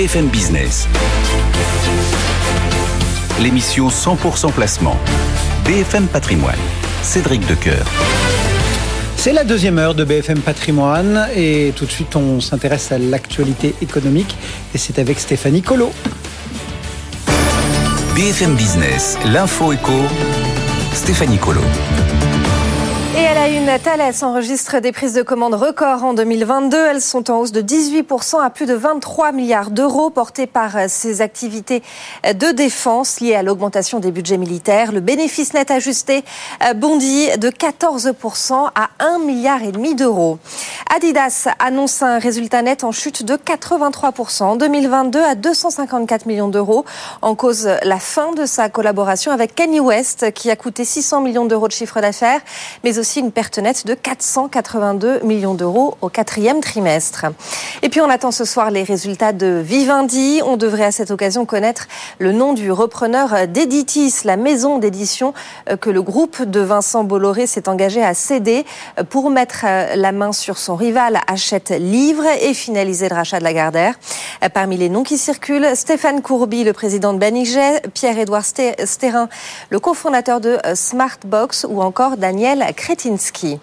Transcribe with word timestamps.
BFM 0.00 0.28
Business. 0.28 0.88
L'émission 3.38 3.88
100% 3.88 4.50
placement. 4.50 4.96
BFM 5.66 6.06
Patrimoine. 6.06 6.56
Cédric 7.02 7.46
Decoeur. 7.46 7.84
C'est 9.16 9.34
la 9.34 9.44
deuxième 9.44 9.78
heure 9.78 9.94
de 9.94 10.04
BFM 10.04 10.40
Patrimoine 10.40 11.28
et 11.36 11.74
tout 11.76 11.84
de 11.84 11.90
suite 11.90 12.16
on 12.16 12.40
s'intéresse 12.40 12.92
à 12.92 12.98
l'actualité 12.98 13.74
économique 13.82 14.38
et 14.74 14.78
c'est 14.78 14.98
avec 14.98 15.20
Stéphanie 15.20 15.60
Colo. 15.60 15.92
BFM 18.14 18.54
Business, 18.54 19.18
l'info 19.26 19.70
éco, 19.74 19.92
Stéphanie 20.94 21.36
Colo. 21.36 21.60
Et 23.18 23.26
à 23.26 23.34
la 23.34 23.48
une, 23.48 23.76
Thales 23.82 24.14
enregistre 24.22 24.78
des 24.78 24.92
prises 24.92 25.14
de 25.14 25.22
commandes 25.22 25.54
records 25.54 26.04
en 26.04 26.14
2022. 26.14 26.76
Elles 26.76 27.00
sont 27.00 27.28
en 27.28 27.38
hausse 27.40 27.50
de 27.50 27.60
18% 27.60 28.40
à 28.40 28.50
plus 28.50 28.66
de 28.66 28.74
23 28.74 29.32
milliards 29.32 29.72
d'euros, 29.72 30.10
portées 30.10 30.46
par 30.46 30.88
ses 30.88 31.20
activités 31.20 31.82
de 32.24 32.52
défense 32.52 33.18
liées 33.18 33.34
à 33.34 33.42
l'augmentation 33.42 33.98
des 33.98 34.12
budgets 34.12 34.36
militaires. 34.36 34.92
Le 34.92 35.00
bénéfice 35.00 35.54
net 35.54 35.72
ajusté 35.72 36.22
bondit 36.76 37.36
de 37.36 37.50
14% 37.50 38.70
à 38.76 38.90
1 39.00 39.18
milliard 39.18 39.58
d'euros. 39.96 40.38
Adidas 40.94 41.48
annonce 41.58 42.02
un 42.02 42.20
résultat 42.20 42.62
net 42.62 42.84
en 42.84 42.92
chute 42.92 43.24
de 43.24 43.34
83% 43.34 44.44
en 44.44 44.56
2022 44.56 45.20
à 45.20 45.34
254 45.34 46.26
millions 46.26 46.48
d'euros. 46.48 46.84
En 47.22 47.34
cause 47.34 47.68
la 47.82 47.98
fin 47.98 48.32
de 48.32 48.46
sa 48.46 48.68
collaboration 48.68 49.32
avec 49.32 49.56
Kanye 49.56 49.80
West, 49.80 50.32
qui 50.32 50.48
a 50.48 50.54
coûté 50.54 50.84
600 50.84 51.22
millions 51.22 51.44
d'euros 51.44 51.66
de 51.66 51.72
chiffre 51.72 52.00
d'affaires, 52.00 52.40
mais 52.84 52.99
aussi 53.00 53.20
une 53.20 53.32
perte 53.32 53.58
nette 53.58 53.86
de 53.86 53.94
482 53.94 55.20
millions 55.24 55.54
d'euros 55.54 55.96
au 56.00 56.08
quatrième 56.08 56.60
trimestre. 56.60 57.26
Et 57.82 57.88
puis 57.88 58.00
on 58.00 58.08
attend 58.08 58.30
ce 58.30 58.44
soir 58.44 58.70
les 58.70 58.82
résultats 58.82 59.32
de 59.32 59.60
Vivendi. 59.64 60.40
On 60.44 60.56
devrait 60.56 60.84
à 60.84 60.92
cette 60.92 61.10
occasion 61.10 61.46
connaître 61.46 61.88
le 62.18 62.32
nom 62.32 62.52
du 62.52 62.70
repreneur 62.70 63.48
d'Editis, 63.48 64.14
la 64.24 64.36
maison 64.36 64.78
d'édition 64.78 65.34
que 65.80 65.90
le 65.90 66.02
groupe 66.02 66.42
de 66.42 66.60
Vincent 66.60 67.02
Bolloré 67.02 67.46
s'est 67.46 67.68
engagé 67.68 68.02
à 68.04 68.14
céder 68.14 68.64
pour 69.08 69.30
mettre 69.30 69.64
la 69.96 70.12
main 70.12 70.32
sur 70.32 70.58
son 70.58 70.76
rival 70.76 71.18
Achète 71.26 71.70
Livre 71.70 72.24
et 72.40 72.54
finaliser 72.54 73.08
le 73.08 73.14
rachat 73.14 73.38
de 73.38 73.44
la 73.44 73.54
Gardère. 73.54 73.94
Parmi 74.52 74.76
les 74.76 74.88
noms 74.88 75.02
qui 75.02 75.18
circulent, 75.18 75.74
Stéphane 75.74 76.22
Courby, 76.22 76.64
le 76.64 76.72
président 76.72 77.14
de 77.14 77.18
Beniget, 77.18 77.80
Pierre-Édouard 77.94 78.44
Stérin, 78.44 79.28
le 79.70 79.80
cofondateur 79.80 80.40
de 80.40 80.58
Smartbox 80.74 81.66
ou 81.68 81.80
encore 81.82 82.16
Daniel 82.18 82.64
Kretinsky. 82.90 83.60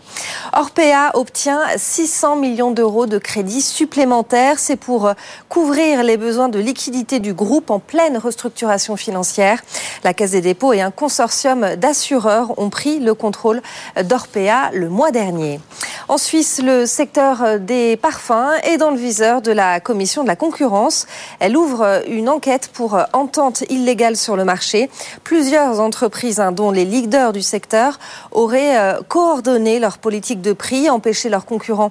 Orpea 0.53 1.11
obtient 1.14 1.59
600 1.75 2.38
millions 2.38 2.72
d'euros 2.72 3.08
de 3.08 3.17
crédits 3.17 3.61
supplémentaires. 3.61 4.58
C'est 4.58 4.78
pour 4.78 5.11
couvrir 5.50 6.02
les 6.03 6.16
besoins 6.16 6.47
de 6.47 6.59
liquidité 6.59 7.19
du 7.19 7.34
groupe 7.34 7.69
en 7.69 7.80
pleine 7.80 8.17
restructuration 8.17 8.95
financière. 8.95 9.61
La 10.06 10.14
Caisse 10.14 10.31
des 10.31 10.39
dépôts 10.39 10.72
et 10.72 10.80
un 10.80 10.92
consortium 10.92 11.75
d'assureurs 11.75 12.58
ont 12.58 12.69
pris 12.69 13.00
le 13.00 13.14
contrôle 13.14 13.61
d'Orpea 14.02 14.72
le 14.72 14.88
mois 14.88 15.11
dernier. 15.11 15.59
En 16.08 16.17
Suisse, 16.17 16.62
le 16.64 16.86
secteur 16.86 17.59
des 17.59 17.97
parfums 17.97 18.53
est 18.64 18.78
dans 18.78 18.91
le 18.91 18.97
viseur 18.97 19.41
de 19.41 19.52
la 19.52 19.81
Commission 19.81 20.23
de 20.23 20.30
la 20.30 20.38
concurrence. 20.38 21.06
Elle 21.39 21.58
ouvre 21.58 22.02
une 22.08 22.30
enquête 22.30 22.69
pour 22.72 22.97
entente 23.12 23.66
illégale 23.69 24.16
sur 24.16 24.38
le 24.38 24.45
marché. 24.45 24.89
Plusieurs 25.25 25.81
entreprises, 25.81 26.41
dont 26.53 26.72
les 26.72 26.86
leaders 26.86 27.34
du 27.34 27.41
secteur, 27.41 28.00
auraient 28.31 28.95
coordonné 29.18 29.80
leur 29.80 29.98
politique 29.98 30.42
de 30.42 30.54
prix, 30.54 30.92
empêché 30.92 31.28
leurs 31.28 31.48
concurrents 31.48 31.90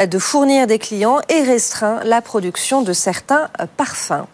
de 0.00 0.18
fournir 0.20 0.68
des 0.68 0.78
clients 0.78 1.18
et 1.28 1.42
restreint 1.42 1.98
la 2.04 2.22
production 2.22 2.82
de 2.82 2.92
certains 2.92 3.48
parfums. 3.76 4.26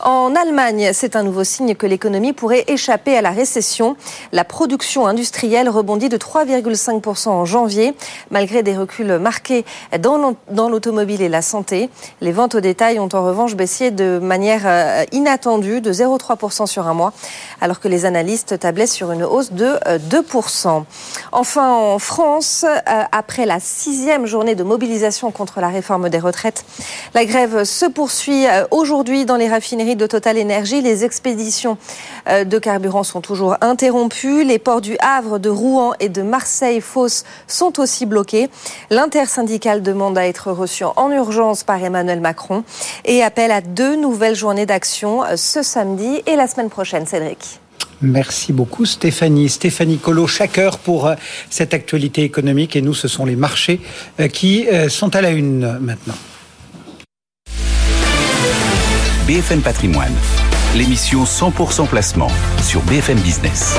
En 0.00 0.34
Allemagne, 0.34 0.90
c'est 0.92 1.16
un 1.16 1.22
nouveau 1.22 1.42
signe 1.42 1.74
que 1.74 1.86
l'économie 1.86 2.34
pourrait 2.34 2.64
échapper 2.66 3.16
à 3.16 3.22
la 3.22 3.30
récession. 3.30 3.96
La 4.32 4.44
production 4.44 5.06
industrielle 5.06 5.70
rebondit 5.70 6.10
de 6.10 6.18
3,5% 6.18 7.30
en 7.30 7.46
janvier, 7.46 7.94
malgré 8.30 8.62
des 8.62 8.76
reculs 8.76 9.18
marqués 9.18 9.64
dans 9.98 10.68
l'automobile 10.68 11.22
et 11.22 11.30
la 11.30 11.40
santé. 11.40 11.88
Les 12.20 12.32
ventes 12.32 12.56
au 12.56 12.60
détail 12.60 13.00
ont 13.00 13.08
en 13.14 13.24
revanche 13.24 13.56
baissé 13.56 13.90
de 13.90 14.18
manière 14.18 15.06
inattendue 15.12 15.80
de 15.80 15.94
0,3% 15.94 16.66
sur 16.66 16.88
un 16.88 16.92
mois, 16.92 17.14
alors 17.62 17.80
que 17.80 17.88
les 17.88 18.04
analystes 18.04 18.58
tablaient 18.58 18.86
sur 18.86 19.12
une 19.12 19.24
hausse 19.24 19.52
de 19.52 19.78
2%. 20.10 20.84
Enfin, 21.32 21.85
en 21.86 21.98
France, 21.98 22.64
après 23.12 23.46
la 23.46 23.60
sixième 23.60 24.26
journée 24.26 24.54
de 24.54 24.62
mobilisation 24.62 25.30
contre 25.30 25.60
la 25.60 25.68
réforme 25.68 26.08
des 26.08 26.18
retraites, 26.18 26.64
la 27.14 27.24
grève 27.24 27.64
se 27.64 27.86
poursuit 27.86 28.44
aujourd'hui 28.70 29.24
dans 29.24 29.36
les 29.36 29.48
raffineries 29.48 29.96
de 29.96 30.06
Total 30.06 30.36
Énergie. 30.36 30.82
Les 30.82 31.04
expéditions 31.04 31.78
de 32.28 32.58
carburant 32.58 33.02
sont 33.02 33.20
toujours 33.20 33.56
interrompues. 33.60 34.44
Les 34.44 34.58
ports 34.58 34.80
du 34.80 34.96
Havre, 35.00 35.38
de 35.38 35.48
Rouen 35.48 35.92
et 36.00 36.08
de 36.08 36.22
Marseille-Fos 36.22 37.24
sont 37.46 37.80
aussi 37.80 38.06
bloqués. 38.06 38.50
L'intersyndicale 38.90 39.82
demande 39.82 40.18
à 40.18 40.26
être 40.26 40.50
reçue 40.52 40.84
en 40.84 41.10
urgence 41.10 41.62
par 41.64 41.82
Emmanuel 41.82 42.20
Macron 42.20 42.64
et 43.04 43.22
appelle 43.22 43.52
à 43.52 43.60
deux 43.60 43.96
nouvelles 43.96 44.36
journées 44.36 44.66
d'action 44.66 45.22
ce 45.36 45.62
samedi 45.62 46.22
et 46.26 46.36
la 46.36 46.48
semaine 46.48 46.70
prochaine, 46.70 47.06
Cédric. 47.06 47.60
Merci 48.02 48.52
beaucoup 48.52 48.84
Stéphanie. 48.84 49.48
Stéphanie 49.48 49.98
Colo, 49.98 50.26
chaque 50.26 50.58
heure 50.58 50.78
pour 50.78 51.10
cette 51.50 51.74
actualité 51.74 52.22
économique 52.22 52.76
et 52.76 52.82
nous, 52.82 52.94
ce 52.94 53.08
sont 53.08 53.24
les 53.24 53.36
marchés 53.36 53.80
qui 54.32 54.66
sont 54.88 55.14
à 55.16 55.22
la 55.22 55.30
une 55.30 55.78
maintenant. 55.78 56.14
BFM 59.26 59.60
Patrimoine, 59.60 60.14
l'émission 60.76 61.24
100% 61.24 61.88
placement 61.88 62.30
sur 62.62 62.80
BFM 62.82 63.18
Business. 63.18 63.76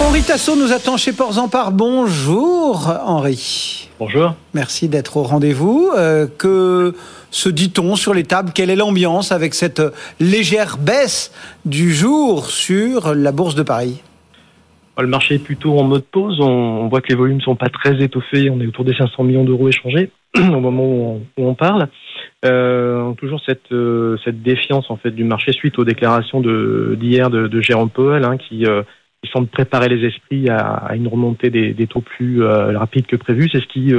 Henri 0.00 0.22
Tasso 0.22 0.56
nous 0.56 0.72
attend 0.72 0.96
chez 0.96 1.12
Ports 1.12 1.38
en 1.38 1.48
Part. 1.48 1.70
Bonjour 1.72 2.90
Henri. 3.04 3.88
Bonjour. 3.98 4.34
Merci 4.52 4.88
d'être 4.88 5.16
au 5.16 5.22
rendez-vous. 5.22 5.90
Euh, 5.96 6.26
que 6.38 6.94
se 7.30 7.48
dit-on 7.48 7.94
sur 7.94 8.12
les 8.12 8.24
tables? 8.24 8.50
Quelle 8.54 8.70
est 8.70 8.76
l'ambiance 8.76 9.30
avec 9.32 9.54
cette 9.54 9.82
légère 10.20 10.78
baisse 10.78 11.32
du 11.64 11.92
jour 11.92 12.46
sur 12.46 13.14
la 13.14 13.32
Bourse 13.32 13.54
de 13.54 13.62
Paris? 13.62 14.02
Le 14.98 15.06
marché 15.06 15.36
est 15.36 15.44
plutôt 15.44 15.78
en 15.78 15.84
mode 15.84 16.04
pause. 16.04 16.40
On 16.40 16.88
voit 16.88 17.00
que 17.00 17.08
les 17.08 17.16
volumes 17.16 17.40
sont 17.40 17.56
pas 17.56 17.68
très 17.68 18.02
étoffés. 18.02 18.50
On 18.50 18.60
est 18.60 18.66
autour 18.66 18.84
des 18.84 18.94
500 18.94 19.24
millions 19.24 19.44
d'euros 19.44 19.68
échangés 19.68 20.10
au 20.36 20.60
moment 20.60 20.84
où 20.84 21.20
on, 21.36 21.54
parle. 21.54 21.88
Euh, 22.44 23.12
toujours 23.14 23.40
cette, 23.44 23.72
euh, 23.72 24.16
cette 24.24 24.42
défiance 24.42 24.90
en 24.90 24.96
fait 24.96 25.10
du 25.10 25.24
marché 25.24 25.52
suite 25.52 25.78
aux 25.78 25.84
déclarations 25.84 26.40
d'hier 26.40 27.30
de, 27.30 27.48
de, 27.48 27.60
Jérôme 27.60 27.90
Powell 27.90 28.24
hein, 28.24 28.36
qui, 28.36 28.66
euh, 28.66 28.82
qui, 29.24 29.30
semble 29.32 29.48
préparer 29.48 29.88
les 29.88 30.06
esprits 30.06 30.48
à, 30.48 30.90
une 30.94 31.08
remontée 31.08 31.50
des, 31.50 31.86
taux 31.86 32.00
plus 32.00 32.42
euh, 32.42 32.78
rapide 32.78 33.06
que 33.06 33.16
prévu. 33.16 33.48
C'est 33.50 33.60
ce 33.60 33.66
qui, 33.66 33.90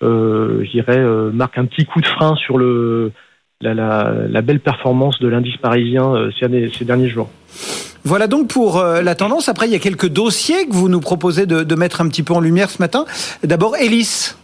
je 0.00 0.70
dirais, 0.70 1.00
marque 1.32 1.58
un 1.58 1.66
petit 1.66 1.84
coup 1.84 2.00
de 2.00 2.06
frein 2.06 2.34
sur 2.36 2.58
le, 2.58 3.12
la, 3.60 4.42
belle 4.42 4.60
performance 4.60 5.18
de 5.20 5.28
l'indice 5.28 5.56
parisien 5.56 6.30
ces, 6.38 6.84
derniers 6.84 7.08
jours. 7.08 7.30
Voilà 8.04 8.26
donc 8.26 8.48
pour 8.48 8.82
la 8.82 9.14
tendance. 9.14 9.48
Après, 9.48 9.66
il 9.66 9.72
y 9.72 9.76
a 9.76 9.78
quelques 9.80 10.08
dossiers 10.08 10.66
que 10.66 10.72
vous 10.72 10.88
nous 10.88 11.00
proposez 11.00 11.46
de, 11.46 11.62
de 11.62 11.74
mettre 11.74 12.00
un 12.00 12.08
petit 12.08 12.22
peu 12.22 12.34
en 12.34 12.40
lumière 12.40 12.70
ce 12.70 12.82
matin. 12.82 13.04
D'abord, 13.42 13.76
Elis. 13.76 14.34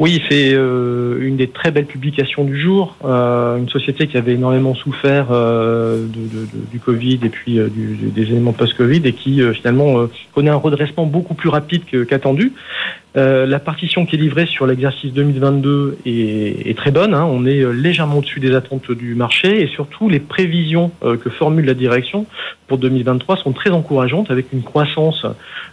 Oui, 0.00 0.22
c'est 0.30 0.54
euh, 0.54 1.18
une 1.20 1.36
des 1.36 1.48
très 1.48 1.72
belles 1.72 1.86
publications 1.86 2.44
du 2.44 2.60
jour. 2.60 2.96
Euh, 3.04 3.56
une 3.56 3.68
société 3.68 4.06
qui 4.06 4.16
avait 4.16 4.34
énormément 4.34 4.76
souffert 4.76 5.26
euh, 5.32 6.06
de, 6.06 6.06
de, 6.06 6.44
de, 6.44 6.70
du 6.70 6.78
Covid 6.78 7.18
et 7.24 7.28
puis 7.28 7.58
du, 7.68 7.96
des 7.96 8.22
éléments 8.22 8.52
post-Covid 8.52 9.00
et 9.04 9.12
qui 9.12 9.42
finalement 9.54 10.06
connaît 10.32 10.50
un 10.50 10.56
redressement 10.56 11.04
beaucoup 11.04 11.34
plus 11.34 11.48
rapide 11.48 11.82
qu'attendu. 12.06 12.52
la 13.16 13.58
partition 13.58 14.06
qui 14.06 14.14
est 14.14 14.18
livrée 14.20 14.46
sur 14.46 14.68
l'exercice 14.68 15.12
2022 15.12 15.98
est, 16.06 16.70
est, 16.70 16.76
très 16.76 16.92
bonne. 16.92 17.12
Hein. 17.12 17.24
On 17.24 17.44
est 17.44 17.64
légèrement 17.72 18.18
au-dessus 18.18 18.38
des 18.38 18.54
attentes 18.54 18.92
du 18.92 19.16
marché 19.16 19.62
et 19.62 19.66
surtout 19.66 20.08
les 20.08 20.20
prévisions 20.20 20.92
que 21.02 21.28
formule 21.28 21.64
la 21.64 21.74
direction 21.74 22.26
pour 22.68 22.78
2023 22.78 23.38
sont 23.38 23.52
très 23.52 23.70
encourageantes 23.70 24.30
avec 24.30 24.52
une 24.52 24.62
croissance 24.62 25.26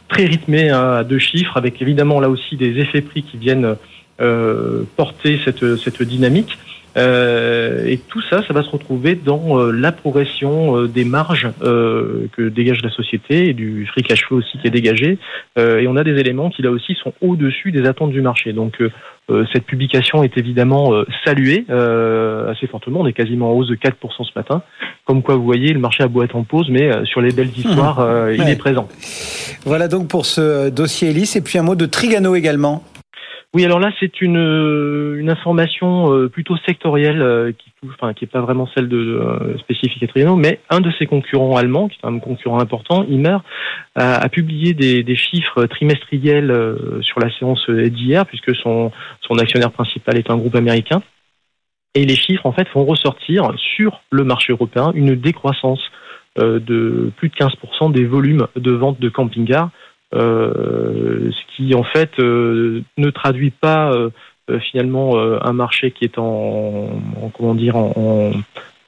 très 0.07 0.25
rythmée 0.25 0.69
à 0.69 1.04
deux 1.04 1.19
chiffres 1.19 1.57
avec 1.57 1.81
évidemment 1.81 2.19
là 2.19 2.30
aussi 2.30 2.56
des 2.57 2.80
effets 2.80 3.01
prix 3.01 3.24
qui 3.24 3.38
viennent 3.38 3.66
euh, 3.66 3.75
porter 4.18 5.40
cette, 5.44 5.76
cette 5.78 6.02
dynamique. 6.02 6.58
Euh, 6.98 7.86
et 7.86 7.98
tout 7.98 8.22
ça, 8.30 8.42
ça 8.48 8.54
va 8.54 8.64
se 8.64 8.70
retrouver 8.70 9.16
dans 9.16 9.60
euh, 9.60 9.72
la 9.72 9.92
progression 9.92 10.78
euh, 10.78 10.88
des 10.88 11.04
marges 11.04 11.50
euh, 11.62 12.28
que 12.32 12.48
dégage 12.48 12.82
la 12.84 12.90
société 12.90 13.50
et 13.50 13.54
du 13.54 13.86
free 13.88 14.02
cash 14.02 14.26
flow 14.26 14.38
aussi 14.38 14.58
qui 14.60 14.68
est 14.68 14.72
dégagé. 14.72 15.18
et 15.58 15.88
on 15.88 15.96
a 15.96 16.04
des 16.04 16.18
éléments 16.20 16.50
qui 16.50 16.62
là 16.62 16.72
aussi 16.72 16.96
sont 16.96 17.14
au-dessus 17.22 17.72
des 17.72 17.86
attentes 17.86 18.12
du 18.12 18.22
marché. 18.22 18.54
Donc 18.54 18.82
cette 19.52 19.66
publication 19.66 20.24
est 20.24 20.38
évidemment 20.38 20.94
saluée 21.24 21.66
assez 21.70 22.68
fortement. 22.68 23.02
On 23.02 23.08
est 23.08 23.14
quasiment 23.14 23.52
en 23.52 23.54
hausse 23.54 23.70
de 23.70 23.76
4% 23.76 23.92
ce 24.20 24.32
matin. 24.36 24.62
Comme 25.06 25.22
quoi, 25.22 25.36
vous 25.36 25.44
voyez, 25.44 25.74
le 25.74 25.80
marché 25.80 26.04
a 26.04 26.08
beau 26.08 26.24
être 26.24 26.36
en 26.36 26.44
pause, 26.44 26.68
mais 26.70 27.06
sur 27.06 27.22
les 27.22 27.32
belles 27.32 27.52
histoires, 27.56 28.00
mmh. 28.00 28.34
il 28.36 28.50
est 28.50 28.58
présent. 28.58 28.88
Voilà 29.66 29.88
donc 29.88 30.08
pour 30.08 30.26
ce 30.26 30.70
dossier 30.70 31.10
Elis. 31.10 31.34
Et 31.36 31.42
puis 31.42 31.58
un 31.58 31.64
mot 31.64 31.76
de 31.76 31.86
Trigano 31.86 32.36
également. 32.36 32.84
Oui, 33.56 33.63
alors 33.63 33.80
là, 33.80 33.90
c'est 34.02 34.19
une, 34.19 34.36
euh, 34.36 35.25
information 35.30 36.13
euh, 36.13 36.28
plutôt 36.28 36.57
sectorielle 36.68 37.22
euh, 37.22 37.54
qui 37.54 37.72
enfin, 37.88 38.13
qui 38.13 38.25
est 38.25 38.28
pas 38.28 38.42
vraiment 38.42 38.68
celle 38.75 38.90
de, 38.90 39.56
spécifique 39.60 40.04
à 40.04 40.07
Trigano, 40.07 40.36
mais 40.36 40.60
un 40.69 40.81
de 40.81 40.92
ses 41.00 41.06
concurrents 41.06 41.56
allemands, 41.56 41.88
qui 41.88 41.98
est 42.04 42.06
un 42.06 42.19
concurrent 42.19 42.60
important, 42.60 43.06
Immer, 43.06 43.38
a, 43.96 44.16
a 44.16 44.28
publié 44.28 44.74
des, 44.74 45.16
chiffres 45.16 45.68
trimestriels 45.68 46.54
sur 47.00 47.22
la 47.22 47.31
séance 47.40 47.69
d'hier, 47.69 48.25
puisque 48.25 48.54
son, 48.57 48.92
actionnaire 49.40 49.72
principal 49.72 50.18
est 50.18 50.30
un 50.30 50.36
groupe 50.36 50.56
américain. 50.56 51.02
Et 51.94 52.04
les 52.04 52.16
chiffres, 52.16 52.46
en 52.46 52.52
fait, 52.52 52.68
font 52.68 52.84
ressortir 52.84 53.54
sur 53.57 54.02
le 54.10 54.25
marché 54.25 54.52
européen 54.52 54.92
une 54.96 55.16
décroissance 55.16 55.80
de 56.38 57.10
plus 57.16 57.30
de 57.30 57.36
15% 57.36 57.94
des 57.94 58.04
volumes 58.04 58.48
de 58.57 58.72
vente 58.72 59.00
de 59.00 59.07
camping-cars 59.07 59.69
ce 60.16 61.56
qui 61.56 61.76
en 61.76 61.84
fait 61.84 62.12
euh, 62.20 62.82
ne 62.98 63.10
traduit 63.10 63.52
pas 63.52 63.92
euh, 63.92 64.10
finalement 64.72 65.18
un 65.18 65.54
marché 65.54 65.92
qui 65.92 66.06
est 66.06 66.20
en, 66.20 66.90
comment 67.36 67.56
dire 67.56 67.76
en, 67.76 68.32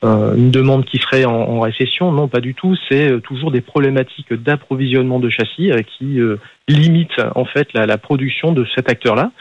une 0.04 0.52
demande 0.52 0.86
qui 0.86 1.00
serait 1.00 1.26
en, 1.26 1.60
récession. 1.60 2.12
Non, 2.12 2.28
pas 2.28 2.42
du 2.42 2.54
tout. 2.54 2.76
C'est 2.88 3.20
toujours 3.22 3.50
des 3.50 3.62
problématiques 3.62 4.32
d'approvisionnement 4.32 5.20
de 5.20 5.30
châssis 5.30 5.72
qui 5.98 6.20
limitent 6.68 7.20
en 7.34 7.46
fait 7.46 7.70
la, 7.74 7.98
production 7.98 8.52
de 8.52 8.68
cet 8.76 8.88
acteur-là. 8.92 9.32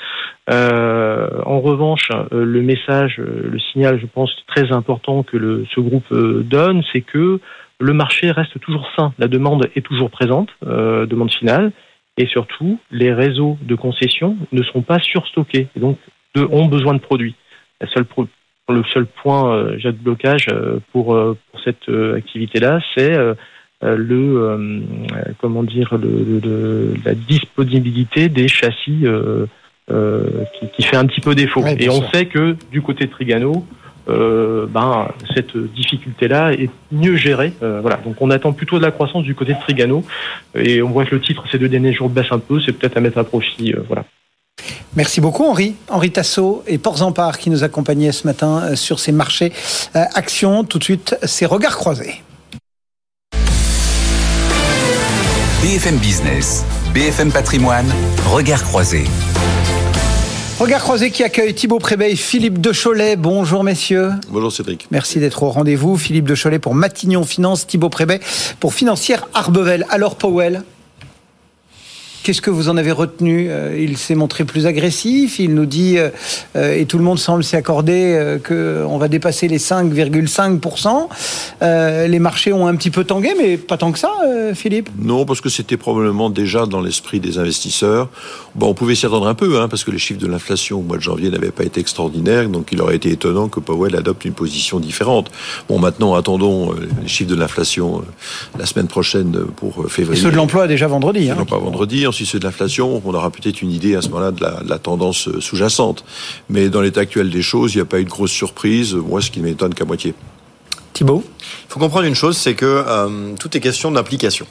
en 0.49 1.61
revanche, 1.61 2.11
le 2.33 2.63
message, 2.63 3.19
le 3.19 3.59
signal, 3.59 4.01
je 4.01 4.07
pense 4.07 4.35
très 4.47 4.73
important 4.73 5.23
que 5.23 5.37
le, 5.37 5.67
ce 5.75 5.81
groupe 5.81 6.11
donne, 6.11 6.83
c'est 6.95 7.03
que 7.03 7.41
le 7.79 7.93
marché 7.93 8.31
reste 8.31 8.59
toujours 8.61 8.89
sain, 8.97 9.13
la 9.19 9.29
demande 9.29 9.69
est 9.77 9.83
toujours 9.83 10.11
présente, 10.11 10.51
euh, 10.67 11.07
demande 11.07 11.31
finale, 11.31 11.73
et 12.19 12.27
surtout, 12.27 12.79
les 12.91 13.13
réseaux 13.13 13.59
de 13.63 13.75
concession 13.75 14.37
ne 14.53 14.63
sont 14.63 14.83
pas 14.83 14.99
surstockés, 15.01 15.69
et 15.77 15.81
donc 15.81 15.99
ont 16.35 16.67
besoin 16.67 16.95
de 16.95 17.01
produits. 17.01 17.35
La 17.81 17.89
seule 17.89 18.07
le 18.73 18.83
seul 18.93 19.07
point, 19.07 19.55
euh, 19.55 19.77
de 19.77 19.91
blocage 19.93 20.47
euh, 20.49 20.79
pour, 20.93 21.15
euh, 21.15 21.37
pour 21.51 21.61
cette 21.63 21.89
activité-là, 21.89 22.81
c'est 22.97 23.17
le 23.83 24.85
comment 25.41 25.63
dire 25.63 25.97
le, 25.97 26.95
la 27.05 27.15
disponibilité 27.15 28.29
des 28.29 28.49
châssis 28.49 29.05
qui, 29.89 30.69
qui, 30.75 30.83
fait 30.83 30.97
un 30.97 31.07
petit 31.07 31.21
peu 31.21 31.35
défaut. 31.35 31.65
et 31.67 31.89
on 31.89 32.03
sait 32.11 32.27
que 32.27 32.57
du 32.73 32.83
côté 32.83 33.05
de 33.05 33.11
Trigano, 33.11 33.67
euh, 34.09 34.67
ben, 34.67 35.09
cette 35.35 35.57
difficulté-là 35.57 36.53
est 36.53 36.71
mieux 36.93 37.17
gérée. 37.17 37.53
Euh, 37.63 37.81
voilà. 37.81 37.97
Donc 38.05 38.17
on 38.21 38.31
attend 38.31 38.53
plutôt 38.53 38.79
de 38.79 38.85
la 38.85 38.91
croissance 38.91 39.25
du 39.25 39.35
côté 39.35 39.55
de 39.55 39.61
Trigano. 39.61 40.05
Et 40.55 40.83
on 40.83 40.91
voit 40.91 41.05
que 41.05 41.15
le 41.15 41.21
titre 41.21 41.45
ces 41.51 41.59
deux 41.59 41.69
derniers 41.69 41.93
jours 41.93 42.09
baisse 42.09 42.31
un 42.31 42.39
peu. 42.39 42.61
C'est 42.61 42.73
peut-être 42.73 42.97
à 42.97 43.01
mettre 43.01 43.19
à 43.19 43.25
profit. 43.25 43.73
Euh, 43.73 43.83
voilà. 43.87 44.05
Merci 44.95 45.21
beaucoup 45.21 45.45
Henri. 45.45 45.75
Henri 45.91 46.11
Tasso 46.11 46.63
et 46.67 46.79
Porzampar 46.79 47.39
qui 47.39 47.51
nous 47.51 47.65
accompagnaient 47.65 48.13
ce 48.13 48.27
matin 48.27 48.75
sur 48.75 48.99
ces 48.99 49.13
marchés 49.13 49.53
actions. 49.93 50.65
Tout 50.65 50.79
de 50.79 50.85
suite, 50.85 51.17
ces 51.23 51.45
regards 51.45 51.77
croisés. 51.77 52.23
BFM 55.63 55.97
Business, 55.99 56.65
BFM 56.95 57.31
Patrimoine, 57.31 57.93
regards 58.25 58.63
croisés. 58.63 59.05
Regard 60.59 60.81
croisé 60.81 61.11
qui 61.11 61.23
accueille 61.23 61.55
Thibaut 61.55 61.79
Prébet 61.79 62.13
et 62.13 62.17
Philippe 62.17 62.63
de 62.63 62.73
Cholet. 62.73 63.17
Bonjour 63.17 63.63
messieurs. 63.63 64.13
Bonjour 64.31 64.51
Cédric. 64.51 64.87
Merci 64.91 65.19
d'être 65.19 65.43
au 65.43 65.51
rendez-vous. 65.51 65.99
Philippe 65.99 66.25
de 66.25 66.35
Cholet 66.35 66.59
pour 66.59 66.75
Matignon 66.75 67.25
Finance, 67.25 67.67
Thibaut 67.67 67.91
Prébet 67.91 68.21
pour 68.59 68.73
Financière 68.73 69.29
Arbevel. 69.35 69.85
Alors 69.91 70.17
Powell, 70.17 70.63
Qu'est-ce 72.27 72.43
que 72.43 72.51
vous 72.51 72.69
en 72.69 72.77
avez 72.77 72.91
retenu 72.91 73.47
euh, 73.51 73.79
Il 73.79 73.97
s'est 73.97 74.17
montré 74.17 74.43
plus 74.43 74.67
agressif. 74.67 75.39
Il 75.39 75.55
nous 75.55 75.65
dit, 75.65 75.97
euh, 75.97 76.09
euh, 76.57 76.75
et 76.75 76.85
tout 76.85 76.99
le 76.99 77.05
monde 77.05 77.21
semble 77.21 77.45
s'y 77.45 77.55
accorder, 77.55 78.37
qu'on 78.45 78.99
va 78.99 79.07
dépasser 79.07 79.47
les 79.47 79.59
5,5%. 79.59 81.07
les 82.09 82.19
marchés 82.19 82.53
ont 82.53 82.67
un 82.67 82.75
petit 82.75 82.91
peu 82.91 83.05
tangué, 83.05 83.33
mais 83.39 83.57
pas 83.57 83.77
tant 83.77 83.93
que 83.93 84.01
ça, 84.01 84.11
Philippe 84.55 84.89
Non, 84.99 85.25
parce 85.25 85.41
que 85.41 85.49
c'était 85.49 85.77
probablement 85.77 86.29
déjà 86.29 86.67
dans 86.67 86.81
l'esprit 86.81 87.21
des 87.21 87.39
investisseurs. 87.39 88.09
Bon, 88.57 88.71
on 88.71 88.75
pouvait 88.75 88.97
s'y 88.97 89.07
attendre 89.07 89.29
un 89.29 89.35
peu, 89.35 89.61
hein, 89.61 89.69
parce 89.69 89.85
que 89.85 89.93
les 89.93 89.99
chiffres 89.99 90.19
de 90.19 90.27
l'inflation 90.27 90.81
au 90.81 90.83
mois 90.83 90.97
de 90.97 91.03
janvier 91.03 91.31
n'avaient 91.31 91.53
pas 91.53 91.63
été 91.63 91.81
extraordinaires, 91.81 92.49
donc 92.49 92.71
il 92.73 92.83
aurait 92.83 92.97
été 92.97 93.13
étonnant 93.13 93.47
que 93.47 93.61
Powell 93.61 93.95
adopte 93.95 94.25
une 94.25 94.33
position 94.33 94.81
différente. 94.81 95.31
Bon, 95.69 95.79
maintenant, 95.79 96.17
attendons 96.17 96.75
les 97.01 97.07
chiffres 97.07 97.31
de 97.31 97.37
l'inflation 97.37 98.03
la 98.59 98.67
semaine 98.67 98.89
prochaine 98.89 99.31
pour 99.55 99.89
février. 99.89 100.19
Et 100.19 100.25
ceux 100.25 100.33
de 100.33 100.37
l'emploi 100.37 100.67
déjà 100.67 100.89
vendredi. 100.89 101.31
Hein. 101.31 101.37
pas 101.49 101.59
vendredi 101.59 102.05
si 102.17 102.27
c'est 102.27 102.39
de 102.39 102.45
l'inflation, 102.45 103.03
on 103.05 103.15
aura 103.15 103.31
peut-être 103.31 103.63
une 103.63 103.71
idée 103.71 103.95
à 103.95 104.03
ce 104.03 104.09
moment-là 104.09 104.31
de 104.33 104.69
la, 104.69 104.79
tendance 104.79 105.29
euh, 105.29 105.41
sous-jacente. 105.41 106.05
Mais 106.49 106.69
dans 106.69 106.81
l'état 106.81 107.01
actuel 107.01 107.31
des 107.31 107.43
choses, 107.43 107.75
il 107.75 107.79
n'y 107.79 107.83
a 107.83 107.87
pas 107.87 108.01
eu 108.01 108.05
de 108.05 108.11
grosse 108.11 108.31
surprise. 108.31 108.95
Moi, 108.95 109.21
ce 109.21 109.31
qui 109.31 109.41
ne 109.41 109.45
m'étonne 109.45 109.75
qu'à 109.75 109.85
moitié. 109.85 110.15
Thibault? 110.93 111.25
Il 111.69 111.73
faut 111.73 111.79
comprendre 111.79 112.07
une 112.07 112.15
chose, 112.15 112.37
c'est 112.37 112.55
que 112.55 112.65
euh, 112.65 113.35
tout 113.39 113.55
est 113.57 113.61
question 113.61 113.93
d'application. 113.93 114.47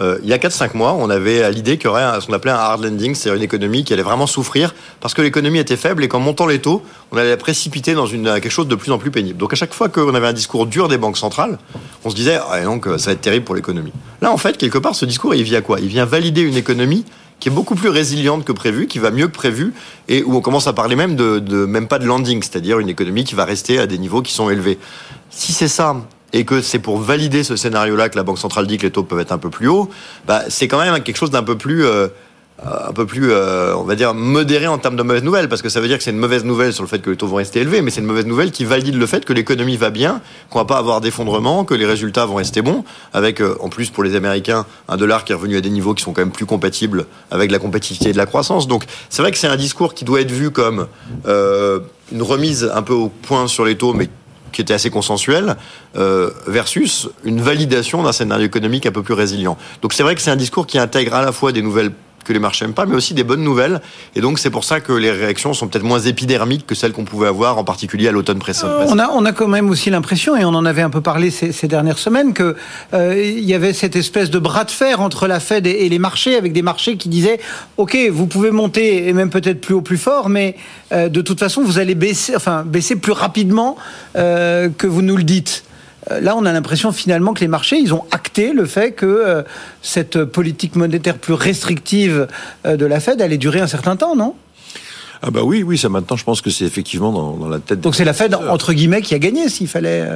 Euh, 0.00 0.18
il 0.22 0.28
y 0.28 0.32
a 0.32 0.38
4-5 0.38 0.76
mois, 0.76 0.92
on 0.92 1.10
avait 1.10 1.50
l'idée 1.50 1.76
qu'il 1.76 1.86
y 1.86 1.88
aurait 1.88 2.20
ce 2.20 2.26
qu'on 2.26 2.32
appelait 2.32 2.52
un 2.52 2.56
hard 2.56 2.84
landing, 2.84 3.14
c'est-à-dire 3.14 3.36
une 3.36 3.44
économie 3.44 3.84
qui 3.84 3.92
allait 3.92 4.02
vraiment 4.02 4.26
souffrir 4.26 4.74
parce 5.00 5.14
que 5.14 5.22
l'économie 5.22 5.58
était 5.58 5.76
faible 5.76 6.04
et 6.04 6.08
qu'en 6.08 6.20
montant 6.20 6.46
les 6.46 6.60
taux, 6.60 6.82
on 7.12 7.16
allait 7.16 7.30
la 7.30 7.36
précipiter 7.36 7.94
dans 7.94 8.06
une, 8.06 8.24
quelque 8.40 8.50
chose 8.50 8.68
de 8.68 8.74
plus 8.74 8.92
en 8.92 8.98
plus 8.98 9.10
pénible. 9.10 9.38
Donc 9.38 9.52
à 9.52 9.56
chaque 9.56 9.74
fois 9.74 9.88
qu'on 9.88 10.14
avait 10.14 10.28
un 10.28 10.32
discours 10.32 10.66
dur 10.66 10.88
des 10.88 10.98
banques 10.98 11.18
centrales, 11.18 11.58
on 12.04 12.10
se 12.10 12.14
disait 12.14 12.38
ah, 12.50 12.60
donc 12.62 12.86
ça 12.98 13.06
va 13.06 13.12
être 13.12 13.20
terrible 13.20 13.44
pour 13.44 13.54
l'économie. 13.54 13.92
Là, 14.22 14.32
en 14.32 14.36
fait, 14.36 14.56
quelque 14.56 14.78
part, 14.78 14.94
ce 14.94 15.04
discours, 15.04 15.34
il 15.34 15.42
vient 15.42 15.60
quoi? 15.60 15.80
Il 15.80 15.88
vient 15.88 16.04
valider 16.04 16.42
une 16.42 16.56
économie 16.56 17.04
qui 17.40 17.48
est 17.48 17.52
beaucoup 17.52 17.74
plus 17.74 17.88
résiliente 17.88 18.44
que 18.44 18.52
prévu, 18.52 18.86
qui 18.86 18.98
va 18.98 19.10
mieux 19.10 19.26
que 19.26 19.34
prévu, 19.34 19.74
et 20.08 20.22
où 20.22 20.34
on 20.34 20.40
commence 20.40 20.66
à 20.66 20.72
parler 20.72 20.96
même 20.96 21.16
de, 21.16 21.40
de 21.40 21.66
même 21.66 21.88
pas 21.88 21.98
de 21.98 22.06
landing, 22.06 22.42
c'est-à-dire 22.42 22.78
une 22.78 22.88
économie 22.88 23.24
qui 23.24 23.34
va 23.34 23.44
rester 23.44 23.78
à 23.78 23.86
des 23.86 23.98
niveaux 23.98 24.22
qui 24.22 24.32
sont 24.32 24.48
élevés. 24.50 24.78
Si 25.30 25.52
c'est 25.52 25.68
ça, 25.68 25.96
et 26.34 26.44
que 26.44 26.60
c'est 26.60 26.80
pour 26.80 26.98
valider 26.98 27.44
ce 27.44 27.54
scénario-là 27.56 28.08
que 28.10 28.16
la 28.16 28.24
Banque 28.24 28.38
centrale 28.38 28.66
dit 28.66 28.76
que 28.76 28.82
les 28.82 28.90
taux 28.90 29.04
peuvent 29.04 29.20
être 29.20 29.32
un 29.32 29.38
peu 29.38 29.50
plus 29.50 29.68
hauts, 29.68 29.88
bah, 30.26 30.42
c'est 30.48 30.66
quand 30.68 30.78
même 30.78 31.00
quelque 31.02 31.16
chose 31.16 31.30
d'un 31.30 31.44
peu 31.44 31.56
plus 31.56 31.86
euh, 31.86 32.08
un 32.62 32.92
peu 32.92 33.04
plus, 33.04 33.30
euh, 33.30 33.74
on 33.76 33.82
va 33.82 33.94
dire, 33.94 34.14
modéré 34.14 34.66
en 34.66 34.78
termes 34.78 34.96
de 34.96 35.02
mauvaises 35.02 35.22
nouvelles, 35.22 35.48
parce 35.48 35.60
que 35.60 35.68
ça 35.68 35.80
veut 35.80 35.88
dire 35.88 35.98
que 35.98 36.04
c'est 36.04 36.12
une 36.12 36.18
mauvaise 36.18 36.44
nouvelle 36.44 36.72
sur 36.72 36.82
le 36.82 36.88
fait 36.88 37.00
que 37.00 37.10
les 37.10 37.16
taux 37.16 37.26
vont 37.26 37.36
rester 37.36 37.60
élevés, 37.60 37.82
mais 37.82 37.90
c'est 37.90 38.00
une 38.00 38.06
mauvaise 38.06 38.26
nouvelle 38.26 38.52
qui 38.52 38.64
valide 38.64 38.96
le 38.96 39.06
fait 39.06 39.24
que 39.24 39.32
l'économie 39.32 39.76
va 39.76 39.90
bien, 39.90 40.20
qu'on 40.50 40.60
va 40.60 40.64
pas 40.64 40.78
avoir 40.78 41.00
d'effondrement, 41.00 41.64
que 41.64 41.74
les 41.74 41.86
résultats 41.86 42.26
vont 42.26 42.36
rester 42.36 42.62
bons, 42.62 42.84
avec 43.12 43.40
euh, 43.40 43.56
en 43.60 43.68
plus 43.68 43.90
pour 43.90 44.02
les 44.02 44.16
Américains 44.16 44.66
un 44.88 44.96
dollar 44.96 45.24
qui 45.24 45.32
est 45.32 45.34
revenu 45.34 45.56
à 45.56 45.60
des 45.60 45.70
niveaux 45.70 45.94
qui 45.94 46.02
sont 46.02 46.12
quand 46.12 46.22
même 46.22 46.30
plus 46.30 46.46
compatibles 46.46 47.06
avec 47.30 47.50
la 47.50 47.58
compétitivité 47.58 48.12
de 48.12 48.18
la 48.18 48.26
croissance. 48.26 48.66
Donc 48.66 48.84
c'est 49.10 49.22
vrai 49.22 49.30
que 49.30 49.38
c'est 49.38 49.48
un 49.48 49.56
discours 49.56 49.94
qui 49.94 50.04
doit 50.04 50.20
être 50.20 50.32
vu 50.32 50.50
comme 50.50 50.86
une 51.26 52.22
remise 52.22 52.70
un 52.72 52.82
peu 52.82 52.94
au 52.94 53.08
point 53.08 53.46
sur 53.48 53.64
les 53.64 53.76
taux, 53.76 53.94
mais 53.94 54.08
qui 54.54 54.62
était 54.62 54.72
assez 54.74 54.90
consensuel, 54.90 55.56
versus 56.46 57.08
une 57.24 57.42
validation 57.42 58.02
d'un 58.02 58.12
scénario 58.12 58.46
économique 58.46 58.86
un 58.86 58.92
peu 58.92 59.02
plus 59.02 59.14
résilient. 59.14 59.58
Donc 59.82 59.92
c'est 59.92 60.02
vrai 60.02 60.14
que 60.14 60.22
c'est 60.22 60.30
un 60.30 60.36
discours 60.36 60.66
qui 60.66 60.78
intègre 60.78 61.14
à 61.14 61.22
la 61.22 61.32
fois 61.32 61.52
des 61.52 61.60
nouvelles 61.60 61.92
que 62.24 62.32
les 62.32 62.38
marchés 62.38 62.64
n'aiment 62.64 62.74
pas, 62.74 62.86
mais 62.86 62.96
aussi 62.96 63.14
des 63.14 63.24
bonnes 63.24 63.42
nouvelles. 63.42 63.80
Et 64.16 64.20
donc 64.20 64.38
c'est 64.38 64.50
pour 64.50 64.64
ça 64.64 64.80
que 64.80 64.92
les 64.92 65.10
réactions 65.10 65.54
sont 65.54 65.68
peut-être 65.68 65.84
moins 65.84 66.00
épidermiques 66.00 66.66
que 66.66 66.74
celles 66.74 66.92
qu'on 66.92 67.04
pouvait 67.04 67.28
avoir, 67.28 67.58
en 67.58 67.64
particulier 67.64 68.08
à 68.08 68.12
l'automne 68.12 68.38
précédent. 68.38 68.72
Euh, 68.72 68.86
on 68.88 68.98
a, 68.98 69.08
on 69.08 69.24
a 69.24 69.32
quand 69.32 69.48
même 69.48 69.70
aussi 69.70 69.90
l'impression, 69.90 70.36
et 70.36 70.44
on 70.44 70.54
en 70.54 70.64
avait 70.64 70.82
un 70.82 70.90
peu 70.90 71.00
parlé 71.00 71.30
ces, 71.30 71.68
dernières 71.68 71.98
semaines, 71.98 72.32
que 72.32 72.56
euh, 72.92 73.22
il 73.22 73.44
y 73.44 73.54
avait 73.54 73.72
cette 73.72 73.96
espèce 73.96 74.30
de 74.30 74.38
bras 74.38 74.64
de 74.64 74.70
fer 74.70 75.00
entre 75.00 75.26
la 75.26 75.40
Fed 75.40 75.66
et, 75.66 75.88
les 75.88 75.98
marchés, 75.98 76.36
avec 76.36 76.52
des 76.52 76.62
marchés 76.62 76.96
qui 76.96 77.08
disaient, 77.08 77.40
ok, 77.76 77.96
vous 78.10 78.26
pouvez 78.26 78.50
monter 78.50 79.08
et 79.08 79.12
même 79.12 79.30
peut-être 79.30 79.60
plus 79.60 79.74
haut, 79.74 79.82
plus 79.82 79.98
fort, 79.98 80.28
mais 80.28 80.56
euh, 80.92 81.08
de 81.08 81.20
toute 81.20 81.38
façon 81.38 81.62
vous 81.62 81.78
allez 81.78 81.94
baisser, 81.94 82.34
enfin 82.34 82.64
baisser 82.64 82.96
plus 82.96 83.12
rapidement 83.12 83.76
que 84.14 84.86
vous 84.86 85.02
nous 85.02 85.16
le 85.16 85.22
dites. 85.22 85.64
Euh, 86.10 86.20
là, 86.20 86.36
on 86.36 86.44
a 86.44 86.52
l'impression 86.52 86.92
finalement 86.92 87.32
que 87.34 87.40
les 87.40 87.48
marchés, 87.48 87.78
ils 87.78 87.94
ont 87.94 88.04
acté 88.10 88.52
le 88.52 88.66
fait 88.66 88.92
que 88.92 89.06
euh, 89.06 89.42
cette 89.82 90.24
politique 90.24 90.76
monétaire 90.76 91.18
plus 91.18 91.34
restrictive 91.34 92.28
euh, 92.66 92.76
de 92.76 92.86
la 92.86 93.00
Fed 93.00 93.20
allait 93.22 93.38
durer 93.38 93.60
un 93.60 93.66
certain 93.66 93.96
temps, 93.96 94.16
non? 94.16 94.34
Ah 95.22 95.30
bah 95.30 95.40
oui, 95.42 95.62
oui, 95.62 95.78
ça 95.78 95.88
maintenant, 95.88 96.16
je 96.16 96.24
pense 96.24 96.42
que 96.42 96.50
c'est 96.50 96.66
effectivement 96.66 97.10
dans, 97.10 97.48
la 97.48 97.58
tête. 97.58 97.80
Donc 97.80 97.94
c'est 97.94 98.04
la 98.04 98.12
Fed 98.12 98.34
entre 98.34 98.74
guillemets 98.74 99.00
qui 99.00 99.14
a 99.14 99.18
gagné, 99.18 99.48
s'il 99.48 99.68
fallait. 99.68 100.06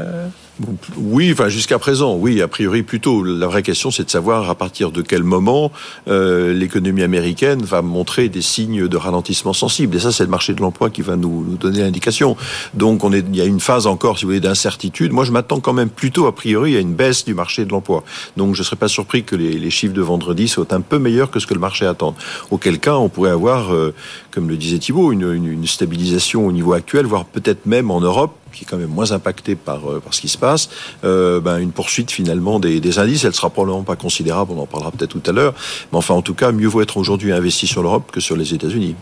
Oui, 0.96 1.30
enfin 1.32 1.48
jusqu'à 1.48 1.78
présent, 1.78 2.16
oui, 2.16 2.42
a 2.42 2.48
priori 2.48 2.82
plutôt. 2.82 3.22
La 3.22 3.46
vraie 3.46 3.62
question, 3.62 3.90
c'est 3.90 4.04
de 4.04 4.10
savoir 4.10 4.50
à 4.50 4.54
partir 4.56 4.90
de 4.90 5.02
quel 5.02 5.22
moment 5.22 5.70
euh, 6.08 6.52
l'économie 6.52 7.02
américaine 7.02 7.62
va 7.62 7.80
montrer 7.80 8.28
des 8.28 8.42
signes 8.42 8.88
de 8.88 8.96
ralentissement 8.96 9.52
sensible. 9.52 9.96
Et 9.96 10.00
ça, 10.00 10.10
c'est 10.10 10.24
le 10.24 10.30
marché 10.30 10.54
de 10.54 10.60
l'emploi 10.60 10.90
qui 10.90 11.02
va 11.02 11.16
nous, 11.16 11.56
donner 11.60 11.80
l'indication. 11.80 12.36
Donc, 12.74 13.02
il 13.04 13.36
y 13.36 13.40
a 13.40 13.44
une 13.44 13.60
phase 13.60 13.86
encore, 13.86 14.18
si 14.18 14.24
vous 14.24 14.30
voulez, 14.30 14.40
d'incertitude. 14.40 15.12
Moi, 15.12 15.24
je 15.24 15.30
m'attends 15.30 15.60
quand 15.60 15.72
même 15.72 15.90
plutôt 15.90 16.26
a 16.26 16.34
priori 16.34 16.76
à 16.76 16.80
une 16.80 16.94
baisse 16.94 17.24
du 17.24 17.34
marché 17.34 17.64
de 17.64 17.70
l'emploi. 17.70 18.02
Donc, 18.36 18.54
je 18.54 18.60
ne 18.60 18.64
serais 18.64 18.76
pas 18.76 18.88
surpris 18.88 19.22
que 19.22 19.36
les, 19.36 19.70
chiffres 19.70 19.94
de 19.94 20.02
vendredi 20.02 20.48
soient 20.48 20.72
un 20.74 20.80
peu 20.80 20.98
meilleurs 20.98 21.30
que 21.30 21.38
ce 21.38 21.46
que 21.46 21.54
le 21.54 21.60
marché 21.60 21.86
attend. 21.86 22.16
Auquel 22.50 22.80
cas, 22.80 22.96
on 22.96 23.08
pourrait 23.08 23.30
avoir, 23.30 23.72
euh, 23.72 23.94
comme 24.32 24.48
le 24.48 24.56
disait 24.56 24.78
Thibault, 24.78 25.12
une 25.12 25.66
stabilisation 25.66 26.46
au 26.46 26.52
niveau 26.52 26.72
actuel, 26.72 27.06
voire 27.06 27.26
peut-être 27.26 27.66
même 27.66 27.90
en 27.90 28.00
Europe 28.00 28.34
qui 28.58 28.64
est 28.64 28.66
quand 28.66 28.76
même 28.76 28.90
moins 28.90 29.12
impacté 29.12 29.54
par, 29.54 29.88
euh, 29.88 30.00
par 30.00 30.12
ce 30.12 30.20
qui 30.20 30.28
se 30.28 30.36
passe, 30.36 30.68
euh, 31.04 31.40
ben, 31.40 31.58
une 31.58 31.70
poursuite 31.70 32.10
finalement 32.10 32.58
des, 32.58 32.80
des, 32.80 32.98
indices. 32.98 33.24
Elle 33.24 33.34
sera 33.34 33.50
probablement 33.50 33.84
pas 33.84 33.94
considérable, 33.94 34.52
on 34.54 34.60
en 34.60 34.66
parlera 34.66 34.90
peut-être 34.90 35.20
tout 35.20 35.30
à 35.30 35.32
l'heure. 35.32 35.54
Mais 35.92 35.98
enfin, 35.98 36.14
en 36.14 36.22
tout 36.22 36.34
cas, 36.34 36.50
mieux 36.50 36.66
vaut 36.66 36.80
être 36.80 36.96
aujourd'hui 36.96 37.32
investi 37.32 37.68
sur 37.68 37.82
l'Europe 37.82 38.10
que 38.10 38.20
sur 38.20 38.36
les 38.36 38.54
États-Unis. 38.54 38.96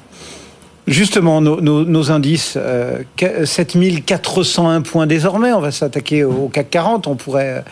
Justement, 0.87 1.41
nos, 1.41 1.61
nos, 1.61 1.85
nos 1.85 2.13
indices, 2.13 2.55
euh, 2.57 3.03
7401 3.45 4.83
points 4.83 5.09
désormais, 5.09 5.53
on 5.53 5.59
va 5.61 5.73
s'attaquer 5.73 6.23
au 6.23 6.49
CAC 6.49 6.71
40, 6.71 7.09
on 7.09 7.17
pourrait 7.17 7.65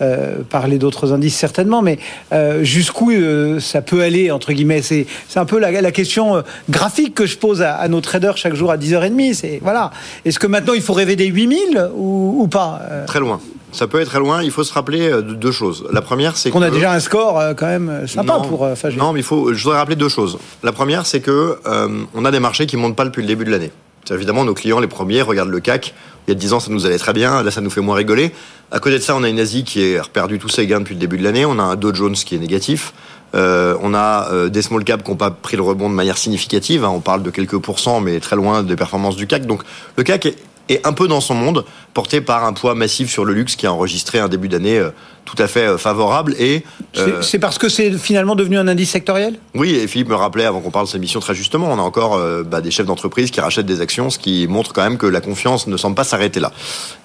euh, 0.00 0.38
parler 0.48 0.78
d'autres 0.78 1.12
indices 1.12 1.36
certainement, 1.36 1.82
mais 1.82 1.98
euh, 2.32 2.64
jusqu'où 2.64 3.10
euh, 3.10 3.60
ça 3.60 3.82
peut 3.82 4.00
aller, 4.00 4.30
entre 4.30 4.54
guillemets, 4.54 4.80
c'est 4.80 5.06
un 5.36 5.44
peu 5.44 5.58
la, 5.58 5.92
question 5.92 6.36
euh, 6.36 6.42
graphique 6.70 7.14
que 7.14 7.26
je 7.26 7.36
pose 7.36 7.60
à, 7.60 7.86
nos 7.88 8.00
traders 8.00 8.38
chaque 8.38 8.54
jour 8.54 8.70
à 8.70 8.78
10h30, 8.78 9.34
c'est 9.34 9.60
voilà, 9.62 9.90
est-ce 10.24 10.38
que 10.38 10.46
maintenant 10.46 10.72
il 10.72 10.82
faut 10.82 10.94
rêver 10.94 11.14
des 11.14 11.26
8000 11.26 11.90
ou, 11.94 12.36
ou 12.38 12.48
pas 12.48 12.80
Très 13.06 13.20
loin. 13.20 13.38
Ça 13.72 13.86
peut 13.86 14.00
être 14.00 14.08
très 14.08 14.18
loin. 14.18 14.42
Il 14.42 14.50
faut 14.50 14.64
se 14.64 14.72
rappeler 14.72 15.10
de 15.10 15.34
deux 15.34 15.52
choses. 15.52 15.86
La 15.92 16.02
première, 16.02 16.36
c'est 16.36 16.50
qu'on 16.50 16.60
que... 16.60 16.64
a 16.64 16.70
déjà 16.70 16.92
un 16.92 17.00
score 17.00 17.40
quand 17.56 17.66
même 17.66 18.06
sympa 18.06 18.34
non, 18.34 18.42
pour 18.42 18.68
Fagé. 18.76 18.96
Non, 18.96 19.12
mais 19.12 19.20
il 19.20 19.24
faut. 19.24 19.52
Je 19.52 19.62
voudrais 19.62 19.78
rappeler 19.78 19.96
deux 19.96 20.08
choses. 20.08 20.38
La 20.62 20.72
première, 20.72 21.06
c'est 21.06 21.20
que 21.20 21.58
euh, 21.66 21.88
on 22.14 22.24
a 22.24 22.30
des 22.30 22.40
marchés 22.40 22.66
qui 22.66 22.76
montent 22.76 22.96
pas 22.96 23.04
depuis 23.04 23.22
le 23.22 23.28
début 23.28 23.44
de 23.44 23.50
l'année. 23.50 23.72
Évidemment, 24.10 24.44
nos 24.44 24.54
clients, 24.54 24.80
les 24.80 24.88
premiers, 24.88 25.22
regardent 25.22 25.50
le 25.50 25.60
CAC. 25.60 25.94
Il 26.26 26.30
y 26.30 26.36
a 26.36 26.38
10 26.38 26.52
ans, 26.52 26.60
ça 26.60 26.70
nous 26.70 26.86
allait 26.86 26.98
très 26.98 27.12
bien. 27.12 27.42
Là, 27.42 27.50
ça 27.50 27.60
nous 27.60 27.70
fait 27.70 27.80
moins 27.80 27.96
rigoler. 27.96 28.32
À 28.70 28.78
côté 28.78 28.96
de 28.96 29.02
ça, 29.02 29.16
on 29.16 29.22
a 29.22 29.28
une 29.28 29.40
Asie 29.40 29.64
qui 29.64 29.96
a 29.96 30.02
perdu 30.02 30.38
tous 30.38 30.48
ses 30.48 30.66
gains 30.66 30.80
depuis 30.80 30.94
le 30.94 31.00
début 31.00 31.18
de 31.18 31.24
l'année. 31.24 31.44
On 31.44 31.58
a 31.58 31.62
un 31.62 31.76
Dow 31.76 31.94
Jones 31.94 32.14
qui 32.14 32.34
est 32.34 32.38
négatif. 32.38 32.92
Euh, 33.34 33.76
on 33.80 33.94
a 33.94 34.28
euh, 34.30 34.48
des 34.48 34.60
small 34.60 34.84
caps 34.84 35.02
qui 35.02 35.10
n'ont 35.10 35.16
pas 35.16 35.30
pris 35.30 35.56
le 35.56 35.62
rebond 35.62 35.88
de 35.88 35.94
manière 35.94 36.18
significative. 36.18 36.84
Hein. 36.84 36.90
On 36.90 37.00
parle 37.00 37.22
de 37.22 37.30
quelques 37.30 37.58
pourcents, 37.58 38.00
mais 38.00 38.20
très 38.20 38.36
loin 38.36 38.62
des 38.62 38.76
performances 38.76 39.16
du 39.16 39.26
CAC. 39.26 39.46
Donc, 39.46 39.62
le 39.96 40.02
CAC 40.02 40.26
est, 40.26 40.36
est 40.68 40.86
un 40.86 40.92
peu 40.92 41.08
dans 41.08 41.20
son 41.20 41.34
monde, 41.34 41.64
porté 41.94 42.20
par 42.20 42.44
un 42.44 42.52
poids 42.52 42.74
massif 42.74 43.10
sur 43.10 43.24
le 43.24 43.32
luxe 43.32 43.56
qui 43.56 43.66
a 43.66 43.72
enregistré 43.72 44.18
un 44.18 44.28
début 44.28 44.48
d'année 44.48 44.78
euh, 44.78 44.90
tout 45.24 45.40
à 45.42 45.46
fait 45.46 45.66
euh, 45.66 45.78
favorable. 45.78 46.34
Et 46.38 46.64
euh, 46.96 47.22
c'est 47.22 47.38
parce 47.38 47.58
que 47.58 47.68
c'est 47.68 47.92
finalement 47.92 48.34
devenu 48.34 48.58
un 48.58 48.68
indice 48.68 48.90
sectoriel? 48.90 49.38
Oui, 49.54 49.74
et 49.74 49.86
Philippe 49.86 50.08
me 50.08 50.14
rappelait 50.14 50.44
avant 50.44 50.60
qu'on 50.60 50.70
parle 50.70 50.86
de 50.86 50.90
sa 50.90 50.98
mission 50.98 51.20
très 51.20 51.34
justement, 51.34 51.68
on 51.70 51.78
a 51.78 51.82
encore 51.82 52.14
euh, 52.14 52.42
bah, 52.42 52.60
des 52.60 52.70
chefs 52.70 52.86
d'entreprise 52.86 53.30
qui 53.30 53.40
rachètent 53.40 53.66
des 53.66 53.80
actions, 53.80 54.10
ce 54.10 54.18
qui 54.18 54.46
montre 54.48 54.72
quand 54.72 54.82
même 54.82 54.98
que 54.98 55.06
la 55.06 55.20
confiance 55.20 55.66
ne 55.66 55.76
semble 55.76 55.94
pas 55.94 56.04
s'arrêter 56.04 56.40
là. 56.40 56.52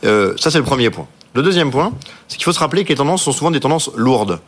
Euh, 0.05 0.33
ça, 0.37 0.51
c'est 0.51 0.57
le 0.57 0.63
premier 0.63 0.89
point. 0.89 1.07
Le 1.33 1.43
deuxième 1.43 1.71
point, 1.71 1.93
c'est 2.27 2.37
qu'il 2.37 2.45
faut 2.45 2.53
se 2.53 2.59
rappeler 2.59 2.83
que 2.83 2.89
les 2.89 2.95
tendances 2.95 3.23
sont 3.23 3.31
souvent 3.31 3.51
des 3.51 3.59
tendances 3.59 3.91
lourdes. 3.95 4.39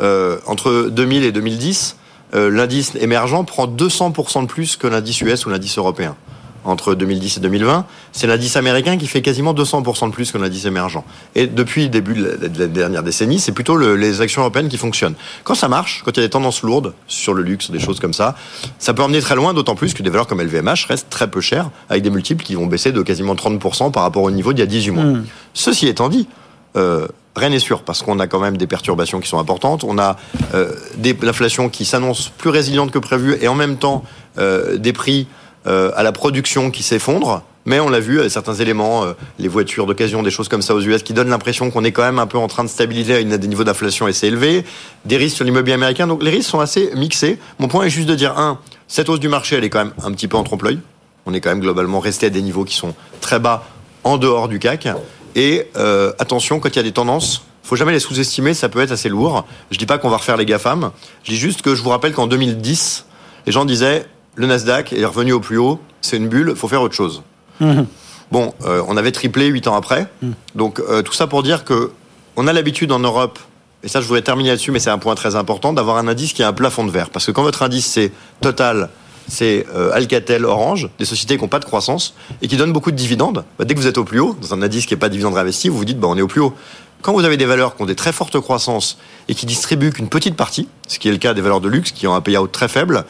entre 0.00 0.88
2000 0.90 1.24
et 1.24 1.32
2010, 1.32 1.96
l'indice 2.32 2.94
émergent 2.94 3.44
prend 3.44 3.66
200% 3.66 4.42
de 4.42 4.46
plus 4.46 4.76
que 4.76 4.86
l'indice 4.86 5.20
US 5.20 5.44
ou 5.44 5.50
l'indice 5.50 5.76
européen 5.76 6.16
entre 6.64 6.94
2010 6.94 7.38
et 7.38 7.40
2020, 7.40 7.86
c'est 8.12 8.26
l'indice 8.26 8.56
américain 8.56 8.96
qui 8.96 9.06
fait 9.06 9.22
quasiment 9.22 9.54
200% 9.54 10.08
de 10.08 10.12
plus 10.12 10.32
que 10.32 10.38
l'indice 10.38 10.64
émergent. 10.64 11.02
Et 11.34 11.46
depuis 11.46 11.84
le 11.84 11.88
début 11.88 12.14
de 12.14 12.38
la, 12.58 12.66
dernière 12.66 13.02
décennie, 13.02 13.38
c'est 13.38 13.52
plutôt 13.52 13.76
le, 13.76 13.96
les 13.96 14.20
actions 14.20 14.42
européennes 14.42 14.68
qui 14.68 14.76
fonctionnent. 14.76 15.14
Quand 15.44 15.54
ça 15.54 15.68
marche, 15.68 16.02
quand 16.04 16.12
il 16.12 16.20
y 16.20 16.22
a 16.22 16.26
des 16.26 16.30
tendances 16.30 16.62
lourdes 16.62 16.94
sur 17.06 17.34
le 17.34 17.42
luxe, 17.42 17.70
des 17.70 17.78
choses 17.78 18.00
comme 18.00 18.12
ça, 18.12 18.34
ça 18.78 18.94
peut 18.94 19.02
emmener 19.02 19.20
très 19.20 19.34
loin, 19.34 19.54
d'autant 19.54 19.74
plus 19.74 19.94
que 19.94 20.02
des 20.02 20.10
valeurs 20.10 20.26
comme 20.26 20.40
LVMH 20.42 20.86
restent 20.88 21.10
très 21.10 21.30
peu 21.30 21.40
chères, 21.40 21.70
avec 21.88 22.02
des 22.02 22.10
multiples 22.10 22.44
qui 22.44 22.54
vont 22.54 22.66
baisser 22.66 22.92
de 22.92 23.02
quasiment 23.02 23.34
30% 23.34 23.90
par 23.90 24.02
rapport 24.02 24.22
au 24.22 24.30
niveau 24.30 24.52
d'il 24.52 24.60
y 24.60 24.62
a 24.62 24.66
18 24.66 24.90
mois. 24.90 25.04
Mmh. 25.04 25.26
Ceci 25.54 25.88
étant 25.88 26.08
dit, 26.08 26.28
euh, 26.76 27.08
rien 27.36 27.50
n'est 27.50 27.58
sûr 27.58 27.82
parce 27.82 28.02
qu'on 28.02 28.18
a 28.18 28.26
quand 28.26 28.40
même 28.40 28.56
des 28.56 28.66
perturbations 28.66 29.20
qui 29.20 29.28
sont 29.28 29.38
importantes. 29.38 29.84
On 29.84 29.98
a 29.98 30.16
euh, 30.54 30.72
des, 30.96 31.16
l'inflation 31.22 31.68
qui 31.68 31.84
s'annonce 31.84 32.28
plus 32.28 32.50
résiliente 32.50 32.90
que 32.90 32.98
prévu 32.98 33.36
et 33.40 33.48
en 33.48 33.54
même 33.54 33.76
temps 33.76 34.04
euh, 34.38 34.76
des 34.76 34.92
prix 34.92 35.26
à 35.66 36.02
la 36.02 36.12
production 36.12 36.70
qui 36.70 36.82
s'effondre. 36.82 37.42
Mais 37.68 37.80
on 37.80 37.90
l'a 37.90 38.00
vu, 38.00 38.30
certains 38.30 38.54
éléments, 38.54 39.04
euh, 39.04 39.12
les 39.38 39.46
voitures 39.46 39.84
d'occasion, 39.84 40.22
des 40.22 40.30
choses 40.30 40.48
comme 40.48 40.62
ça 40.62 40.74
aux 40.74 40.80
US, 40.80 41.02
qui 41.02 41.12
donnent 41.12 41.28
l'impression 41.28 41.70
qu'on 41.70 41.84
est 41.84 41.92
quand 41.92 42.02
même 42.02 42.18
un 42.18 42.26
peu 42.26 42.38
en 42.38 42.48
train 42.48 42.64
de 42.64 42.68
stabiliser 42.70 43.16
à, 43.16 43.22
des 43.22 43.46
niveaux 43.46 43.62
d'inflation 43.62 44.06
assez 44.06 44.28
élevés. 44.28 44.64
Des 45.04 45.18
risques 45.18 45.36
sur 45.36 45.44
l'immobilier 45.44 45.74
américain. 45.74 46.06
Donc 46.06 46.22
les 46.22 46.30
risques 46.30 46.48
sont 46.48 46.60
assez 46.60 46.90
mixés. 46.94 47.38
Mon 47.58 47.68
point 47.68 47.84
est 47.84 47.90
juste 47.90 48.08
de 48.08 48.14
dire, 48.14 48.38
un, 48.38 48.58
cette 48.86 49.10
hausse 49.10 49.20
du 49.20 49.28
marché, 49.28 49.56
elle 49.56 49.64
est 49.64 49.68
quand 49.68 49.84
même 49.84 49.92
un 50.02 50.12
petit 50.12 50.28
peu 50.28 50.38
en 50.38 50.44
trompe-l'œil. 50.44 50.78
On 51.26 51.34
est 51.34 51.42
quand 51.42 51.50
même 51.50 51.60
globalement 51.60 52.00
resté 52.00 52.24
à 52.24 52.30
des 52.30 52.40
niveaux 52.40 52.64
qui 52.64 52.74
sont 52.74 52.94
très 53.20 53.38
bas 53.38 53.64
en 54.02 54.16
dehors 54.16 54.48
du 54.48 54.58
CAC. 54.58 54.88
Et 55.34 55.66
euh, 55.76 56.14
attention, 56.18 56.60
quand 56.60 56.70
il 56.70 56.76
y 56.76 56.80
a 56.80 56.84
des 56.84 56.92
tendances, 56.92 57.44
faut 57.62 57.76
jamais 57.76 57.92
les 57.92 58.00
sous-estimer, 58.00 58.54
ça 58.54 58.70
peut 58.70 58.80
être 58.80 58.92
assez 58.92 59.10
lourd. 59.10 59.44
Je 59.70 59.76
dis 59.76 59.84
pas 59.84 59.98
qu'on 59.98 60.08
va 60.08 60.16
refaire 60.16 60.38
les 60.38 60.46
GAFAM. 60.46 60.90
Je 61.22 61.32
dis 61.32 61.36
juste 61.36 61.60
que 61.60 61.74
je 61.74 61.82
vous 61.82 61.90
rappelle 61.90 62.14
qu'en 62.14 62.26
2010, 62.26 63.04
les 63.44 63.52
gens 63.52 63.66
disaient 63.66 64.06
le 64.38 64.46
Nasdaq 64.46 64.92
est 64.92 65.04
revenu 65.04 65.32
au 65.32 65.40
plus 65.40 65.58
haut, 65.58 65.80
c'est 66.00 66.16
une 66.16 66.28
bulle, 66.28 66.54
faut 66.54 66.68
faire 66.68 66.80
autre 66.80 66.94
chose. 66.94 67.22
Mmh. 67.58 67.82
Bon, 68.30 68.54
euh, 68.64 68.82
on 68.86 68.96
avait 68.96 69.10
triplé 69.10 69.46
huit 69.46 69.66
ans 69.66 69.74
après, 69.74 70.06
mmh. 70.22 70.30
donc 70.54 70.80
euh, 70.80 71.02
tout 71.02 71.12
ça 71.12 71.26
pour 71.26 71.42
dire 71.42 71.64
que 71.64 71.90
on 72.36 72.46
a 72.46 72.52
l'habitude 72.52 72.92
en 72.92 73.00
Europe, 73.00 73.40
et 73.82 73.88
ça 73.88 74.00
je 74.00 74.06
voudrais 74.06 74.22
terminer 74.22 74.50
là-dessus, 74.50 74.70
mais 74.70 74.78
c'est 74.78 74.90
un 74.90 74.98
point 74.98 75.16
très 75.16 75.34
important, 75.34 75.72
d'avoir 75.72 75.96
un 75.96 76.06
indice 76.06 76.32
qui 76.34 76.44
a 76.44 76.48
un 76.48 76.52
plafond 76.52 76.84
de 76.84 76.90
verre, 76.92 77.10
parce 77.10 77.26
que 77.26 77.32
quand 77.32 77.42
votre 77.42 77.62
indice 77.62 77.86
c'est 77.86 78.12
Total, 78.40 78.90
c'est 79.26 79.66
euh, 79.74 79.90
Alcatel, 79.92 80.44
Orange, 80.44 80.88
des 81.00 81.04
sociétés 81.04 81.36
qui 81.36 81.42
n'ont 81.42 81.48
pas 81.48 81.58
de 81.58 81.64
croissance 81.64 82.14
et 82.40 82.46
qui 82.46 82.56
donnent 82.56 82.72
beaucoup 82.72 82.92
de 82.92 82.96
dividendes. 82.96 83.44
Bah, 83.58 83.64
dès 83.64 83.74
que 83.74 83.80
vous 83.80 83.88
êtes 83.88 83.98
au 83.98 84.04
plus 84.04 84.20
haut, 84.20 84.36
dans 84.40 84.54
un 84.54 84.62
indice 84.62 84.86
qui 84.86 84.94
n'est 84.94 85.00
pas 85.00 85.08
dividende 85.08 85.34
réinvesti, 85.34 85.68
vous 85.68 85.76
vous 85.76 85.84
dites 85.84 85.98
bah, 85.98 86.06
on 86.08 86.16
est 86.16 86.22
au 86.22 86.28
plus 86.28 86.40
haut. 86.40 86.54
Quand 87.02 87.12
vous 87.12 87.24
avez 87.24 87.36
des 87.36 87.44
valeurs 87.44 87.76
qui 87.76 87.82
ont 87.82 87.86
des 87.86 87.94
très 87.94 88.12
fortes 88.12 88.40
croissances 88.40 88.98
et 89.28 89.34
qui 89.34 89.46
distribuent 89.46 89.92
qu'une 89.92 90.08
petite 90.08 90.34
partie, 90.36 90.68
ce 90.86 90.98
qui 90.98 91.08
est 91.08 91.12
le 91.12 91.18
cas 91.18 91.34
des 91.34 91.40
valeurs 91.40 91.60
de 91.60 91.68
luxe 91.68 91.92
qui 91.92 92.06
ont 92.06 92.14
un 92.14 92.20
payout 92.20 92.48
très 92.48 92.68
faible, 92.68 93.04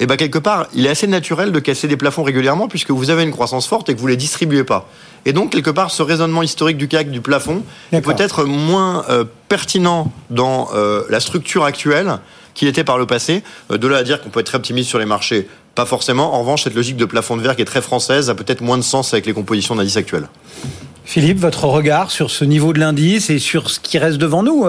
et 0.00 0.06
bien 0.06 0.16
quelque 0.16 0.38
part, 0.38 0.66
il 0.74 0.86
est 0.86 0.88
assez 0.88 1.06
naturel 1.06 1.52
de 1.52 1.58
casser 1.58 1.86
des 1.86 1.98
plafonds 1.98 2.22
régulièrement 2.22 2.68
puisque 2.68 2.90
vous 2.90 3.10
avez 3.10 3.22
une 3.22 3.32
croissance 3.32 3.66
forte 3.66 3.90
et 3.90 3.94
que 3.94 4.00
vous 4.00 4.06
ne 4.06 4.12
les 4.12 4.16
distribuez 4.16 4.64
pas. 4.64 4.88
Et 5.26 5.34
donc, 5.34 5.52
quelque 5.52 5.68
part, 5.68 5.90
ce 5.90 6.02
raisonnement 6.02 6.42
historique 6.42 6.78
du 6.78 6.88
CAC, 6.88 7.10
du 7.10 7.20
plafond, 7.20 7.62
est 7.92 8.00
peut-être 8.00 8.44
moins 8.44 9.04
euh, 9.10 9.24
pertinent 9.48 10.10
dans 10.30 10.70
euh, 10.74 11.02
la 11.10 11.20
structure 11.20 11.64
actuelle 11.64 12.18
qu'il 12.54 12.66
était 12.66 12.82
par 12.82 12.96
le 12.96 13.04
passé. 13.04 13.42
Euh, 13.70 13.76
de 13.76 13.86
là 13.86 13.98
à 13.98 14.02
dire 14.02 14.22
qu'on 14.22 14.30
peut 14.30 14.40
être 14.40 14.46
très 14.46 14.56
optimiste 14.56 14.88
sur 14.88 14.98
les 14.98 15.04
marchés, 15.04 15.46
pas 15.74 15.84
forcément. 15.84 16.34
En 16.34 16.40
revanche, 16.40 16.64
cette 16.64 16.74
logique 16.74 16.96
de 16.96 17.04
plafond 17.04 17.36
de 17.36 17.42
verre 17.42 17.54
qui 17.54 17.60
est 17.60 17.66
très 17.66 17.82
française 17.82 18.30
a 18.30 18.34
peut-être 18.34 18.62
moins 18.62 18.78
de 18.78 18.82
sens 18.82 19.12
avec 19.12 19.26
les 19.26 19.34
compositions 19.34 19.76
d'indices 19.76 19.98
actuelles. 19.98 20.28
Philippe, 21.04 21.38
votre 21.38 21.66
regard 21.66 22.10
sur 22.10 22.30
ce 22.30 22.46
niveau 22.46 22.72
de 22.72 22.78
l'indice 22.78 23.28
et 23.28 23.38
sur 23.38 23.68
ce 23.68 23.78
qui 23.80 23.98
reste 23.98 24.16
devant 24.16 24.42
nous. 24.42 24.64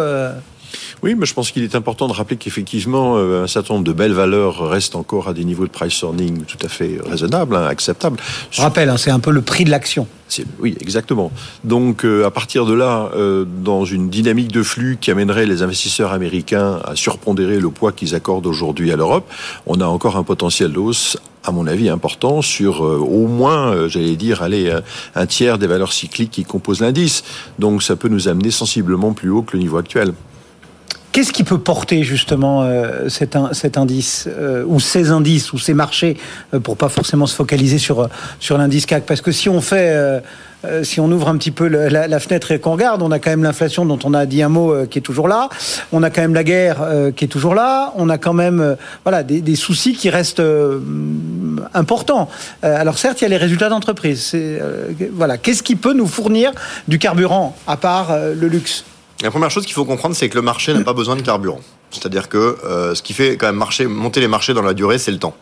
Oui, 1.04 1.16
mais 1.16 1.26
je 1.26 1.34
pense 1.34 1.52
qu'il 1.52 1.64
est 1.64 1.76
important 1.76 2.08
de 2.08 2.14
rappeler 2.14 2.38
qu'effectivement, 2.38 3.18
un 3.18 3.48
certain 3.48 3.76
nombre 3.76 3.86
de 3.86 3.94
belles 3.94 4.14
valeurs 4.14 4.70
restent 4.70 4.96
encore 4.96 5.28
à 5.28 5.34
des 5.34 5.44
niveaux 5.44 5.66
de 5.66 5.72
price 5.72 6.02
earning 6.02 6.44
tout 6.46 6.58
à 6.64 6.70
fait 6.70 7.00
raisonnables, 7.06 7.56
hein, 7.56 7.66
acceptables. 7.66 8.18
Je 8.52 8.62
rappelle, 8.62 8.90
hein, 8.90 8.98
c'est 8.98 9.12
un 9.12 9.20
peu 9.20 9.32
le 9.32 9.42
prix 9.42 9.64
de 9.64 9.70
l'action. 9.70 10.08
Oui, 10.60 10.78
exactement. 10.80 11.32
Donc, 11.64 12.06
euh, 12.06 12.26
à 12.26 12.32
partir 12.32 12.66
de 12.66 12.74
là, 12.74 13.10
euh, 13.16 13.46
dans 13.46 13.86
une 13.86 14.10
dynamique 14.10 14.52
de 14.52 14.64
flux 14.64 14.98
qui 15.00 15.12
amènerait 15.12 15.46
les 15.46 15.62
investisseurs 15.62 16.14
américains 16.14 16.80
à 16.86 16.96
surpondérer 16.96 17.60
le 17.60 17.70
poids 17.70 17.92
qu'ils 17.92 18.16
accordent 18.16 18.48
aujourd'hui 18.48 18.92
à 18.92 18.96
l'Europe, 18.96 19.30
on 19.66 19.82
a 19.82 19.86
encore 19.86 20.18
un 20.18 20.24
potentiel 20.24 20.72
d'hausse 20.72 21.18
à 21.44 21.52
mon 21.52 21.66
avis, 21.66 21.90
important 21.90 22.44
sur 22.44 22.86
euh, 22.86 22.98
au 22.98 23.26
moins, 23.26 23.74
euh, 23.74 23.90
j'allais 23.90 24.16
dire, 24.16 24.44
allez, 24.44 24.72
un 25.16 25.26
tiers 25.26 25.58
des 25.58 25.66
valeurs 25.66 25.92
cycliques 25.92 26.32
qui 26.32 26.44
composent 26.44 26.82
l'indice. 26.82 27.24
Donc, 27.58 27.82
ça 27.82 27.96
peut 27.96 28.10
nous 28.10 28.28
amener 28.28 28.52
sensiblement 28.52 29.14
plus 29.14 29.32
haut 29.32 29.42
que 29.42 29.58
le 29.58 29.64
niveau 29.64 29.78
actuel. 29.78 30.14
Qu'est-ce 31.12 31.34
qui 31.34 31.44
peut 31.44 31.58
porter 31.58 32.04
justement 32.04 32.64
euh, 32.64 33.10
cet, 33.10 33.36
in, 33.36 33.50
cet, 33.52 33.78
indice 33.78 34.30
euh, 34.30 34.64
ou 34.66 34.80
ces 34.80 35.12
indices 35.12 35.52
ou 35.52 35.58
ces 35.58 35.74
marchés 35.74 36.16
euh, 36.54 36.62
pour 36.62 36.78
pas 36.78 36.88
forcément 36.88 37.26
se 37.26 37.36
focaliser 37.36 37.80
sur 37.80 38.08
sur 38.40 38.58
l'indice 38.58 38.86
CAC? 38.86 39.06
Parce 39.06 39.20
que 39.20 39.34
si 39.34 39.50
on 39.50 39.60
fait 39.60 40.22
si 40.84 41.00
on 41.00 41.12
ouvre 41.12 41.28
un 41.28 41.38
petit 41.38 41.50
peu 41.50 41.68
la, 41.68 42.20
fenêtre 42.20 42.52
et 42.52 42.60
qu'on 42.60 42.74
regarde, 42.74 43.02
on 43.02 43.10
a 43.10 43.18
quand 43.18 43.32
même 43.32 43.42
l'inflation 43.42 43.84
dont 43.84 43.98
on 44.04 44.14
a 44.14 44.28
dit 44.28 44.44
un 44.44 44.50
mot 44.50 44.86
qui 44.86 45.00
est 45.00 45.02
toujours 45.02 45.28
là. 45.28 45.50
On 45.92 46.04
a 46.04 46.12
quand 46.12 46.22
même 46.22 46.36
la 46.36 46.44
guerre 46.44 46.86
qui 47.16 47.26
est 47.26 47.28
toujours 47.28 47.56
là. 47.56 47.92
On 47.96 48.10
a 48.10 48.20
quand 48.20 48.34
même 48.34 48.78
voilà 49.04 49.24
des, 49.24 49.42
des, 49.42 49.56
soucis 49.56 49.94
qui 49.94 50.12
restent 50.12 50.44
importants. 51.74 52.30
alors 52.62 53.00
certes, 53.00 53.22
il 53.22 53.24
y 53.24 53.26
a 53.26 53.30
les 53.30 53.38
résultats 53.38 53.70
d'entreprise. 53.70 54.36
Voilà, 55.14 55.38
qu'est-ce 55.40 55.64
qui 55.64 55.76
peut 55.76 55.94
nous 55.94 56.08
fournir 56.08 56.52
du 56.88 57.00
carburant 57.00 57.56
à 57.66 57.76
part 57.76 58.16
le 58.16 58.48
luxe? 58.48 58.86
La 59.22 59.32
première 59.32 59.52
chose 59.52 59.66
qu'il 59.66 59.74
faut 59.74 59.86
comprendre, 59.86 60.16
c'est 60.16 60.30
que 60.30 60.36
le 60.36 60.42
marché 60.42 60.74
n'a 60.74 60.84
pas 60.84 60.94
besoin 60.94 61.16
de 61.16 61.22
carburant. 61.22 61.62
C'est-à-dire 61.92 62.30
que 62.30 62.58
euh, 62.64 62.96
ce 62.96 63.02
qui 63.02 63.14
fait 63.14 63.38
quand 63.38 63.48
même 63.48 63.56
marcher, 63.56 63.86
monter 63.86 64.20
les 64.20 64.28
marchés 64.28 64.54
dans 64.54 64.62
la 64.62 64.74
durée, 64.74 64.98
c'est 64.98 65.12
le 65.12 65.20
temps. 65.20 65.36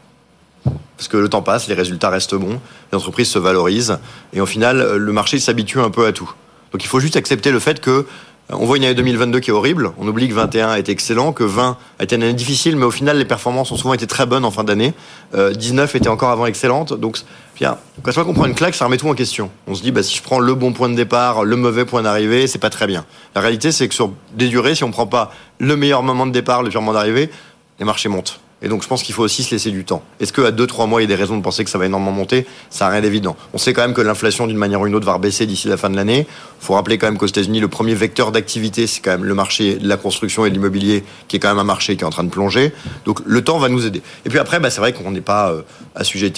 Parce 0.97 1.07
que 1.07 1.17
le 1.17 1.29
temps 1.29 1.41
passe, 1.41 1.67
les 1.67 1.75
résultats 1.75 2.09
restent 2.09 2.35
bons, 2.35 2.59
les 2.91 2.97
entreprises 2.97 3.29
se 3.29 3.39
valorisent, 3.39 3.99
et 4.33 4.41
au 4.41 4.45
final, 4.45 4.97
le 4.97 5.13
marché 5.13 5.39
s'habitue 5.39 5.79
un 5.79 5.89
peu 5.89 6.05
à 6.05 6.11
tout. 6.11 6.29
Donc 6.71 6.83
il 6.83 6.87
faut 6.87 6.99
juste 6.99 7.15
accepter 7.15 7.51
le 7.51 7.59
fait 7.59 7.79
que 7.79 8.05
on 8.51 8.65
voit 8.65 8.77
une 8.77 8.83
année 8.83 8.95
2022 8.95 9.39
qui 9.39 9.51
est 9.51 9.53
horrible. 9.53 9.91
On 9.99 10.07
oublie 10.07 10.27
que 10.27 10.33
21 10.33 10.69
a 10.69 10.79
été 10.79 10.91
excellent, 10.91 11.33
que 11.33 11.43
20 11.43 11.77
a 11.99 12.03
été 12.03 12.15
une 12.15 12.23
année 12.23 12.33
difficile, 12.33 12.75
mais 12.75 12.85
au 12.85 12.91
final, 12.91 13.17
les 13.17 13.25
performances 13.25 13.71
ont 13.71 13.77
souvent 13.77 13.93
été 13.93 14.07
très 14.07 14.25
bonnes 14.25 14.43
en 14.43 14.49
fin 14.49 14.63
d'année. 14.63 14.93
Euh, 15.35 15.53
19 15.53 15.93
était 15.95 16.09
encore 16.09 16.29
avant 16.29 16.47
excellente. 16.47 16.93
Donc, 16.93 17.19
bien, 17.57 17.77
quand 18.01 18.11
je 18.11 18.19
qu'on 18.19 18.33
prend 18.33 18.45
une 18.45 18.55
claque, 18.55 18.73
ça 18.73 18.85
remet 18.85 18.97
tout 18.97 19.07
en 19.07 19.13
question. 19.13 19.51
On 19.67 19.75
se 19.75 19.83
dit, 19.83 19.91
bah, 19.91 20.01
si 20.01 20.17
je 20.17 20.23
prends 20.23 20.39
le 20.39 20.55
bon 20.55 20.73
point 20.73 20.89
de 20.89 20.95
départ, 20.95 21.43
le 21.43 21.55
mauvais 21.57 21.85
point 21.85 22.01
d'arrivée, 22.01 22.47
c'est 22.47 22.59
pas 22.59 22.71
très 22.71 22.87
bien. 22.87 23.05
La 23.35 23.41
réalité, 23.41 23.71
c'est 23.71 23.87
que 23.87 23.93
sur 23.93 24.11
des 24.33 24.47
durées, 24.47 24.73
si 24.73 24.83
on 24.83 24.89
prend 24.89 25.05
pas 25.05 25.31
le 25.59 25.75
meilleur 25.75 26.01
moment 26.01 26.25
de 26.25 26.31
départ, 26.31 26.63
le 26.63 26.69
pire 26.69 26.81
moment 26.81 26.93
d'arrivée, 26.93 27.29
les 27.77 27.85
marchés 27.85 28.09
montent. 28.09 28.39
Et 28.61 28.67
donc, 28.67 28.83
je 28.83 28.87
pense 28.87 29.03
qu'il 29.03 29.15
faut 29.15 29.23
aussi 29.23 29.43
se 29.43 29.51
laisser 29.51 29.71
du 29.71 29.85
temps. 29.85 30.03
Est-ce 30.19 30.33
qu'à 30.33 30.51
2-3 30.51 30.87
mois, 30.87 31.01
il 31.01 31.09
y 31.09 31.11
a 31.11 31.15
des 31.15 31.21
raisons 31.21 31.37
de 31.37 31.41
penser 31.41 31.63
que 31.63 31.69
ça 31.69 31.77
va 31.77 31.85
énormément 31.85 32.11
monter? 32.11 32.45
Ça 32.69 32.85
n'a 32.85 32.91
rien 32.91 33.01
d'évident. 33.01 33.37
On 33.53 33.57
sait 33.57 33.73
quand 33.73 33.81
même 33.81 33.93
que 33.93 34.01
l'inflation, 34.01 34.47
d'une 34.47 34.57
manière 34.57 34.81
ou 34.81 34.85
d'une 34.85 34.95
autre, 34.95 35.05
va 35.05 35.17
baisser 35.17 35.45
d'ici 35.45 35.67
la 35.67 35.77
fin 35.77 35.89
de 35.89 35.95
l'année. 35.95 36.27
Il 36.61 36.65
faut 36.65 36.73
rappeler 36.73 36.97
quand 36.97 37.07
même 37.07 37.17
qu'aux 37.17 37.25
États-Unis, 37.25 37.59
le 37.61 37.69
premier 37.69 37.93
vecteur 37.93 38.31
d'activité, 38.31 38.85
c'est 38.87 39.01
quand 39.01 39.11
même 39.11 39.23
le 39.23 39.33
marché 39.33 39.75
de 39.75 39.87
la 39.87 39.97
construction 39.97 40.45
et 40.45 40.49
de 40.49 40.55
l'immobilier, 40.55 41.03
qui 41.27 41.37
est 41.37 41.39
quand 41.39 41.49
même 41.49 41.59
un 41.59 41.63
marché 41.63 41.95
qui 41.95 42.03
est 42.03 42.07
en 42.07 42.09
train 42.09 42.25
de 42.25 42.29
plonger. 42.29 42.73
Donc, 43.05 43.21
le 43.25 43.43
temps 43.43 43.59
va 43.59 43.69
nous 43.69 43.85
aider. 43.85 44.01
Et 44.25 44.29
puis 44.29 44.39
après, 44.39 44.59
bah, 44.59 44.69
c'est 44.69 44.81
vrai 44.81 44.93
qu'on 44.93 45.11
n'est 45.11 45.21
pas 45.21 45.51
euh. 45.51 45.61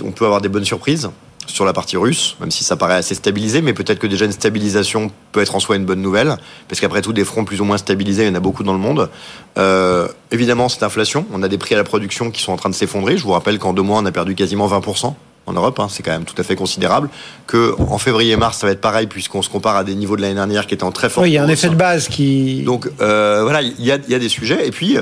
On 0.03 0.11
peut 0.11 0.25
avoir 0.25 0.41
des 0.41 0.49
bonnes 0.49 0.65
surprises 0.65 1.09
sur 1.47 1.65
la 1.65 1.73
partie 1.73 1.97
russe, 1.97 2.35
même 2.39 2.51
si 2.51 2.63
ça 2.63 2.75
paraît 2.75 2.95
assez 2.95 3.15
stabilisé, 3.15 3.61
mais 3.61 3.73
peut-être 3.73 3.99
que 3.99 4.07
déjà 4.07 4.25
une 4.25 4.31
stabilisation 4.31 5.11
peut 5.31 5.41
être 5.41 5.55
en 5.55 5.59
soi 5.59 5.75
une 5.75 5.85
bonne 5.85 6.01
nouvelle, 6.01 6.37
parce 6.67 6.79
qu'après 6.79 7.01
tout, 7.01 7.13
des 7.13 7.25
fronts 7.25 7.45
plus 7.45 7.61
ou 7.61 7.65
moins 7.65 7.77
stabilisés, 7.77 8.23
il 8.23 8.29
y 8.29 8.31
en 8.31 8.35
a 8.35 8.39
beaucoup 8.39 8.63
dans 8.63 8.73
le 8.73 8.79
monde. 8.79 9.09
Euh, 9.57 10.07
évidemment, 10.31 10.69
cette 10.69 10.83
inflation, 10.83 11.25
on 11.33 11.43
a 11.43 11.47
des 11.47 11.57
prix 11.57 11.75
à 11.75 11.77
la 11.77 11.83
production 11.83 12.31
qui 12.31 12.41
sont 12.41 12.51
en 12.51 12.57
train 12.57 12.69
de 12.69 12.75
s'effondrer. 12.75 13.17
Je 13.17 13.23
vous 13.23 13.31
rappelle 13.31 13.59
qu'en 13.59 13.73
deux 13.73 13.81
mois, 13.81 13.99
on 13.99 14.05
a 14.05 14.11
perdu 14.11 14.35
quasiment 14.35 14.67
20% 14.67 15.13
en 15.47 15.53
Europe, 15.53 15.79
hein, 15.79 15.87
c'est 15.89 16.03
quand 16.03 16.11
même 16.11 16.25
tout 16.25 16.35
à 16.37 16.43
fait 16.43 16.55
considérable. 16.55 17.09
Que 17.47 17.75
en 17.79 17.97
février-mars, 17.97 18.59
ça 18.59 18.67
va 18.67 18.73
être 18.73 18.81
pareil 18.81 19.07
puisqu'on 19.07 19.41
se 19.41 19.49
compare 19.49 19.75
à 19.75 19.83
des 19.83 19.95
niveaux 19.95 20.15
de 20.15 20.21
l'année 20.21 20.35
dernière 20.35 20.67
qui 20.67 20.73
étaient 20.73 20.83
en 20.83 20.91
très 20.91 21.09
fort. 21.09 21.23
Oui, 21.23 21.31
il 21.31 21.33
y 21.33 21.37
a 21.37 21.43
un 21.43 21.49
effet 21.49 21.69
de 21.69 21.75
base 21.75 22.07
qui. 22.07 22.61
Donc 22.63 22.89
euh, 23.01 23.41
voilà, 23.43 23.61
il 23.61 23.83
y 23.83 23.91
a, 23.91 23.97
y 24.07 24.13
a, 24.13 24.19
des 24.19 24.29
sujets. 24.29 24.67
Et 24.67 24.71
puis, 24.71 24.97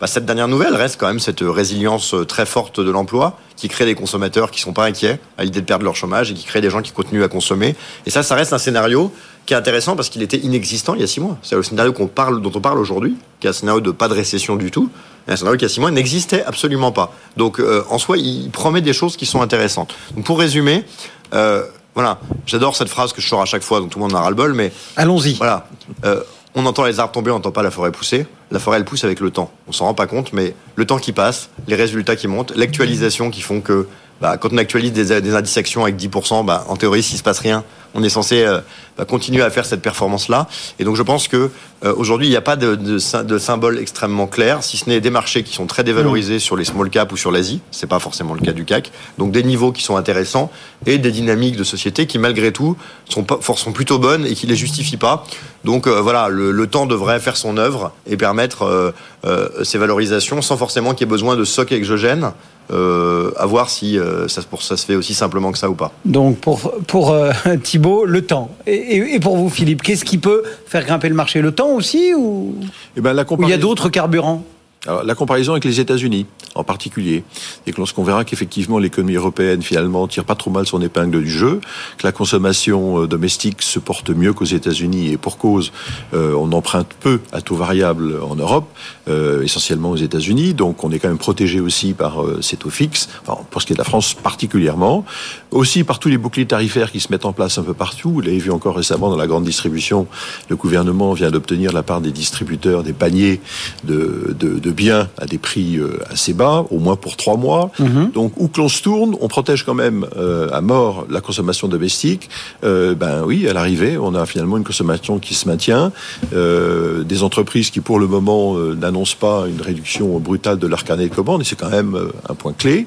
bah, 0.00 0.06
cette 0.06 0.26
dernière 0.26 0.48
nouvelle 0.48 0.74
reste 0.74 0.98
quand 0.98 1.06
même 1.06 1.20
cette 1.20 1.40
résilience 1.40 2.14
très 2.28 2.46
forte 2.46 2.80
de 2.80 2.90
l'emploi 2.90 3.38
qui 3.56 3.68
crée 3.68 3.84
des 3.84 3.94
consommateurs 3.94 4.50
qui 4.50 4.60
sont 4.60 4.72
pas 4.72 4.84
inquiets 4.84 5.20
à 5.38 5.44
l'idée 5.44 5.60
de 5.60 5.66
perdre 5.66 5.84
leur 5.84 5.94
chômage 5.94 6.30
et 6.30 6.34
qui 6.34 6.44
crée 6.44 6.60
des 6.60 6.70
gens 6.70 6.82
qui 6.82 6.92
continuent 6.92 7.22
à 7.22 7.28
consommer. 7.28 7.76
Et 8.04 8.10
ça, 8.10 8.22
ça 8.22 8.34
reste 8.34 8.52
un 8.52 8.58
scénario 8.58 9.12
qui 9.46 9.54
est 9.54 9.56
intéressant 9.56 9.96
parce 9.96 10.08
qu'il 10.08 10.22
était 10.22 10.38
inexistant 10.38 10.94
il 10.94 11.00
y 11.00 11.04
a 11.04 11.06
six 11.06 11.20
mois. 11.20 11.38
C'est 11.42 11.54
le 11.54 11.62
scénario 11.62 11.92
qu'on 11.92 12.06
parle, 12.06 12.42
dont 12.42 12.52
on 12.54 12.60
parle 12.60 12.78
aujourd'hui, 12.78 13.16
qui 13.40 13.46
est 13.46 13.50
un 13.50 13.54
scénario 13.54 13.80
de 13.80 13.90
pas 13.90 14.08
de 14.08 14.14
récession 14.14 14.56
du 14.56 14.70
tout. 14.70 14.90
Six 15.28 15.80
mois, 15.80 15.90
n'existait 15.90 16.44
absolument 16.44 16.92
pas. 16.92 17.12
Donc, 17.36 17.58
euh, 17.58 17.84
en 17.88 17.98
soi, 17.98 18.18
il 18.18 18.50
promet 18.50 18.80
des 18.80 18.92
choses 18.92 19.16
qui 19.16 19.26
sont 19.26 19.40
intéressantes. 19.40 19.94
Donc, 20.14 20.24
pour 20.24 20.38
résumer, 20.38 20.84
euh, 21.32 21.64
voilà, 21.94 22.18
j'adore 22.46 22.76
cette 22.76 22.88
phrase 22.88 23.12
que 23.12 23.20
je 23.20 23.28
sors 23.28 23.40
à 23.40 23.46
chaque 23.46 23.62
fois, 23.62 23.80
donc 23.80 23.90
tout 23.90 23.98
le 23.98 24.04
monde 24.04 24.14
en 24.14 24.18
a 24.18 24.22
ras-le-bol, 24.22 24.52
mais... 24.52 24.72
Allons-y. 24.96 25.34
Voilà. 25.34 25.66
Euh, 26.04 26.22
on 26.54 26.66
entend 26.66 26.84
les 26.84 27.00
arbres 27.00 27.12
tomber, 27.12 27.30
on 27.30 27.34
n'entend 27.34 27.52
pas 27.52 27.62
la 27.62 27.70
forêt 27.70 27.90
pousser. 27.90 28.26
La 28.50 28.58
forêt, 28.58 28.76
elle 28.76 28.84
pousse 28.84 29.04
avec 29.04 29.20
le 29.20 29.30
temps. 29.30 29.50
On 29.66 29.72
s'en 29.72 29.86
rend 29.86 29.94
pas 29.94 30.06
compte, 30.06 30.32
mais 30.32 30.54
le 30.76 30.86
temps 30.86 30.98
qui 30.98 31.12
passe, 31.12 31.48
les 31.66 31.74
résultats 31.74 32.16
qui 32.16 32.28
montent, 32.28 32.52
l'actualisation 32.54 33.30
qui 33.30 33.40
font 33.40 33.60
que 33.60 33.88
bah, 34.20 34.36
quand 34.36 34.52
on 34.52 34.58
actualise 34.58 34.92
des, 34.92 35.20
des 35.20 35.34
indices 35.34 35.56
actions 35.56 35.82
avec 35.82 35.96
10%, 35.96 36.44
bah, 36.44 36.64
en 36.68 36.76
théorie, 36.76 37.02
s'il 37.02 37.18
se 37.18 37.22
passe 37.22 37.40
rien, 37.40 37.64
on 37.94 38.02
est 38.02 38.08
censé 38.08 38.44
euh, 38.44 38.60
bah, 38.96 39.04
continuer 39.04 39.42
à 39.42 39.50
faire 39.50 39.66
cette 39.66 39.82
performance-là. 39.82 40.48
Et 40.78 40.84
donc, 40.84 40.94
je 40.94 41.02
pense 41.02 41.26
que 41.26 41.50
euh, 41.84 41.92
aujourd'hui, 41.96 42.28
il 42.28 42.30
n'y 42.30 42.36
a 42.36 42.40
pas 42.40 42.56
de, 42.56 42.76
de, 42.76 43.22
de, 43.22 43.38
symbole 43.38 43.78
extrêmement 43.78 44.26
clair, 44.26 44.62
si 44.62 44.76
ce 44.76 44.88
n'est 44.88 45.00
des 45.00 45.10
marchés 45.10 45.42
qui 45.42 45.52
sont 45.52 45.66
très 45.66 45.82
dévalorisés 45.82 46.38
sur 46.38 46.56
les 46.56 46.64
small 46.64 46.90
caps 46.90 47.12
ou 47.12 47.16
sur 47.16 47.32
l'Asie. 47.32 47.60
C'est 47.72 47.88
pas 47.88 47.98
forcément 47.98 48.34
le 48.34 48.40
cas 48.40 48.52
du 48.52 48.64
CAC. 48.64 48.92
Donc, 49.18 49.32
des 49.32 49.42
niveaux 49.42 49.72
qui 49.72 49.82
sont 49.82 49.96
intéressants 49.96 50.50
et 50.86 50.98
des 50.98 51.10
dynamiques 51.10 51.56
de 51.56 51.64
société 51.64 52.06
qui, 52.06 52.18
malgré 52.18 52.52
tout, 52.52 52.76
sont, 53.08 53.24
pas, 53.24 53.40
sont 53.56 53.72
plutôt 53.72 53.98
bonnes 53.98 54.26
et 54.26 54.34
qui 54.34 54.46
les 54.46 54.56
justifient 54.56 54.96
pas. 54.96 55.24
Donc, 55.64 55.86
euh, 55.86 56.00
voilà, 56.00 56.28
le, 56.28 56.52
le, 56.52 56.66
temps 56.66 56.86
devrait 56.86 57.20
faire 57.20 57.36
son 57.36 57.56
œuvre 57.56 57.92
et 58.06 58.16
permettre 58.16 58.62
euh, 58.62 58.92
euh, 59.26 59.64
ces 59.64 59.78
valorisations 59.78 60.40
sans 60.40 60.56
forcément 60.56 60.92
qu'il 60.92 61.00
y 61.00 61.08
ait 61.08 61.10
besoin 61.10 61.36
de 61.36 61.44
soc 61.44 61.72
exogène. 61.72 62.32
Euh, 62.70 63.30
à 63.36 63.44
voir 63.44 63.68
si 63.68 63.98
euh, 63.98 64.26
ça, 64.26 64.40
pour, 64.40 64.62
ça 64.62 64.78
se 64.78 64.86
fait 64.86 64.94
aussi 64.94 65.12
simplement 65.12 65.52
que 65.52 65.58
ça 65.58 65.68
ou 65.68 65.74
pas. 65.74 65.92
Donc 66.06 66.38
pour, 66.38 66.72
pour 66.86 67.10
euh, 67.10 67.30
Thibault, 67.62 68.06
le 68.06 68.22
temps. 68.22 68.50
Et, 68.66 68.83
et, 68.88 69.20
pour 69.20 69.36
vous, 69.36 69.50
Philippe, 69.50 69.82
qu'est-ce 69.82 70.04
qui 70.04 70.18
peut 70.18 70.42
faire 70.66 70.84
grimper 70.84 71.08
le 71.08 71.14
marché? 71.14 71.40
Le 71.40 71.52
temps 71.52 71.70
aussi 71.70 72.14
ou, 72.14 72.54
eh 72.96 73.00
ben, 73.00 73.12
la 73.12 73.24
ou 73.30 73.42
il 73.42 73.48
y 73.48 73.52
a 73.52 73.58
d'autres 73.58 73.88
carburants? 73.88 74.44
Alors, 74.86 75.02
la 75.02 75.14
comparaison 75.14 75.52
avec 75.52 75.64
les 75.64 75.80
États-Unis, 75.80 76.26
en 76.54 76.62
particulier, 76.62 77.24
et 77.66 77.72
que 77.72 77.78
lorsqu'on 77.78 78.04
verra 78.04 78.24
qu'effectivement 78.24 78.78
l'économie 78.78 79.14
européenne 79.14 79.62
finalement 79.62 80.06
tire 80.06 80.24
pas 80.24 80.34
trop 80.34 80.50
mal 80.50 80.66
son 80.66 80.80
épingle 80.82 81.22
du 81.22 81.30
jeu, 81.30 81.60
que 81.96 82.06
la 82.06 82.12
consommation 82.12 83.02
euh, 83.02 83.06
domestique 83.06 83.62
se 83.62 83.78
porte 83.78 84.10
mieux 84.10 84.32
qu'aux 84.32 84.44
États-Unis 84.44 85.12
et 85.12 85.16
pour 85.16 85.38
cause, 85.38 85.72
euh, 86.12 86.34
on 86.34 86.52
emprunte 86.52 86.88
peu 87.00 87.20
à 87.32 87.40
taux 87.40 87.56
variable 87.56 88.20
en 88.22 88.36
Europe, 88.36 88.68
euh, 89.08 89.42
essentiellement 89.42 89.90
aux 89.90 89.96
États-Unis, 89.96 90.54
donc 90.54 90.84
on 90.84 90.90
est 90.90 90.98
quand 90.98 91.08
même 91.08 91.18
protégé 91.18 91.60
aussi 91.60 91.94
par 91.94 92.22
euh, 92.22 92.42
ces 92.42 92.56
taux 92.56 92.70
fixes, 92.70 93.08
enfin, 93.26 93.42
pour 93.50 93.62
ce 93.62 93.66
qui 93.66 93.72
est 93.72 93.76
de 93.76 93.80
la 93.80 93.84
France 93.84 94.14
particulièrement, 94.14 95.04
aussi 95.50 95.82
par 95.82 95.98
tous 95.98 96.08
les 96.08 96.18
boucliers 96.18 96.46
tarifaires 96.46 96.92
qui 96.92 97.00
se 97.00 97.10
mettent 97.10 97.24
en 97.24 97.32
place 97.32 97.58
un 97.58 97.62
peu 97.62 97.74
partout. 97.74 98.10
Vous 98.10 98.20
l'avez 98.20 98.38
vu 98.38 98.50
encore 98.50 98.76
récemment 98.76 99.08
dans 99.08 99.16
la 99.16 99.26
grande 99.26 99.44
distribution, 99.44 100.06
le 100.50 100.56
gouvernement 100.56 101.14
vient 101.14 101.30
d'obtenir 101.30 101.72
la 101.72 101.82
part 101.82 102.00
des 102.00 102.12
distributeurs 102.12 102.82
des 102.82 102.92
paniers 102.92 103.40
de, 103.84 104.34
de, 104.38 104.58
de 104.58 104.73
bien 104.74 105.08
à 105.18 105.26
des 105.26 105.38
prix 105.38 105.76
euh, 105.76 105.98
assez 106.10 106.34
bas, 106.34 106.66
au 106.70 106.78
moins 106.78 106.96
pour 106.96 107.16
trois 107.16 107.36
mois. 107.36 107.70
Mhm. 107.78 107.94
Mmh. 107.94 108.10
Donc, 108.12 108.32
où 108.36 108.48
que 108.48 108.60
l'on 108.60 108.68
se 108.68 108.82
tourne, 108.82 109.16
on 109.20 109.28
protège 109.28 109.64
quand 109.64 109.74
même 109.74 110.06
euh, 110.16 110.48
à 110.52 110.60
mort 110.60 111.06
la 111.08 111.20
consommation 111.20 111.68
domestique. 111.68 112.28
Euh, 112.64 112.94
ben 112.94 113.22
oui, 113.24 113.48
à 113.48 113.52
l'arrivée, 113.52 113.96
on 113.98 114.14
a 114.14 114.26
finalement 114.26 114.56
une 114.56 114.64
consommation 114.64 115.18
qui 115.18 115.34
se 115.34 115.48
maintient. 115.48 115.92
Euh, 116.34 117.04
des 117.04 117.22
entreprises 117.22 117.70
qui, 117.70 117.80
pour 117.80 117.98
le 117.98 118.06
moment, 118.06 118.56
n'annoncent 118.56 119.16
pas 119.18 119.44
une 119.48 119.60
réduction 119.60 120.18
brutale 120.18 120.58
de 120.58 120.66
leur 120.66 120.84
carnet 120.84 121.08
de 121.08 121.14
commandes, 121.14 121.42
et 121.42 121.44
c'est 121.44 121.56
quand 121.56 121.70
même 121.70 121.96
un 122.28 122.34
point 122.34 122.52
clé. 122.52 122.86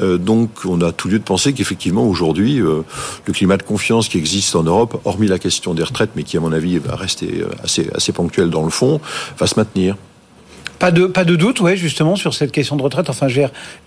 donc, 0.00 0.50
on 0.64 0.80
a 0.80 0.92
tout 0.92 1.08
lieu 1.08 1.18
de 1.18 1.24
penser 1.24 1.52
qu'effectivement, 1.52 2.04
aujourd'hui, 2.04 2.58
le 2.58 3.32
climat 3.32 3.56
de 3.56 3.62
confiance 3.62 4.08
qui 4.08 4.18
existe 4.18 4.54
en 4.56 4.62
Europe, 4.62 5.00
hormis 5.04 5.26
la 5.26 5.38
question 5.38 5.74
des 5.74 5.82
retraites, 5.82 6.10
mais 6.16 6.22
qui, 6.22 6.36
à 6.36 6.40
mon 6.40 6.52
avis, 6.52 6.78
va 6.78 6.96
rester 6.96 7.44
assez, 7.62 7.88
assez 7.94 8.12
ponctuel 8.12 8.50
dans 8.50 8.64
le 8.64 8.70
fond, 8.70 9.00
va 9.38 9.46
se 9.46 9.58
maintenir. 9.58 9.96
Pas 10.78 10.90
de, 10.90 11.06
pas 11.06 11.24
de 11.24 11.36
doute, 11.36 11.60
ouais, 11.60 11.76
justement, 11.76 12.16
sur 12.16 12.34
cette 12.34 12.52
question 12.52 12.76
de 12.76 12.82
retraite. 12.82 13.08
Enfin, 13.08 13.28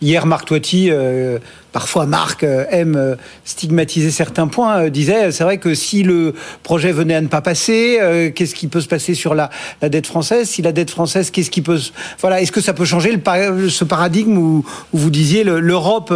hier, 0.01 0.25
Marc 0.25 0.45
Toiti, 0.47 0.89
euh, 0.89 1.37
parfois 1.71 2.05
Marc 2.05 2.43
euh, 2.43 2.65
aime 2.69 2.95
euh, 2.95 3.15
stigmatiser 3.45 4.11
certains 4.11 4.47
points, 4.47 4.85
euh, 4.85 4.89
disait, 4.89 5.31
c'est 5.31 5.43
vrai 5.43 5.57
que 5.57 5.73
si 5.75 6.03
le 6.03 6.33
projet 6.63 6.91
venait 6.91 7.15
à 7.15 7.21
ne 7.21 7.27
pas 7.27 7.41
passer, 7.41 8.31
qu'est-ce 8.35 8.55
qui 8.55 8.67
peut 8.67 8.81
se 8.81 8.87
passer 8.87 9.13
sur 9.13 9.35
la, 9.35 9.49
la 9.81 9.89
dette 9.89 10.07
française? 10.07 10.49
Si 10.49 10.61
la 10.61 10.71
dette 10.71 10.89
française, 10.89 11.31
qu'est-ce 11.31 11.51
qui 11.51 11.61
peut... 11.61 11.79
Voilà, 12.21 12.41
est-ce 12.41 12.51
que 12.51 12.61
ça 12.61 12.73
peut 12.73 12.85
changer 12.85 13.11
le, 13.11 13.69
ce 13.69 13.83
paradigme 13.83 14.37
où, 14.37 14.65
vous 14.93 15.09
disiez 15.09 15.43
l'Europe, 15.43 16.13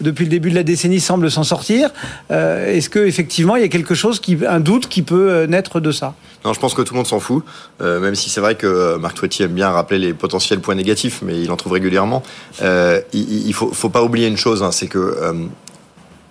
depuis 0.00 0.24
le 0.24 0.30
début 0.30 0.50
de 0.50 0.54
la 0.54 0.62
décennie, 0.62 1.00
semble 1.00 1.30
s'en 1.30 1.44
sortir? 1.44 1.90
Est-ce 2.30 2.88
que 2.88 2.98
effectivement 2.98 3.56
il 3.56 3.62
y 3.62 3.64
a 3.64 3.68
quelque 3.68 3.94
chose, 3.94 4.20
qui, 4.20 4.38
un 4.46 4.60
doute 4.60 4.88
qui 4.88 5.02
peut 5.02 5.44
naître 5.44 5.80
de 5.80 5.92
ça? 5.92 6.14
Non, 6.44 6.52
je 6.52 6.60
pense 6.60 6.74
que 6.74 6.82
tout 6.82 6.94
le 6.94 6.98
monde 6.98 7.06
s'en 7.06 7.20
fout, 7.20 7.44
même 7.80 8.14
si 8.14 8.30
c'est 8.30 8.40
vrai 8.40 8.54
que 8.54 8.96
Marc 8.96 9.16
Toiti 9.16 9.42
aime 9.42 9.52
bien 9.52 9.70
rappeler 9.70 9.98
les 9.98 10.14
potentiels 10.14 10.60
points 10.60 10.74
négatifs, 10.74 11.20
mais 11.22 11.40
il 11.40 11.50
en 11.50 11.56
trouve 11.56 11.72
régulièrement. 11.72 12.22
Il, 12.60 13.46
il 13.46 13.54
faut, 13.54 13.72
faut 13.72 13.90
pas 13.90 14.02
oublier 14.02 14.26
une 14.26 14.36
chose, 14.36 14.62
hein, 14.62 14.72
c'est 14.72 14.87
que 14.88 14.98
euh, 14.98 15.32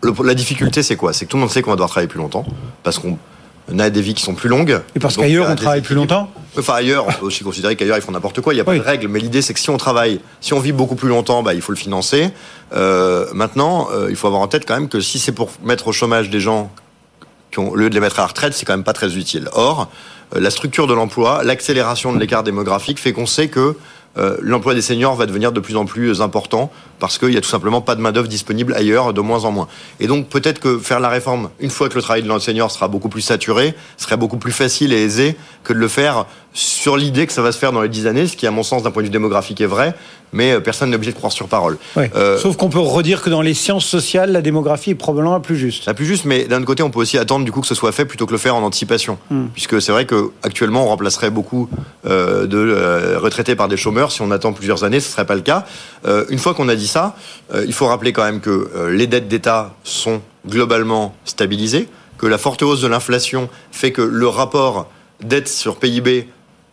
le, 0.04 0.14
la 0.24 0.34
difficulté, 0.34 0.84
c'est 0.84 0.96
quoi? 0.96 1.14
C'est 1.14 1.26
que 1.26 1.32
tout 1.32 1.38
le 1.38 1.42
monde 1.42 1.50
sait 1.52 1.62
qu'on 1.62 1.72
va 1.72 1.76
devoir 1.76 1.90
travailler 1.90 2.08
plus 2.08 2.20
longtemps, 2.20 2.46
parce 2.84 3.00
qu'on 3.00 3.18
a 3.80 3.90
des 3.90 4.02
vies 4.02 4.14
qui 4.14 4.24
sont 4.24 4.36
plus 4.36 4.50
longues. 4.50 4.82
Et 4.96 5.00
parce 5.00 5.18
qu'ailleurs, 5.18 5.50
on 5.50 5.56
travaille 5.56 5.82
plus 5.82 5.96
longtemps? 5.96 6.30
Enfin, 6.58 6.74
ailleurs, 6.74 7.06
on 7.08 7.12
peut 7.12 7.26
aussi 7.26 7.44
considérer 7.44 7.76
qu'ailleurs, 7.76 7.98
ils 7.98 8.02
font 8.02 8.12
n'importe 8.12 8.42
quoi, 8.42 8.54
il 8.54 8.58
n'y 8.58 8.62
a 8.62 8.64
pas 8.64 8.72
Oui. 8.72 8.80
de 8.80 8.84
règle, 8.84 9.08
mais 9.08 9.20
l'idée, 9.20 9.42
c'est 9.42 9.54
que 9.54 9.60
si 9.60 9.70
on 9.70 9.78
travaille, 9.78 10.20
si 10.42 10.54
on 10.54 10.60
vit 10.60 10.72
beaucoup 10.72 10.96
plus 10.96 11.10
longtemps, 11.10 11.44
bah, 11.44 11.54
il 11.54 11.62
faut 11.62 11.72
le 11.72 11.78
financer. 11.78 12.30
Euh, 12.74 13.28
maintenant, 13.34 13.90
euh, 13.92 14.08
il 14.10 14.16
faut 14.16 14.28
avoir 14.28 14.42
en 14.42 14.48
tête 14.48 14.66
quand 14.68 14.74
même 14.74 14.90
que 14.90 15.00
si 15.00 15.20
c'est 15.20 15.32
pour 15.32 15.50
mettre 15.64 15.88
au 15.88 15.92
chômage 15.92 16.30
des 16.30 16.40
gens 16.40 16.72
qui 17.52 17.60
ont, 17.60 17.70
au 17.70 17.76
lieu 17.76 17.90
de 17.90 17.94
les 17.94 18.02
mettre 18.02 18.20
à 18.20 18.24
la 18.24 18.28
retraite, 18.28 18.54
c'est 18.54 18.66
quand 18.66 18.74
même 18.74 18.84
pas 18.84 18.94
très 18.94 19.16
utile. 19.18 19.50
Or, 19.54 19.90
euh, 20.36 20.40
la 20.40 20.50
structure 20.50 20.88
de 20.88 20.94
l'emploi, 20.94 21.44
l'accélération 21.44 22.12
de 22.12 22.20
l'écart 22.20 22.44
démographique 22.44 23.00
fait 23.00 23.14
qu'on 23.14 23.28
sait 23.28 23.50
que 23.50 23.76
euh, 24.18 24.36
l'emploi 24.42 24.74
des 24.74 24.82
seniors 24.82 25.16
va 25.16 25.28
devenir 25.28 25.52
de 25.52 25.60
plus 25.60 25.76
en 25.76 25.86
plus 25.86 26.22
important 26.22 26.72
parce 27.00 27.18
qu'il 27.18 27.30
n'y 27.30 27.38
a 27.38 27.42
tout 27.42 27.50
simplement 27.50 27.82
pas 27.82 27.96
de 27.96 28.02
main-d'œuvre 28.02 28.28
disponible 28.28 28.74
ailleurs 28.74 29.14
de 29.14 29.22
moins 29.22 29.46
en 29.46 29.52
moins. 29.52 29.68
Et 30.00 30.08
donc 30.08 30.28
peut-être 30.30 30.60
que 30.60 30.78
faire 30.80 31.00
la 31.00 31.10
réforme, 31.10 31.50
une 31.60 31.70
fois 31.70 31.90
que 31.90 31.96
le 31.96 32.02
travail 32.02 32.24
de 32.24 32.28
l'enseignant 32.28 32.70
sera 32.70 32.88
beaucoup 32.88 33.10
plus 33.10 33.22
saturé, 33.22 33.76
serait 33.98 34.18
beaucoup 34.18 34.38
plus 34.38 34.52
facile 34.52 34.94
et 34.94 35.04
aisé 35.04 35.36
que 35.64 35.74
de 35.74 35.80
le 35.80 35.88
faire 35.88 36.26
sur 36.54 36.98
l'idée 36.98 37.28
que 37.28 37.34
ça 37.34 37.42
va 37.44 37.52
se 37.52 37.60
faire 37.60 37.72
dans 37.72 37.82
les 37.82 37.90
dix 37.90 38.08
années, 38.08 38.26
ce 38.26 38.36
qui 38.36 38.48
à 38.48 38.52
mon 38.52 38.64
sens 38.64 38.82
d'un 38.82 38.90
point 38.90 39.04
de 39.04 39.08
vue 39.08 39.12
démographique 39.12 39.62
est 39.62 39.68
vrai, 39.68 39.94
mais 40.34 40.54
euh, 40.54 40.60
personne 40.60 40.90
n'est 40.90 40.96
obligé 40.96 41.12
de 41.12 41.18
croire 41.18 41.32
sur 41.32 41.48
parole. 41.48 41.78
Ouais. 41.96 42.10
Euh, 42.16 42.40
Sauf 42.40 42.58
qu'on 42.58 42.70
peut 42.70 42.80
redire 42.80 43.22
que 43.22 43.30
dans 43.30 43.42
les 43.44 43.54
sciences 43.54 43.86
sociales, 43.86 44.32
la 44.32 44.42
démographie 44.42 44.92
est 44.92 44.96
probablement 44.96 45.34
la 45.34 45.40
plus 45.40 45.56
juste. 45.56 45.86
La 45.86 45.94
plus 45.94 46.06
juste, 46.06 46.26
mais 46.26 46.46
d'un 46.46 46.58
autre 46.58 46.66
côté, 46.66 46.82
on 46.82 46.90
peut 46.90 47.00
aussi 47.00 47.20
attendre 47.20 47.46
du 47.46 47.52
coup 47.52 47.62
que 47.62 47.68
ce 47.68 47.76
soit 47.76 47.92
fait 47.92 48.06
plutôt 48.06 48.26
que 48.26 48.32
le 48.32 48.40
faire 48.40 48.56
en 48.56 48.64
anticipation, 48.64 49.20
Mm. 49.30 49.46
puisque 49.54 49.80
c'est 49.82 49.92
vrai 49.92 50.06
que 50.06 50.32
actuellement, 50.42 50.86
on 50.86 50.88
remplacerait 50.88 51.30
beaucoup 51.30 51.70
euh, 52.08 52.48
de 52.48 52.58
euh, 52.58 53.20
retraités 53.20 53.56
par 53.56 53.68
des 53.68 53.78
chômeurs. 53.78 54.12
Si 54.12 54.22
on 54.24 54.32
attend 54.32 54.52
plusieurs 54.54 54.84
années, 54.84 55.00
ce 55.00 55.12
serait 55.12 55.26
pas 55.26 55.36
le 55.36 55.42
cas. 55.42 55.66
Euh, 56.06 56.26
une 56.30 56.40
fois 56.40 56.54
qu'on 56.54 56.70
a 56.70 56.76
dit 56.76 56.88
ça, 56.88 57.16
euh, 57.54 57.66
il 57.66 57.74
faut 57.74 57.88
rappeler 57.88 58.14
quand 58.14 58.24
même 58.24 58.42
que 58.42 58.70
euh, 58.76 58.92
les 58.92 59.08
dettes 59.08 59.28
d'État 59.28 59.76
sont 59.84 60.22
globalement 60.48 61.16
stabilisées, 61.26 61.90
que 62.18 62.28
la 62.28 62.38
forte 62.38 62.64
hausse 62.64 62.82
de 62.82 62.88
l'inflation 62.88 63.50
fait 63.72 63.92
que 63.92 64.02
le 64.02 64.28
rapport 64.28 64.90
dette 65.22 65.48
sur 65.48 65.78
PIB, 65.78 66.30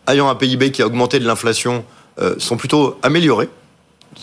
ayant 0.07 0.29
un 0.29 0.35
PIB 0.35 0.71
qui 0.71 0.81
a 0.81 0.87
augmenté 0.87 1.19
de 1.19 1.25
l'inflation, 1.25 1.83
sont 2.37 2.55
plutôt 2.55 2.97
améliorés 3.03 3.49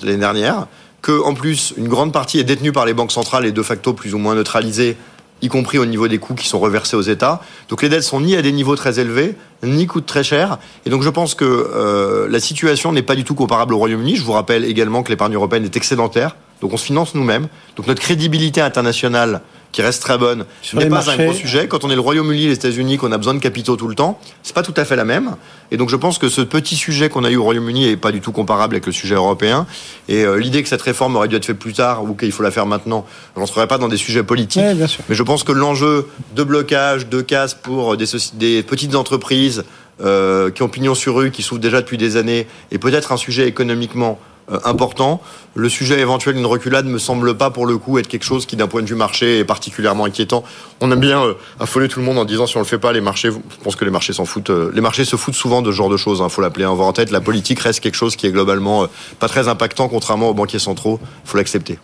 l'année 0.02 0.16
dernière, 0.16 0.66
que 1.02 1.22
en 1.22 1.34
plus 1.34 1.74
une 1.76 1.88
grande 1.88 2.10
partie 2.10 2.38
est 2.38 2.44
détenue 2.44 2.72
par 2.72 2.86
les 2.86 2.94
banques 2.94 3.12
centrales 3.12 3.44
et 3.44 3.52
de 3.52 3.62
facto 3.62 3.92
plus 3.92 4.14
ou 4.14 4.18
moins 4.18 4.34
neutralisée 4.34 4.96
y 5.42 5.48
compris 5.48 5.78
au 5.78 5.86
niveau 5.86 6.08
des 6.08 6.18
coûts 6.18 6.34
qui 6.34 6.48
sont 6.48 6.60
reversés 6.60 6.96
aux 6.96 7.02
États. 7.02 7.42
Donc 7.68 7.82
les 7.82 7.88
dettes 7.88 8.04
sont 8.04 8.20
ni 8.20 8.36
à 8.36 8.42
des 8.42 8.52
niveaux 8.52 8.76
très 8.76 9.00
élevés, 9.00 9.34
ni 9.62 9.86
coûtent 9.86 10.06
très 10.06 10.24
cher. 10.24 10.58
Et 10.86 10.90
donc 10.90 11.02
je 11.02 11.10
pense 11.10 11.34
que 11.34 11.44
euh, 11.44 12.28
la 12.28 12.40
situation 12.40 12.92
n'est 12.92 13.02
pas 13.02 13.16
du 13.16 13.24
tout 13.24 13.34
comparable 13.34 13.74
au 13.74 13.78
Royaume-Uni. 13.78 14.16
Je 14.16 14.24
vous 14.24 14.32
rappelle 14.32 14.64
également 14.64 15.02
que 15.02 15.10
l'épargne 15.10 15.34
européenne 15.34 15.64
est 15.64 15.76
excédentaire. 15.76 16.36
Donc 16.62 16.72
on 16.72 16.76
se 16.78 16.86
finance 16.86 17.14
nous-mêmes. 17.14 17.48
Donc 17.76 17.86
notre 17.86 18.00
crédibilité 18.00 18.62
internationale 18.62 19.42
qui 19.72 19.80
reste 19.80 20.02
très 20.02 20.18
bonne, 20.18 20.44
n'est 20.74 20.86
pas 20.86 21.10
un 21.10 21.16
gros 21.16 21.32
sujet. 21.32 21.66
Quand 21.66 21.82
on 21.82 21.90
est 21.90 21.94
le 21.94 22.00
Royaume-Uni, 22.00 22.46
les 22.46 22.52
États-Unis, 22.52 22.98
qu'on 22.98 23.10
a 23.10 23.16
besoin 23.16 23.32
de 23.32 23.38
capitaux 23.38 23.74
tout 23.74 23.88
le 23.88 23.94
temps, 23.94 24.20
c'est 24.42 24.54
pas 24.54 24.62
tout 24.62 24.74
à 24.76 24.84
fait 24.84 24.96
la 24.96 25.06
même. 25.06 25.36
Et 25.70 25.78
donc 25.78 25.88
je 25.88 25.96
pense 25.96 26.18
que 26.18 26.28
ce 26.28 26.42
petit 26.42 26.76
sujet 26.76 27.08
qu'on 27.08 27.24
a 27.24 27.30
eu 27.30 27.36
au 27.36 27.42
Royaume-Uni 27.42 27.88
est 27.88 27.96
pas 27.96 28.12
du 28.12 28.20
tout 28.20 28.32
comparable 28.32 28.74
avec 28.74 28.86
le 28.86 28.92
sujet 28.92 29.14
européen. 29.14 29.66
Et 30.08 30.24
euh, 30.24 30.36
l'idée 30.36 30.62
que 30.62 30.68
cette 30.68 30.82
réforme 30.82 31.16
aurait 31.16 31.28
dû 31.28 31.36
être 31.36 31.46
faite 31.46 31.58
plus 31.58 31.72
tard 31.72 32.04
ou 32.04 32.14
qu'il 32.14 32.32
faut 32.32 32.42
la 32.42 32.50
faire 32.50 32.66
maintenant, 32.66 33.06
je 33.34 33.40
n'entrerai 33.40 33.66
pas 33.66 33.78
dans 33.78 33.88
des 33.88 33.96
sujets 33.96 34.22
politiques. 34.22 34.62
mais 35.08 35.14
je 35.14 35.22
pense 35.22 35.42
que 35.42 35.52
l'enjeu 35.52 36.06
de 36.36 36.42
blocage, 36.44 37.08
de 37.08 37.22
casse 37.22 37.54
pour 37.54 37.96
des, 37.96 38.06
des 38.34 38.62
petites 38.62 38.94
entreprises 38.94 39.64
euh, 40.02 40.50
qui 40.50 40.62
ont 40.62 40.68
pignon 40.68 40.94
sur 40.94 41.14
rue, 41.16 41.30
qui 41.30 41.42
souffrent 41.42 41.60
déjà 41.60 41.80
depuis 41.80 41.98
des 41.98 42.16
années, 42.16 42.46
est 42.72 42.78
peut-être 42.78 43.12
un 43.12 43.16
sujet 43.16 43.48
économiquement 43.48 44.18
euh, 44.18 44.31
important. 44.64 45.20
Le 45.54 45.68
sujet 45.68 46.00
éventuel 46.00 46.34
d'une 46.36 46.46
reculade 46.46 46.86
me 46.86 46.98
semble 46.98 47.36
pas 47.36 47.50
pour 47.50 47.66
le 47.66 47.76
coup 47.76 47.98
être 47.98 48.08
quelque 48.08 48.24
chose 48.24 48.46
qui 48.46 48.56
d'un 48.56 48.68
point 48.68 48.82
de 48.82 48.86
vue 48.86 48.94
marché 48.94 49.40
est 49.40 49.44
particulièrement 49.44 50.06
inquiétant. 50.06 50.44
On 50.80 50.90
aime 50.90 51.00
bien 51.00 51.22
euh, 51.22 51.34
affoler 51.60 51.88
tout 51.88 52.00
le 52.00 52.06
monde 52.06 52.18
en 52.18 52.24
disant 52.24 52.46
si 52.46 52.56
on 52.56 52.60
le 52.60 52.66
fait 52.66 52.78
pas 52.78 52.92
les 52.92 53.00
marchés, 53.00 53.30
je 53.30 53.62
pense 53.62 53.76
que 53.76 53.84
les 53.84 53.90
marchés 53.90 54.12
s'en 54.12 54.24
foutent. 54.24 54.50
Euh, 54.50 54.70
les 54.74 54.80
marchés 54.80 55.04
se 55.04 55.16
foutent 55.16 55.34
souvent 55.34 55.60
de 55.60 55.70
ce 55.70 55.76
genre 55.76 55.90
de 55.90 55.96
choses, 55.96 56.18
il 56.20 56.22
hein, 56.22 56.28
faut 56.28 56.40
l'appeler 56.40 56.64
avoir 56.64 56.88
en 56.88 56.92
tête. 56.92 57.10
La 57.10 57.20
politique 57.20 57.60
reste 57.60 57.80
quelque 57.80 57.96
chose 57.96 58.16
qui 58.16 58.26
est 58.26 58.32
globalement 58.32 58.86
pas 59.18 59.28
très 59.28 59.48
impactant 59.48 59.88
contrairement 59.88 60.30
aux 60.30 60.34
banquiers 60.34 60.58
centraux, 60.58 60.98
faut 61.24 61.36
l'accepter. 61.36 61.78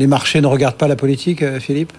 Les 0.00 0.06
marchés 0.06 0.40
ne 0.40 0.46
regardent 0.46 0.76
pas 0.76 0.88
la 0.88 0.96
politique, 0.96 1.44
Philippe? 1.58 1.92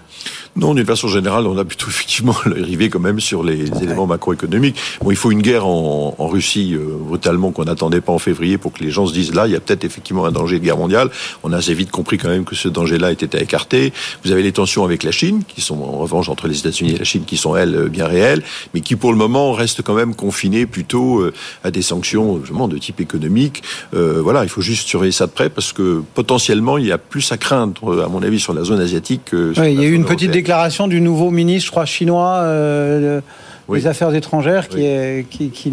Non, 0.56 0.74
d'une 0.74 0.86
façon 0.86 1.08
générale, 1.08 1.48
on 1.48 1.58
a 1.58 1.64
plutôt 1.64 1.88
effectivement 1.90 2.36
l'arrivée 2.46 2.90
quand 2.90 3.00
même 3.00 3.20
sur 3.20 3.44
les 3.44 3.66
éléments 3.82 4.08
macroéconomiques. 4.08 4.76
Bon, 5.02 5.12
il 5.12 5.16
faut 5.16 5.32
une 5.32 5.42
guerre 5.42 5.66
en, 5.66 6.16
en 6.18 6.28
Russie 6.28 6.74
euh, 6.74 6.98
brutalement 7.00 7.52
qu'on 7.52 7.64
n'attendait 7.64 8.02
pas 8.02 8.12
en 8.12 8.20
février 8.20 8.58
pour 8.58 8.74
que 8.74 8.84
les 8.84 8.92
gens 8.92 9.08
se 9.08 9.14
disent 9.14 9.34
là, 9.34 9.48
il 9.48 9.54
y 9.54 9.56
a 9.56 9.60
peut-être 9.60 9.86
effectivement 9.86 10.26
un 10.26 10.32
danger 10.32 10.60
de 10.60 10.66
guerre 10.66 10.78
mondiale. 10.78 11.10
On 11.44 11.54
a 11.54 11.58
assez 11.58 11.74
vite 11.74 11.92
compris 11.92 12.18
quand 12.18 12.28
même 12.28 12.44
que 12.44 12.56
ce 12.56 12.68
danger-là 12.68 13.12
était 13.12 13.36
à 13.36 13.42
écarter. 13.42 13.94
Vous 14.26 14.32
avez 14.32 14.44
les 14.44 14.52
tensions 14.52 14.84
avec 14.84 15.04
la 15.04 15.12
Chine, 15.12 15.44
qui 15.48 15.62
sont 15.62 15.82
en 15.82 16.00
revanche 16.00 16.28
entre 16.28 16.48
les 16.48 16.60
États-Unis 16.60 16.92
et 16.92 16.98
la 16.98 17.06
Chine, 17.06 17.24
qui 17.26 17.38
sont 17.38 17.56
elles 17.56 17.88
bien 17.88 18.08
réelles, 18.08 18.44
mais 18.74 18.82
qui 18.82 18.96
pour 18.96 19.12
le 19.12 19.18
moment 19.18 19.54
restent 19.54 19.84
quand 19.84 19.94
même 19.94 20.16
confinées 20.16 20.66
plutôt 20.66 21.22
euh, 21.22 21.34
à 21.64 21.72
des 21.72 21.82
sanctions 21.82 22.40
justement 22.42 22.68
de 22.68 22.78
type 22.78 23.00
économique. 23.00 23.64
Euh, 23.94 24.22
voilà, 24.22 24.44
il 24.44 24.50
faut 24.50 24.62
juste 24.62 24.88
surveiller 24.88 25.14
ça 25.14 25.28
de 25.28 25.32
près 25.32 25.50
parce 25.50 25.72
que 25.72 26.04
potentiellement 26.14 26.78
il 26.78 26.88
y 26.88 26.92
a 26.92 26.98
plus 26.98 27.32
à 27.32 27.38
craindre, 27.38 27.91
à 28.00 28.08
mon 28.08 28.24
avis, 28.24 28.40
sur 28.40 28.54
la 28.54 28.64
zone 28.64 28.80
asiatique 28.80 29.22
que. 29.26 29.54
Oui, 29.60 29.74
il 29.74 29.82
y 29.82 29.86
a 29.86 29.88
eu 29.88 29.94
une 29.94 30.06
petite 30.06 30.32
déclaration 30.32 30.88
du 30.88 31.02
nouveau 31.02 31.32
ministre, 31.32 31.68
je 31.68 31.72
crois, 31.72 31.86
chinois 31.86 32.42
euh, 32.44 33.22
des 33.70 33.88
Affaires 33.88 34.14
étrangères 34.14 34.68
qui, 34.68 34.84
est, 34.84 35.28
qui, 35.30 35.50
qui 35.50 35.72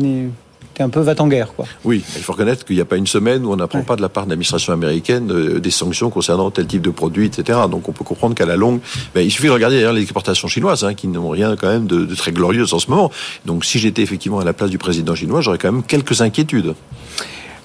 un 0.82 0.88
peu 0.88 1.00
va-t-en-guerre. 1.00 1.54
Quoi. 1.54 1.66
Oui, 1.84 2.02
il 2.16 2.22
faut 2.22 2.32
reconnaître 2.32 2.64
qu'il 2.64 2.76
n'y 2.76 2.82
a 2.82 2.84
pas 2.84 2.96
une 2.96 3.06
semaine 3.06 3.44
où 3.44 3.52
on 3.52 3.56
n'apprend 3.56 3.82
pas 3.82 3.96
de 3.96 4.02
la 4.02 4.08
part 4.08 4.24
de 4.24 4.30
l'administration 4.30 4.72
américaine 4.72 5.30
euh, 5.30 5.60
des 5.60 5.70
sanctions 5.70 6.10
concernant 6.10 6.50
tel 6.50 6.66
type 6.66 6.82
de 6.82 6.90
produit, 6.90 7.26
etc. 7.26 7.58
Donc 7.70 7.88
on 7.88 7.92
peut 7.92 8.04
comprendre 8.04 8.34
qu'à 8.34 8.46
la 8.46 8.56
longue, 8.56 8.80
ben, 9.14 9.22
il 9.22 9.30
suffit 9.30 9.48
de 9.48 9.52
regarder 9.52 9.76
d'ailleurs 9.76 9.92
les 9.92 10.02
exportations 10.02 10.48
chinoises, 10.48 10.84
hein, 10.84 10.94
qui 10.94 11.08
n'ont 11.08 11.30
rien 11.30 11.56
quand 11.56 11.68
même 11.68 11.86
de, 11.86 12.04
de 12.04 12.14
très 12.14 12.32
glorieux 12.32 12.72
en 12.72 12.78
ce 12.78 12.90
moment. 12.90 13.10
Donc 13.46 13.64
si 13.64 13.78
j'étais 13.78 14.02
effectivement 14.02 14.38
à 14.38 14.44
la 14.44 14.52
place 14.52 14.70
du 14.70 14.78
président 14.78 15.14
chinois, 15.14 15.40
j'aurais 15.40 15.58
quand 15.58 15.72
même 15.72 15.82
quelques 15.82 16.20
inquiétudes. 16.20 16.74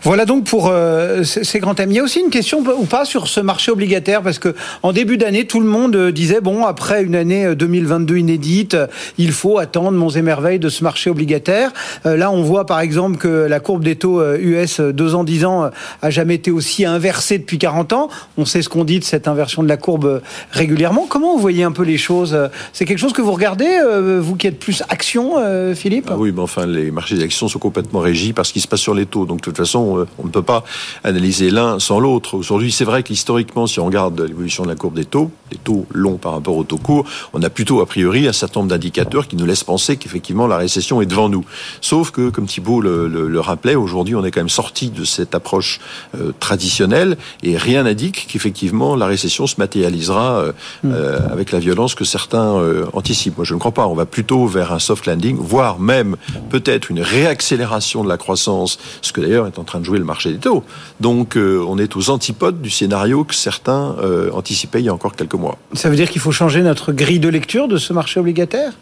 Voilà 0.05 0.25
donc 0.25 0.43
pour 0.43 0.67
euh, 0.67 1.23
ces 1.23 1.59
grands 1.59 1.75
thèmes. 1.75 1.89
Il 1.91 1.95
y 1.95 1.99
a 1.99 2.03
aussi 2.03 2.19
une 2.19 2.29
question 2.29 2.59
ou 2.59 2.83
pas 2.83 3.05
sur 3.05 3.29
ce 3.29 3.39
marché 3.39 3.71
obligataire 3.71 4.21
parce 4.21 4.37
que 4.37 4.53
en 4.81 4.91
début 4.91 5.15
d'année, 5.15 5.47
tout 5.47 5.61
le 5.61 5.65
monde 5.65 5.95
euh, 5.95 6.11
disait 6.11 6.41
bon 6.41 6.65
après 6.65 7.03
une 7.03 7.15
année 7.15 7.55
2022 7.55 8.15
euh, 8.15 8.19
inédite, 8.19 8.75
il 9.17 9.31
faut 9.31 9.59
attendre 9.59 9.91
monts 9.91 10.09
et 10.09 10.59
de 10.59 10.67
ce 10.67 10.83
marché 10.83 11.09
obligataire. 11.09 11.71
là, 12.03 12.31
on 12.31 12.43
voit 12.43 12.65
par 12.65 12.81
exemple 12.81 13.17
que 13.17 13.27
la 13.27 13.61
courbe 13.61 13.83
des 13.83 13.95
taux 13.95 14.21
US 14.35 14.81
2 14.81 15.15
ans 15.15 15.23
10 15.23 15.45
ans 15.45 15.69
a 16.01 16.09
jamais 16.09 16.35
été 16.35 16.51
aussi 16.51 16.85
inversée 16.85 17.37
depuis 17.37 17.57
40 17.57 17.93
ans. 17.93 18.09
On 18.37 18.45
sait 18.45 18.61
ce 18.61 18.67
qu'on 18.67 18.83
dit 18.83 18.99
de 18.99 19.05
cette 19.05 19.27
inversion 19.29 19.63
de 19.63 19.69
la 19.69 19.77
courbe 19.77 20.21
régulièrement. 20.51 21.05
Comment 21.07 21.33
vous 21.33 21.41
voyez 21.41 21.63
un 21.63 21.71
peu 21.71 21.83
les 21.83 21.97
choses 21.97 22.37
C'est 22.73 22.85
quelque 22.85 22.99
chose 22.99 23.13
que 23.13 23.21
vous 23.21 23.31
regardez, 23.31 23.69
vous 24.19 24.35
qui 24.35 24.47
êtes 24.47 24.59
plus 24.59 24.83
action, 24.89 25.35
Philippe? 25.75 26.09
Ah 26.11 26.17
Oui, 26.17 26.31
mais 26.35 26.41
enfin 26.41 26.65
les 26.65 26.91
marchés 26.91 27.15
d'actions 27.15 27.47
sont 27.47 27.59
complètement 27.59 27.99
régis 27.99 28.33
par 28.33 28.45
ce 28.45 28.51
qui 28.51 28.59
se 28.59 28.67
passe 28.67 28.81
sur 28.81 28.93
les 28.93 29.05
taux. 29.05 29.25
Donc 29.25 29.37
de 29.39 29.43
toute 29.43 29.57
façon 29.57 29.92
euh, 29.97 30.07
on 30.17 30.25
ne 30.25 30.31
peut 30.31 30.41
pas 30.41 30.63
analyser 31.03 31.49
l'un 31.49 31.79
sans 31.79 31.99
l'autre. 31.99 32.35
Aujourd'hui, 32.35 32.71
c'est 32.71 32.85
vrai 32.85 33.03
qu'historiquement, 33.03 33.67
si 33.67 33.79
on 33.79 33.85
regarde 33.85 34.19
l'évolution 34.21 34.63
de 34.63 34.69
la 34.69 34.75
courbe 34.75 34.95
des 34.95 35.05
taux, 35.05 35.31
des 35.51 35.57
taux 35.57 35.85
longs 35.91 36.17
par 36.17 36.33
rapport 36.33 36.55
aux 36.57 36.63
taux 36.63 36.77
courts, 36.77 37.05
on 37.33 37.41
a 37.43 37.49
plutôt 37.49 37.81
a 37.81 37.85
priori 37.85 38.27
un 38.27 38.33
certain 38.33 38.61
nombre 38.61 38.69
d'indicateurs 38.69 39.27
qui 39.27 39.35
nous 39.35 39.45
laissent 39.45 39.63
penser 39.63 39.97
qu'effectivement 39.97 40.47
la 40.47 40.57
récession 40.57 41.01
est 41.01 41.05
devant 41.05 41.29
nous. 41.29 41.45
Sauf 41.81 42.11
que, 42.11 42.29
comme 42.29 42.45
Thibault 42.45 42.81
le, 42.81 43.39
rappelait, 43.39 43.75
aujourd'hui, 43.75 44.15
on 44.15 44.23
est 44.23 44.31
quand 44.31 44.39
même 44.39 44.49
sorti 44.49 44.89
de 44.89 45.03
cette 45.03 45.35
approche 45.35 45.79
euh, 46.15 46.31
traditionnelle 46.39 47.17
et 47.41 47.57
rien 47.57 47.83
n'indique 47.83 48.27
qu'effectivement 48.29 48.95
la 48.95 49.05
récession 49.05 49.47
se 49.47 49.55
matérialisera 49.57 50.39
euh, 50.39 50.51
hmm. 50.83 51.31
avec 51.31 51.51
la 51.51 51.59
violence 51.59 51.95
que 51.95 52.05
certains 52.05 52.53
anticipent. 52.93 53.37
Moi, 53.37 53.45
je 53.45 53.53
ne 53.53 53.59
crois 53.59 53.71
pas. 53.71 53.87
On 53.87 53.95
va 53.95 54.05
plutôt 54.05 54.47
vers 54.47 54.71
un 54.71 54.79
soft 54.79 55.05
landing, 55.05 55.37
voire 55.37 55.79
même 55.79 56.15
peut-être 56.49 56.89
une 56.89 57.01
réaccélération 57.01 58.03
de 58.03 58.09
la 58.09 58.17
croissance, 58.17 58.79
ce 59.01 59.11
que 59.11 59.21
d'ailleurs 59.21 59.47
est 59.47 59.59
en 59.59 59.63
train 59.63 59.79
de 59.79 59.82
jouer 59.83 59.99
le 59.99 60.05
marché 60.05 60.31
des 60.31 60.39
taux. 60.39 60.63
Donc 60.99 61.35
euh, 61.35 61.63
on 61.67 61.77
est 61.77 61.95
aux 61.95 62.09
antipodes 62.09 62.61
du 62.61 62.69
scénario 62.69 63.23
que 63.23 63.35
certains 63.35 63.95
euh, 64.01 64.31
anticipaient 64.31 64.79
il 64.79 64.85
y 64.85 64.89
a 64.89 64.93
encore 64.93 65.15
quelques 65.15 65.33
mois. 65.33 65.57
Ça 65.73 65.89
veut 65.89 65.95
dire 65.95 66.09
qu'il 66.09 66.21
faut 66.21 66.31
changer 66.31 66.61
notre 66.61 66.91
grille 66.91 67.19
de 67.19 67.29
lecture 67.29 67.67
de 67.67 67.77
ce 67.77 67.93
marché 67.93 68.19
obligataire? 68.19 68.73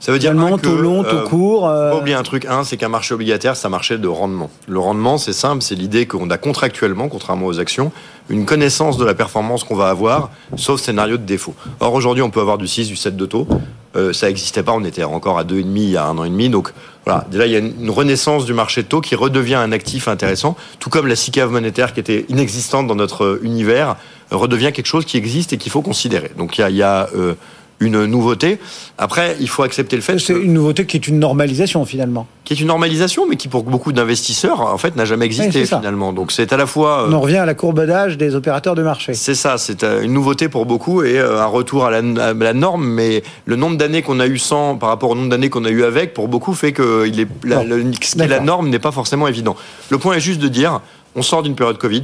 Ça 0.00 0.12
veut 0.12 0.18
dire 0.18 0.32
que, 0.32 0.60
taux 0.62 0.76
long, 0.76 1.04
taux 1.04 1.10
euh, 1.10 1.26
court. 1.26 1.68
Euh... 1.68 1.90
Pas 1.90 1.98
oublier 1.98 2.16
un 2.16 2.22
truc. 2.22 2.46
Un, 2.46 2.64
c'est 2.64 2.78
qu'un 2.78 2.88
marché 2.88 3.12
obligataire, 3.12 3.54
c'est 3.54 3.66
un 3.66 3.70
marché 3.70 3.98
de 3.98 4.08
rendement. 4.08 4.50
Le 4.66 4.78
rendement, 4.78 5.18
c'est 5.18 5.34
simple, 5.34 5.62
c'est 5.62 5.74
l'idée 5.74 6.06
qu'on 6.06 6.30
a 6.30 6.38
contractuellement, 6.38 7.08
contrairement 7.08 7.46
aux 7.46 7.60
actions, 7.60 7.92
une 8.30 8.46
connaissance 8.46 8.96
de 8.96 9.04
la 9.04 9.12
performance 9.12 9.62
qu'on 9.62 9.76
va 9.76 9.90
avoir, 9.90 10.30
sauf 10.56 10.80
scénario 10.80 11.18
de 11.18 11.24
défaut. 11.24 11.54
Or 11.80 11.92
aujourd'hui, 11.92 12.22
on 12.22 12.30
peut 12.30 12.40
avoir 12.40 12.56
du 12.56 12.66
6, 12.66 12.88
du 12.88 12.96
7 12.96 13.14
de 13.14 13.26
taux. 13.26 13.46
Euh, 13.94 14.14
ça 14.14 14.28
n'existait 14.28 14.62
pas, 14.62 14.72
on 14.72 14.84
était 14.84 15.04
encore 15.04 15.38
à 15.38 15.44
2,5 15.44 15.66
il 15.76 15.90
y 15.90 15.96
a 15.98 16.06
un 16.06 16.16
an 16.16 16.24
et 16.24 16.30
demi. 16.30 16.48
Donc 16.48 16.72
voilà, 17.06 17.24
déjà 17.30 17.46
il 17.46 17.52
y 17.52 17.56
a 17.56 17.58
une 17.58 17.90
renaissance 17.90 18.44
du 18.44 18.52
marché 18.52 18.82
de 18.82 18.86
taux 18.86 19.00
qui 19.00 19.14
redevient 19.14 19.54
un 19.54 19.72
actif 19.72 20.06
intéressant, 20.06 20.56
tout 20.78 20.90
comme 20.90 21.06
la 21.06 21.16
SICAV 21.16 21.50
monétaire 21.50 21.94
qui 21.94 22.00
était 22.00 22.26
inexistante 22.28 22.86
dans 22.86 22.94
notre 22.94 23.40
univers 23.42 23.96
redevient 24.30 24.70
quelque 24.72 24.86
chose 24.86 25.04
qui 25.04 25.16
existe 25.16 25.52
et 25.52 25.56
qu'il 25.56 25.72
faut 25.72 25.82
considérer. 25.82 26.30
Donc 26.36 26.58
il 26.58 26.60
y 26.60 26.64
a, 26.64 26.70
il 26.70 26.76
y 26.76 26.82
a 26.82 27.08
euh, 27.14 27.34
une 27.80 28.04
nouveauté. 28.04 28.58
Après, 28.98 29.36
il 29.40 29.48
faut 29.48 29.62
accepter 29.62 29.96
le 29.96 30.02
fait. 30.02 30.18
C'est 30.18 30.34
une 30.34 30.52
nouveauté 30.52 30.84
qui 30.84 30.98
est 30.98 31.08
une 31.08 31.18
normalisation 31.18 31.84
finalement. 31.86 32.26
Qui 32.44 32.52
est 32.52 32.60
une 32.60 32.66
normalisation, 32.66 33.26
mais 33.26 33.36
qui 33.36 33.48
pour 33.48 33.62
beaucoup 33.62 33.92
d'investisseurs, 33.92 34.60
en 34.60 34.76
fait, 34.76 34.96
n'a 34.96 35.06
jamais 35.06 35.24
existé 35.24 35.64
finalement. 35.64 36.12
Donc 36.12 36.30
c'est 36.30 36.52
à 36.52 36.56
la 36.58 36.66
fois. 36.66 37.06
On 37.08 37.12
en 37.14 37.20
revient 37.20 37.38
à 37.38 37.46
la 37.46 37.54
courbe 37.54 37.84
d'âge 37.84 38.18
des 38.18 38.34
opérateurs 38.34 38.74
de 38.74 38.82
marché. 38.82 39.14
C'est 39.14 39.34
ça, 39.34 39.56
c'est 39.56 39.82
euh, 39.82 40.02
une 40.02 40.12
nouveauté 40.12 40.48
pour 40.48 40.66
beaucoup 40.66 41.02
et 41.02 41.18
euh, 41.18 41.40
un 41.40 41.46
retour 41.46 41.86
à 41.86 41.90
la, 41.90 42.52
norme. 42.52 42.86
Mais 42.86 43.22
le 43.46 43.56
nombre 43.56 43.76
d'années 43.76 44.02
qu'on 44.02 44.20
a 44.20 44.26
eu 44.26 44.38
sans 44.38 44.76
par 44.76 44.90
rapport 44.90 45.10
au 45.10 45.14
nombre 45.14 45.30
d'années 45.30 45.48
qu'on 45.48 45.64
a 45.64 45.70
eu 45.70 45.84
avec, 45.84 46.12
pour 46.12 46.28
beaucoup, 46.28 46.52
fait 46.52 46.72
que 46.72 47.06
il 47.06 47.18
est, 47.18 47.28
la, 47.44 47.62
ce 47.62 48.14
qui 48.14 48.20
est 48.20 48.28
la 48.28 48.40
norme 48.40 48.68
n'est 48.68 48.78
pas 48.78 48.92
forcément 48.92 49.26
évident. 49.26 49.56
Le 49.88 49.98
point 49.98 50.14
est 50.14 50.20
juste 50.20 50.40
de 50.40 50.48
dire, 50.48 50.80
on 51.14 51.22
sort 51.22 51.42
d'une 51.42 51.54
période 51.54 51.78
Covid. 51.78 52.02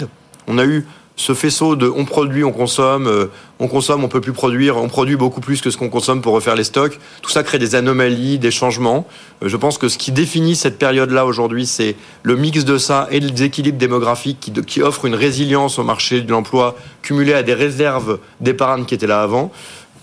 On 0.49 0.59
a 0.59 0.65
eu 0.65 0.87
ce 1.17 1.33
faisceau 1.33 1.77
de 1.77 1.89
on 1.89 2.05
produit, 2.05 2.45
on 2.45 2.53
consomme, 2.53 3.07
euh, 3.07 3.27
on 3.59 3.69
consomme, 3.69 4.05
on 4.05 4.09
peut 4.09 4.21
plus 4.21 4.35
produire, 4.35 4.77
on 4.77 4.89
produit 4.89 5.17
beaucoup 5.17 5.41
plus 5.41 5.63
que 5.63 5.71
ce 5.71 5.79
qu'on 5.79 5.89
consomme 5.89 6.21
pour 6.21 6.35
refaire 6.35 6.55
les 6.55 6.65
stocks. 6.65 6.99
Tout 7.23 7.31
ça 7.31 7.43
crée 7.43 7.59
des 7.59 7.75
anomalies, 7.75 8.39
des 8.39 8.51
changements. 8.51 9.07
Euh, 9.43 9.49
je 9.49 9.57
pense 9.57 9.79
que 9.79 9.89
ce 9.89 9.97
qui 9.97 10.13
définit 10.13 10.55
cette 10.55 10.79
période-là 10.79 11.25
aujourd'hui, 11.25 11.65
c'est 11.65 11.97
le 12.23 12.37
mix 12.37 12.67
de 12.67 12.77
ça 12.77 13.09
et 13.11 13.21
le 13.21 13.31
déséquilibre 13.31 13.79
démographique 13.79 14.39
qui, 14.41 14.53
qui 14.53 14.83
offre 14.83 15.07
une 15.07 15.15
résilience 15.15 15.79
au 15.79 15.85
marché 15.85 16.21
de 16.21 16.31
l'emploi 16.31 16.77
cumulé 17.01 17.33
à 17.33 17.43
des 17.43 17.55
réserves 17.55 18.19
d'épargne 18.41 18.85
qui 18.85 18.95
étaient 18.95 19.07
là 19.07 19.23
avant. 19.23 19.51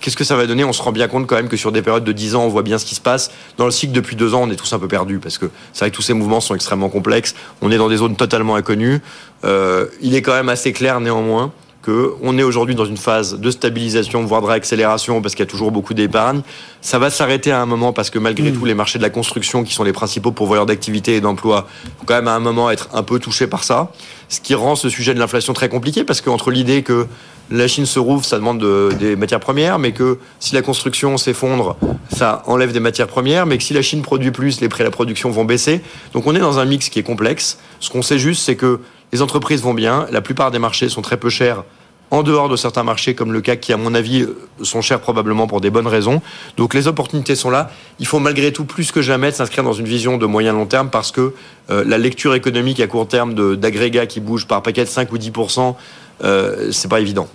Qu'est-ce 0.03 0.17
que 0.17 0.25
ça 0.25 0.35
va 0.35 0.45
donner 0.45 0.65
On 0.65 0.73
se 0.73 0.81
rend 0.81 0.91
bien 0.91 1.07
compte 1.07 1.27
quand 1.27 1.37
même 1.37 1.47
que 1.47 1.55
sur 1.55 1.71
des 1.71 1.81
périodes 1.81 2.03
de 2.03 2.11
10 2.11 2.35
ans, 2.35 2.43
on 2.43 2.49
voit 2.49 2.61
bien 2.61 2.77
ce 2.77 2.83
qui 2.83 2.93
se 2.93 2.99
passe. 2.99 3.31
Dans 3.55 3.63
le 3.63 3.71
cycle 3.71 3.93
depuis 3.93 4.17
deux 4.17 4.33
ans, 4.33 4.41
on 4.43 4.49
est 4.51 4.57
tous 4.57 4.73
un 4.73 4.79
peu 4.79 4.89
perdus 4.89 5.17
parce 5.19 5.37
que 5.37 5.49
c'est 5.71 5.85
vrai 5.85 5.91
que 5.91 5.95
tous 5.95 6.01
ces 6.01 6.13
mouvements 6.13 6.41
sont 6.41 6.55
extrêmement 6.55 6.89
complexes. 6.89 7.35
On 7.61 7.71
est 7.71 7.77
dans 7.77 7.87
des 7.87 7.95
zones 7.95 8.17
totalement 8.17 8.55
inconnues. 8.55 8.99
Euh, 9.45 9.87
il 10.01 10.13
est 10.13 10.21
quand 10.21 10.33
même 10.33 10.49
assez 10.49 10.73
clair 10.73 10.99
néanmoins 10.99 11.53
qu'on 11.83 12.37
est 12.37 12.43
aujourd'hui 12.43 12.75
dans 12.75 12.85
une 12.85 12.97
phase 12.97 13.39
de 13.39 13.51
stabilisation, 13.51 14.23
voire 14.25 14.41
de 14.41 14.47
réaccélération, 14.47 15.21
parce 15.21 15.35
qu'il 15.35 15.45
y 15.45 15.47
a 15.47 15.51
toujours 15.51 15.71
beaucoup 15.71 15.93
d'épargne. 15.93 16.41
Ça 16.81 16.97
va 16.97 17.09
s'arrêter 17.09 17.51
à 17.51 17.61
un 17.61 17.65
moment, 17.65 17.91
parce 17.91 18.09
que 18.09 18.19
malgré 18.19 18.51
mmh. 18.51 18.57
tout, 18.57 18.65
les 18.65 18.73
marchés 18.73 18.97
de 18.99 19.03
la 19.03 19.09
construction, 19.09 19.63
qui 19.63 19.73
sont 19.73 19.83
les 19.83 19.93
principaux 19.93 20.31
pourvoyeurs 20.31 20.65
d'activité 20.65 21.15
et 21.15 21.21
d'emploi, 21.21 21.67
vont 21.99 22.05
quand 22.05 22.15
même 22.15 22.27
à 22.27 22.35
un 22.35 22.39
moment 22.39 22.71
être 22.71 22.89
un 22.93 23.03
peu 23.03 23.19
touchés 23.19 23.47
par 23.47 23.63
ça. 23.63 23.91
Ce 24.29 24.39
qui 24.39 24.55
rend 24.55 24.75
ce 24.75 24.89
sujet 24.89 25.13
de 25.13 25.19
l'inflation 25.19 25.53
très 25.53 25.69
compliqué, 25.69 26.03
parce 26.03 26.21
qu'entre 26.21 26.51
l'idée 26.51 26.83
que 26.83 27.05
la 27.51 27.67
Chine 27.67 27.85
se 27.85 27.99
rouvre, 27.99 28.23
ça 28.23 28.37
demande 28.37 28.63
des 28.97 29.15
matières 29.17 29.41
premières, 29.41 29.77
mais 29.77 29.91
que 29.91 30.17
si 30.39 30.55
la 30.55 30.61
construction 30.61 31.17
s'effondre, 31.17 31.75
ça 32.15 32.41
enlève 32.47 32.71
des 32.71 32.79
matières 32.79 33.07
premières, 33.07 33.45
mais 33.45 33.57
que 33.57 33.63
si 33.63 33.73
la 33.73 33.81
Chine 33.81 34.01
produit 34.01 34.31
plus, 34.31 34.61
les 34.61 34.69
prix 34.69 34.79
de 34.79 34.85
la 34.85 34.91
production 34.91 35.29
vont 35.29 35.43
baisser. 35.43 35.81
Donc 36.13 36.25
on 36.25 36.35
est 36.35 36.39
dans 36.39 36.59
un 36.59 36.65
mix 36.65 36.87
qui 36.89 36.99
est 36.99 37.03
complexe. 37.03 37.59
Ce 37.81 37.89
qu'on 37.89 38.01
sait 38.01 38.17
juste, 38.17 38.43
c'est 38.43 38.55
que 38.55 38.79
les 39.13 39.21
entreprises 39.21 39.61
vont 39.61 39.75
bien, 39.75 40.07
la 40.11 40.21
plupart 40.21 40.51
des 40.51 40.59
marchés 40.59 40.89
sont 40.89 41.03
très 41.03 41.17
peu 41.17 41.29
chers 41.29 41.63
en 42.09 42.21
dehors 42.21 42.49
de 42.49 42.55
certains 42.55 42.83
marchés 42.83 43.15
comme 43.15 43.31
le 43.31 43.41
CAC 43.41 43.59
qui, 43.59 43.73
à 43.73 43.77
mon 43.77 43.95
avis, 43.95 44.27
sont 44.61 44.81
chers 44.81 44.99
probablement 44.99 45.47
pour 45.47 45.61
des 45.61 45.69
bonnes 45.69 45.87
raisons. 45.87 46.21
Donc 46.57 46.73
les 46.73 46.87
opportunités 46.87 47.35
sont 47.35 47.49
là. 47.49 47.71
Il 47.99 48.05
faut 48.05 48.19
malgré 48.19 48.51
tout 48.51 48.65
plus 48.65 48.91
que 48.91 49.01
jamais 49.01 49.31
s'inscrire 49.31 49.63
dans 49.63 49.73
une 49.73 49.85
vision 49.85 50.17
de 50.17 50.25
moyen 50.25 50.53
long 50.53 50.65
terme 50.65 50.89
parce 50.89 51.11
que 51.11 51.33
euh, 51.69 51.83
la 51.87 51.97
lecture 51.97 52.35
économique 52.35 52.79
à 52.79 52.87
court 52.87 53.07
terme 53.07 53.55
d'agrégats 53.55 54.05
qui 54.05 54.19
bougent 54.19 54.47
par 54.47 54.61
paquet 54.61 54.83
de 54.83 54.89
5 54.89 55.11
ou 55.11 55.17
10% 55.17 55.75
euh, 56.23 56.71
c'est 56.71 56.87
pas 56.87 56.99
évident. 56.99 57.27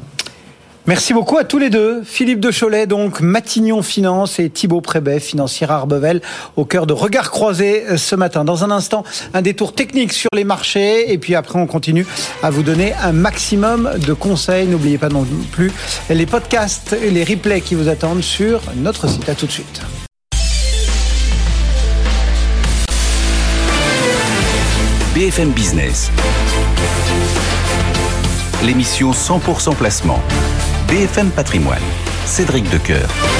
Merci 0.88 1.12
beaucoup 1.12 1.36
à 1.36 1.44
tous 1.44 1.58
les 1.58 1.68
deux. 1.68 2.02
Philippe 2.02 2.40
de 2.40 2.50
Cholet, 2.50 2.86
donc 2.86 3.20
Matignon 3.20 3.82
Finance 3.82 4.38
et 4.38 4.48
Thibaut 4.48 4.80
Prébet, 4.80 5.20
financière 5.20 5.70
Arbevel, 5.70 6.22
au 6.56 6.64
cœur 6.64 6.86
de 6.86 6.94
Regards 6.94 7.30
croisés 7.30 7.84
euh, 7.90 7.98
ce 7.98 8.16
matin. 8.16 8.42
Dans 8.42 8.64
un 8.64 8.70
instant, 8.70 9.04
un 9.34 9.42
détour 9.42 9.74
technique 9.74 10.14
sur 10.14 10.30
les 10.32 10.44
marchés 10.44 11.12
et 11.12 11.18
puis 11.18 11.34
après 11.34 11.58
on 11.58 11.66
continue 11.66 12.06
à 12.42 12.48
vous 12.48 12.62
donner 12.62 12.94
un 13.02 13.12
maximum 13.12 13.90
de 13.98 14.14
conseils. 14.14 14.66
N'oubliez 14.66 14.96
pas 14.96 15.10
non 15.10 15.26
plus 15.52 15.70
les 16.08 16.24
podcasts 16.24 16.94
et 16.94 17.10
les 17.10 17.22
replays 17.22 17.60
qui 17.60 17.74
vous 17.74 17.90
attendent 17.90 18.22
sur 18.22 18.62
notre 18.74 19.10
site. 19.10 19.28
À 19.28 19.34
tout 19.34 19.44
de 19.44 19.52
suite. 19.52 19.82
BFM 25.14 25.50
Business. 25.50 26.10
L'émission 28.64 29.10
100% 29.10 29.76
placement. 29.76 30.22
BFM 30.88 31.30
Patrimoine. 31.30 31.82
Cédric 32.24 32.64
Decoeur. 32.70 33.37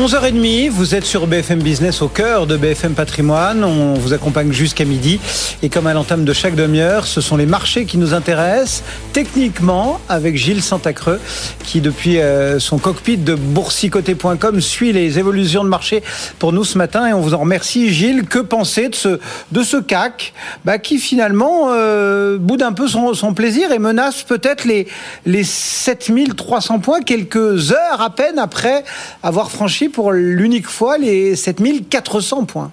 11h30, 0.00 0.70
vous 0.70 0.94
êtes 0.94 1.04
sur 1.04 1.26
BFM 1.26 1.62
Business 1.62 2.00
au 2.00 2.08
cœur 2.08 2.46
de 2.46 2.56
BFM 2.56 2.94
Patrimoine. 2.94 3.62
On 3.62 3.92
vous 3.92 4.14
accompagne 4.14 4.50
jusqu'à 4.50 4.86
midi. 4.86 5.20
Et 5.62 5.68
comme 5.68 5.86
à 5.86 5.92
l'entame 5.92 6.24
de 6.24 6.32
chaque 6.32 6.54
demi-heure, 6.54 7.06
ce 7.06 7.20
sont 7.20 7.36
les 7.36 7.44
marchés 7.44 7.84
qui 7.84 7.98
nous 7.98 8.14
intéressent 8.14 8.82
techniquement 9.12 10.00
avec 10.08 10.38
Gilles 10.38 10.62
Santacreux 10.62 11.20
qui, 11.64 11.82
depuis 11.82 12.18
euh, 12.18 12.58
son 12.58 12.78
cockpit 12.78 13.18
de 13.18 13.34
boursicoté.com, 13.34 14.62
suit 14.62 14.94
les 14.94 15.18
évolutions 15.18 15.64
de 15.64 15.68
marché 15.68 16.02
pour 16.38 16.54
nous 16.54 16.64
ce 16.64 16.78
matin. 16.78 17.06
Et 17.06 17.12
on 17.12 17.20
vous 17.20 17.34
en 17.34 17.40
remercie, 17.40 17.92
Gilles. 17.92 18.24
Que 18.24 18.38
penser 18.38 18.88
de 18.88 18.94
ce, 18.94 19.20
de 19.52 19.62
ce 19.62 19.76
CAC 19.76 20.32
bah, 20.64 20.78
qui 20.78 20.96
finalement 20.96 21.72
euh, 21.72 22.38
boude 22.38 22.62
un 22.62 22.72
peu 22.72 22.88
son, 22.88 23.12
son 23.12 23.34
plaisir 23.34 23.70
et 23.70 23.78
menace 23.78 24.22
peut-être 24.22 24.64
les, 24.64 24.88
les 25.26 25.44
7300 25.44 26.78
points 26.78 27.02
quelques 27.02 27.72
heures 27.72 28.00
à 28.00 28.08
peine 28.08 28.38
après 28.38 28.82
avoir 29.22 29.50
franchi 29.50 29.89
pour 29.90 30.12
l'unique 30.12 30.68
fois 30.68 30.98
les 30.98 31.36
7400 31.36 32.44
points. 32.44 32.70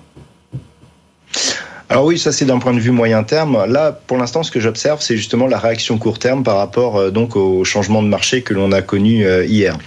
Alors 1.90 2.06
oui, 2.06 2.20
ça 2.20 2.32
c'est 2.32 2.46
d'un 2.46 2.60
point 2.60 2.74
de 2.74 2.80
vue 2.80 2.92
moyen 2.92 3.24
terme. 3.24 3.66
Là, 3.66 3.92
pour 3.92 4.18
l'instant, 4.18 4.44
ce 4.44 4.52
que 4.52 4.60
j'observe, 4.60 5.02
c'est 5.02 5.16
justement 5.16 5.48
la 5.48 5.58
réaction 5.58 5.98
court 5.98 6.20
terme 6.20 6.44
par 6.44 6.58
rapport 6.58 6.98
euh, 6.98 7.12
donc 7.12 7.36
au 7.36 7.64
changement 7.64 8.04
de 8.04 8.08
marché 8.08 8.42
que 8.42 8.54
l'on 8.54 8.72
a 8.72 8.82
connu 8.82 9.26
euh, 9.26 9.46
hier. 9.46 9.78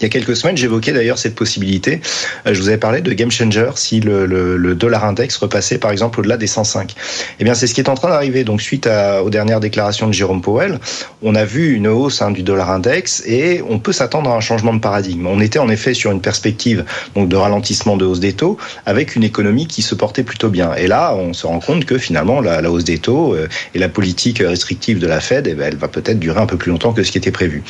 Il 0.00 0.04
y 0.04 0.06
a 0.06 0.08
quelques 0.08 0.34
semaines, 0.34 0.56
j'évoquais 0.56 0.92
d'ailleurs 0.92 1.18
cette 1.18 1.34
possibilité. 1.34 2.00
Euh, 2.46 2.54
je 2.54 2.60
vous 2.60 2.68
avais 2.68 2.78
parlé 2.78 3.02
de 3.02 3.12
game 3.12 3.30
changer 3.30 3.70
si 3.74 4.00
le, 4.00 4.74
dollar 4.74 5.04
index 5.04 5.36
repassait 5.36 5.76
par 5.76 5.90
exemple 5.90 6.20
au-delà 6.20 6.38
des 6.38 6.46
105. 6.46 6.94
Eh 7.38 7.44
bien, 7.44 7.52
c'est 7.52 7.66
ce 7.66 7.74
qui 7.74 7.82
est 7.82 7.88
en 7.90 7.94
train 7.94 8.08
d'arriver. 8.08 8.44
Donc, 8.44 8.62
suite 8.62 8.88
aux 9.22 9.30
dernières 9.30 9.60
déclarations 9.60 10.06
de 10.06 10.12
Jérôme 10.12 10.40
Powell, 10.40 10.78
on 11.22 11.34
a 11.34 11.44
vu 11.44 11.74
une 11.74 11.86
hausse 11.86 12.22
hein, 12.22 12.30
du 12.30 12.42
dollar 12.42 12.70
index 12.70 13.22
et 13.26 13.62
on 13.68 13.78
peut 13.78 13.92
s'attendre 13.92 14.30
à 14.30 14.36
un 14.36 14.40
changement 14.40 14.72
de 14.72 14.80
paradigme. 14.80 15.26
On 15.26 15.40
était 15.40 15.58
en 15.58 15.68
effet 15.68 15.92
sur 15.92 16.10
une 16.12 16.22
perspective 16.22 16.84
de 17.16 17.36
ralentissement 17.36 17.98
de 17.98 18.06
hausse 18.06 18.20
des 18.20 18.32
taux 18.32 18.56
avec 18.86 19.16
une 19.16 19.24
économie 19.24 19.66
qui 19.66 19.82
se 19.82 19.94
portait 19.94 20.22
plutôt 20.22 20.48
bien. 20.48 20.74
Et 20.74 20.86
là, 20.86 21.14
on 21.14 21.34
se 21.34 21.46
rend 21.46 21.60
compte 21.60 21.84
que 21.84 21.98
finalement, 21.98 22.40
la, 22.40 22.70
hausse 22.70 22.84
des 22.84 22.98
taux 22.98 23.34
euh, 23.34 23.48
et 23.74 23.78
la 23.78 23.88
politique 23.88 24.38
restrictive 24.38 24.98
de 24.98 25.06
la 25.06 25.20
Fed, 25.20 25.46
eh 25.46 25.54
bien, 25.54 25.66
elle 25.66 25.76
va 25.76 25.88
peut-être 25.88 26.18
durer 26.18 26.40
un 26.40 26.46
peu 26.46 26.56
plus 26.56 26.70
longtemps 26.70 26.92
que 26.92 27.02
ce 27.02 27.10
qui 27.10 27.18
était 27.18 27.30
prévu. 27.30 27.62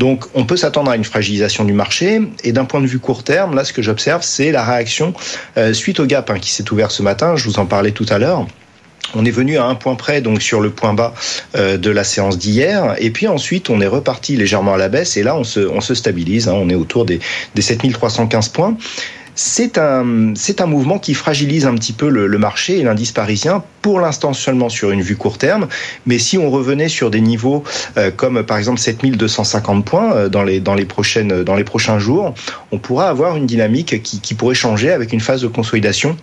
Donc, 0.00 0.24
on 0.34 0.44
peut 0.44 0.56
s'attendre 0.56 0.90
à 0.90 0.96
une 0.96 1.04
fragilisation 1.04 1.64
du 1.64 1.75
marché. 1.76 2.20
Et 2.42 2.52
d'un 2.52 2.64
point 2.64 2.80
de 2.80 2.86
vue 2.86 2.98
court 2.98 3.22
terme, 3.22 3.54
là, 3.54 3.64
ce 3.64 3.72
que 3.72 3.82
j'observe, 3.82 4.22
c'est 4.22 4.50
la 4.50 4.64
réaction 4.64 5.14
euh, 5.56 5.72
suite 5.72 6.00
au 6.00 6.06
gap 6.06 6.30
hein, 6.30 6.38
qui 6.38 6.50
s'est 6.50 6.70
ouvert 6.72 6.90
ce 6.90 7.02
matin. 7.02 7.36
Je 7.36 7.44
vous 7.44 7.58
en 7.58 7.66
parlais 7.66 7.92
tout 7.92 8.06
à 8.08 8.18
l'heure. 8.18 8.46
On 9.14 9.24
est 9.24 9.30
venu 9.30 9.56
à 9.56 9.64
un 9.66 9.74
point 9.76 9.94
près, 9.94 10.20
donc 10.20 10.42
sur 10.42 10.60
le 10.60 10.70
point 10.70 10.92
bas 10.92 11.14
euh, 11.54 11.76
de 11.76 11.90
la 11.90 12.02
séance 12.02 12.38
d'hier, 12.38 12.96
et 12.98 13.10
puis 13.10 13.28
ensuite 13.28 13.70
on 13.70 13.80
est 13.80 13.86
reparti 13.86 14.36
légèrement 14.36 14.74
à 14.74 14.78
la 14.78 14.88
baisse, 14.88 15.16
et 15.16 15.22
là 15.22 15.36
on 15.36 15.44
se, 15.44 15.94
stabilise, 15.94 16.48
hein, 16.48 16.54
on 16.54 16.68
est 16.68 16.74
autour 16.74 17.04
des, 17.04 17.20
des 17.54 17.62
7315 17.62 18.48
points 18.48 18.76
c'est 19.36 19.78
un, 19.78 20.32
c'est 20.34 20.60
un 20.60 20.66
mouvement 20.66 20.98
qui 20.98 21.14
fragilise 21.14 21.66
un 21.66 21.74
petit 21.74 21.92
peu 21.92 22.08
le, 22.08 22.38
marché 22.38 22.78
et 22.78 22.82
l'indice 22.82 23.12
parisien, 23.12 23.62
pour 23.82 24.00
l'instant 24.00 24.32
seulement 24.32 24.68
sur 24.68 24.90
une 24.90 25.02
vue 25.02 25.16
court 25.16 25.38
terme. 25.38 25.68
Mais 26.06 26.18
si 26.18 26.38
on 26.38 26.50
revenait 26.50 26.88
sur 26.88 27.10
des 27.10 27.20
niveaux 27.20 27.62
euh, 27.98 28.10
comme 28.10 28.42
par 28.42 28.58
exemple 28.58 28.80
7250 28.80 29.84
points 29.84 30.12
euh, 30.14 30.28
dans, 30.28 30.42
les, 30.42 30.60
dans, 30.60 30.74
les 30.74 30.86
prochaines, 30.86 31.44
dans 31.44 31.54
les 31.54 31.64
prochains 31.64 31.98
jours, 31.98 32.34
on 32.72 32.78
pourra 32.78 33.08
avoir 33.08 33.36
une 33.36 33.46
dynamique 33.46 34.02
qui 34.02 34.34
pourrait 34.34 34.54
changer 34.54 34.90
avec 34.90 35.12
une 35.12 35.20
phase 35.20 35.42
de 35.42 35.48
consolidation 35.48 36.16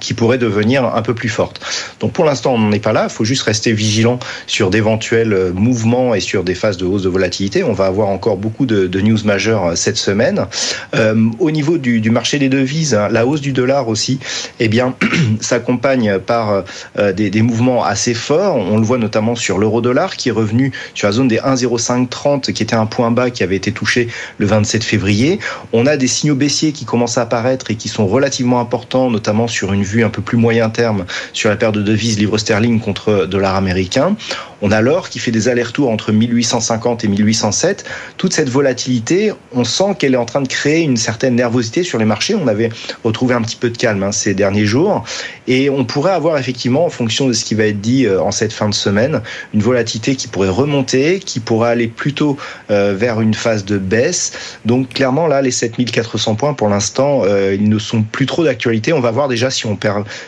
qui 0.00 0.14
pourrait 0.14 0.38
devenir 0.38 0.84
un 0.84 1.02
peu 1.02 1.14
plus 1.14 1.28
forte. 1.28 1.60
Donc 2.00 2.12
pour 2.12 2.24
l'instant, 2.24 2.54
on 2.54 2.58
n'en 2.58 2.72
est 2.72 2.80
pas 2.80 2.92
là. 2.92 3.06
Il 3.08 3.12
faut 3.12 3.24
juste 3.24 3.42
rester 3.42 3.72
vigilant 3.72 4.18
sur 4.46 4.70
d'éventuels 4.70 5.32
euh, 5.32 5.52
mouvements 5.52 6.14
et 6.14 6.20
sur 6.20 6.44
des 6.44 6.54
phases 6.54 6.76
de 6.76 6.86
hausse 6.86 7.02
de 7.02 7.08
volatilité. 7.08 7.62
On 7.62 7.72
va 7.72 7.86
avoir 7.86 8.08
encore 8.08 8.36
beaucoup 8.36 8.66
de, 8.66 9.00
news 9.00 9.18
majeures 9.24 9.66
euh, 9.66 9.74
cette 9.74 9.96
semaine. 9.96 10.46
Euh, 10.94 11.28
au 11.38 11.50
niveau 11.50 11.78
du, 11.78 12.10
marché 12.10 12.38
des 12.38 12.48
devises, 12.48 12.94
hein, 12.94 13.08
la 13.10 13.26
hausse 13.26 13.40
du 13.40 13.52
dollar 13.52 13.88
aussi, 13.88 14.18
eh 14.58 14.68
bien, 14.68 14.94
s'accompagne 15.40 16.18
par 16.18 16.64
des, 16.96 17.30
des, 17.30 17.42
mouvements 17.42 17.84
assez 17.84 18.14
forts. 18.14 18.56
On 18.56 18.78
le 18.78 18.84
voit 18.84 18.98
notamment 18.98 19.34
sur 19.34 19.58
l'euro-dollar 19.58 20.16
qui 20.16 20.28
est 20.28 20.32
revenu 20.32 20.72
sur 20.94 21.08
la 21.08 21.12
zone 21.12 21.28
des 21.28 21.38
1,0530 21.38 22.52
qui 22.52 22.62
était 22.62 22.74
un 22.74 22.86
point 22.86 23.10
bas 23.10 23.30
qui 23.30 23.42
avait 23.42 23.56
été 23.56 23.72
touché 23.72 24.08
le 24.38 24.46
27 24.46 24.82
février. 24.82 25.38
On 25.72 25.86
a 25.86 25.96
des 25.96 26.06
signaux 26.06 26.34
baissiers 26.34 26.72
qui 26.72 26.84
commencent 26.84 27.18
à 27.18 27.22
apparaître 27.22 27.70
et 27.70 27.76
qui 27.76 27.88
sont 27.88 28.06
relativement 28.06 28.60
importants, 28.60 29.10
notamment 29.10 29.48
sur 29.48 29.72
une 29.72 29.82
un 29.98 30.10
peu 30.10 30.22
plus 30.22 30.36
moyen 30.36 30.70
terme 30.70 31.04
sur 31.32 31.50
la 31.50 31.56
paire 31.56 31.72
de 31.72 31.82
devises 31.82 32.18
livre 32.18 32.38
sterling 32.38 32.80
contre 32.80 33.26
dollar 33.26 33.56
américain. 33.56 34.16
On 34.62 34.72
a 34.72 34.80
l'or 34.80 35.08
qui 35.08 35.18
fait 35.18 35.30
des 35.30 35.48
allers-retours 35.48 35.90
entre 35.90 36.12
1850 36.12 37.04
et 37.04 37.08
1807. 37.08 37.84
Toute 38.16 38.32
cette 38.32 38.48
volatilité, 38.48 39.32
on 39.52 39.64
sent 39.64 39.96
qu'elle 39.98 40.14
est 40.14 40.18
en 40.18 40.26
train 40.26 40.42
de 40.42 40.48
créer 40.48 40.82
une 40.82 40.96
certaine 40.96 41.36
nervosité 41.36 41.82
sur 41.82 41.98
les 41.98 42.04
marchés. 42.04 42.34
On 42.34 42.46
avait 42.46 42.70
retrouvé 43.04 43.34
un 43.34 43.42
petit 43.42 43.56
peu 43.56 43.70
de 43.70 43.76
calme 43.76 44.02
hein, 44.02 44.12
ces 44.12 44.34
derniers 44.34 44.66
jours. 44.66 45.04
Et 45.46 45.70
on 45.70 45.84
pourrait 45.84 46.12
avoir 46.12 46.38
effectivement, 46.38 46.84
en 46.84 46.90
fonction 46.90 47.26
de 47.26 47.32
ce 47.32 47.44
qui 47.44 47.54
va 47.54 47.64
être 47.64 47.80
dit 47.80 48.06
euh, 48.06 48.22
en 48.22 48.30
cette 48.30 48.52
fin 48.52 48.68
de 48.68 48.74
semaine, 48.74 49.22
une 49.54 49.62
volatilité 49.62 50.16
qui 50.16 50.28
pourrait 50.28 50.48
remonter, 50.48 51.20
qui 51.20 51.40
pourrait 51.40 51.70
aller 51.70 51.88
plutôt 51.88 52.36
euh, 52.70 52.94
vers 52.96 53.20
une 53.20 53.34
phase 53.34 53.64
de 53.64 53.78
baisse. 53.78 54.32
Donc 54.66 54.90
clairement, 54.90 55.26
là, 55.26 55.42
les 55.42 55.50
7400 55.50 56.34
points, 56.34 56.54
pour 56.54 56.68
l'instant, 56.68 57.22
euh, 57.24 57.54
ils 57.54 57.68
ne 57.68 57.78
sont 57.78 58.02
plus 58.02 58.26
trop 58.26 58.44
d'actualité. 58.44 58.92
On 58.92 59.00
va 59.00 59.10
voir 59.10 59.28
déjà 59.28 59.50
si 59.50 59.66
on, 59.66 59.78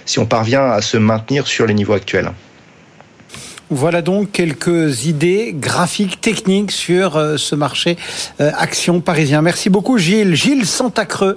si 0.06 0.18
on 0.18 0.26
parvient 0.26 0.64
à 0.64 0.80
se 0.80 0.96
maintenir 0.96 1.46
sur 1.46 1.66
les 1.66 1.74
niveaux 1.74 1.94
actuels. 1.94 2.30
Voilà 3.70 4.02
donc 4.02 4.32
quelques 4.32 5.06
idées 5.06 5.54
graphiques, 5.58 6.20
techniques 6.20 6.72
sur 6.72 7.16
euh, 7.16 7.36
ce 7.36 7.54
marché 7.54 7.96
euh, 8.40 8.50
action 8.58 9.00
parisien. 9.00 9.40
Merci 9.40 9.70
beaucoup 9.70 9.96
Gilles. 9.98 10.34
Gilles 10.34 10.66
Santacreux, 10.66 11.36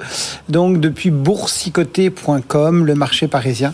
donc 0.50 0.80
depuis 0.80 1.12
boursicoté.com, 1.12 2.86
le 2.86 2.96
marché 2.96 3.28
parisien 3.28 3.74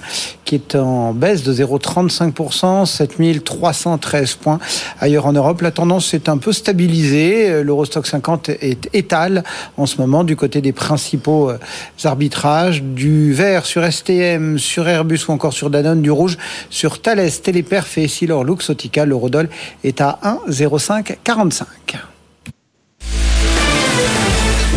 qui 0.51 0.55
est 0.55 0.75
en 0.75 1.13
baisse 1.13 1.43
de 1.43 1.53
0,35%, 1.53 2.85
7313 2.85 4.35
points. 4.35 4.59
Ailleurs 4.99 5.25
en 5.25 5.31
Europe, 5.31 5.61
la 5.61 5.71
tendance 5.71 6.13
est 6.13 6.27
un 6.27 6.37
peu 6.37 6.51
stabilisée. 6.51 7.63
L'Eurostock 7.63 8.05
50 8.05 8.49
est 8.49 8.89
étale 8.91 9.45
en 9.77 9.85
ce 9.85 9.95
moment 10.01 10.25
du 10.25 10.35
côté 10.35 10.59
des 10.59 10.73
principaux 10.73 11.51
euh, 11.51 11.57
arbitrages, 12.03 12.83
du 12.83 13.31
vert 13.31 13.65
sur 13.65 13.89
STM, 13.89 14.59
sur 14.59 14.89
Airbus 14.89 15.21
ou 15.29 15.31
encore 15.31 15.53
sur 15.53 15.69
Danone, 15.69 16.01
du 16.01 16.11
rouge 16.11 16.37
sur 16.69 17.01
Thales, 17.01 17.31
Téléperf 17.31 17.97
et 17.97 18.09
Silor 18.09 18.43
Luxotica, 18.51 19.05
l'eurodoll 19.05 19.49
est 19.83 20.01
à 20.01 20.19
1,0545. 20.49 21.65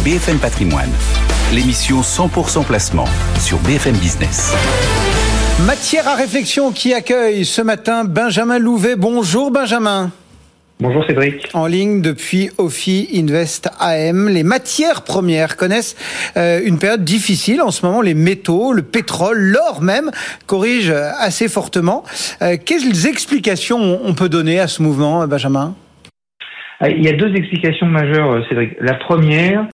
BFM 0.05 0.39
Patrimoine, 0.39 0.91
l'émission 1.53 2.01
100% 2.03 2.65
placement 2.65 3.07
sur 3.41 3.59
BFM 3.61 3.97
Business. 3.97 4.53
Matière 5.67 6.07
à 6.09 6.15
réflexion 6.15 6.73
qui 6.73 6.95
accueille 6.95 7.45
ce 7.45 7.63
matin 7.63 8.05
Benjamin 8.05 8.59
Louvet. 8.59 8.97
Bonjour 8.97 9.51
Benjamin. 9.51 10.11
Bonjour 10.81 11.05
Cédric. 11.07 11.49
En 11.55 11.67
ligne 11.67 12.03
depuis 12.03 12.51
Ophi 12.59 13.09
Invest 13.15 13.71
AM, 13.79 14.29
les 14.29 14.43
matières 14.43 15.05
premières 15.05 15.57
connaissent 15.57 15.95
euh, 16.37 16.61
une 16.65 16.81
période 16.81 17.05
difficile 17.05 17.63
en 17.63 17.71
ce 17.71 17.87
moment. 17.87 18.01
Les 18.01 18.15
métaux, 18.15 18.73
le 18.73 18.83
pétrole, 18.83 19.39
l'or 19.39 19.83
même 19.83 20.11
corrigent 20.47 20.93
assez 21.21 21.49
fortement. 21.49 22.03
Euh, 22.43 22.57
quelles 22.63 23.07
explications 23.07 24.01
on 24.05 24.15
peut 24.15 24.29
donner 24.29 24.59
à 24.59 24.67
ce 24.67 24.83
mouvement, 24.83 25.29
Benjamin? 25.29 25.77
Il 26.85 27.05
y 27.05 27.09
a 27.09 27.13
deux 27.13 27.33
explications 27.37 27.87
majeures, 27.87 28.45
Cédric. 28.49 28.73
La 28.81 28.95
première, 28.95 29.69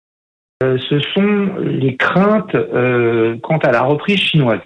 euh, 0.63 0.79
ce 0.89 0.99
sont 1.15 1.51
les 1.61 1.97
craintes 1.97 2.57
quant 3.43 3.59
à 3.59 3.71
la 3.71 3.83
reprise 3.83 4.19
chinoise. 4.19 4.61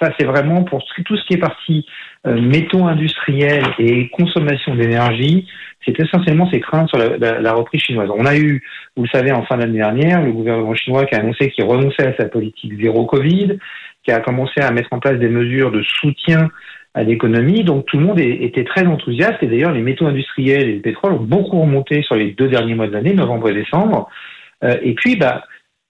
ça 0.00 0.10
c'est 0.18 0.26
vraiment 0.26 0.64
pour 0.64 0.82
tout 1.04 1.16
ce 1.16 1.24
qui 1.26 1.34
est 1.34 1.38
partie 1.38 1.86
euh, 1.86 2.15
métaux 2.26 2.84
industriels 2.84 3.66
et 3.78 4.08
consommation 4.08 4.74
d'énergie, 4.74 5.46
c'est 5.86 5.98
essentiellement 6.00 6.50
ces 6.50 6.60
craintes 6.60 6.88
sur 6.88 6.98
la, 6.98 7.52
reprise 7.52 7.80
chinoise. 7.80 8.10
On 8.14 8.26
a 8.26 8.36
eu, 8.36 8.62
vous 8.96 9.04
le 9.04 9.08
savez, 9.08 9.32
en 9.32 9.44
fin 9.44 9.56
d'année 9.56 9.78
dernière, 9.78 10.22
le 10.22 10.32
gouvernement 10.32 10.74
chinois 10.74 11.04
qui 11.06 11.14
a 11.14 11.20
annoncé 11.20 11.50
qu'il 11.50 11.64
renonçait 11.64 12.06
à 12.06 12.16
sa 12.16 12.24
politique 12.24 12.72
zéro 12.80 13.06
Covid, 13.06 13.58
qui 14.02 14.10
a 14.10 14.20
commencé 14.20 14.60
à 14.60 14.70
mettre 14.72 14.92
en 14.92 14.98
place 14.98 15.18
des 15.18 15.28
mesures 15.28 15.70
de 15.70 15.82
soutien 15.82 16.50
à 16.94 17.02
l'économie. 17.02 17.62
Donc 17.62 17.86
tout 17.86 17.98
le 17.98 18.04
monde 18.04 18.18
était 18.18 18.64
très 18.64 18.86
enthousiaste 18.86 19.42
et 19.42 19.46
d'ailleurs 19.46 19.72
les 19.72 19.82
métaux 19.82 20.06
industriels 20.06 20.68
et 20.68 20.74
le 20.74 20.80
pétrole 20.80 21.12
ont 21.12 21.22
beaucoup 21.22 21.60
remonté 21.60 22.02
sur 22.02 22.16
les 22.16 22.32
deux 22.32 22.48
derniers 22.48 22.74
mois 22.74 22.88
de 22.88 22.92
l'année, 22.92 23.14
novembre 23.14 23.50
et 23.50 23.54
décembre. 23.54 24.08
Euh, 24.64 24.76
et 24.82 24.94
puis, 24.94 25.16
bah, 25.16 25.44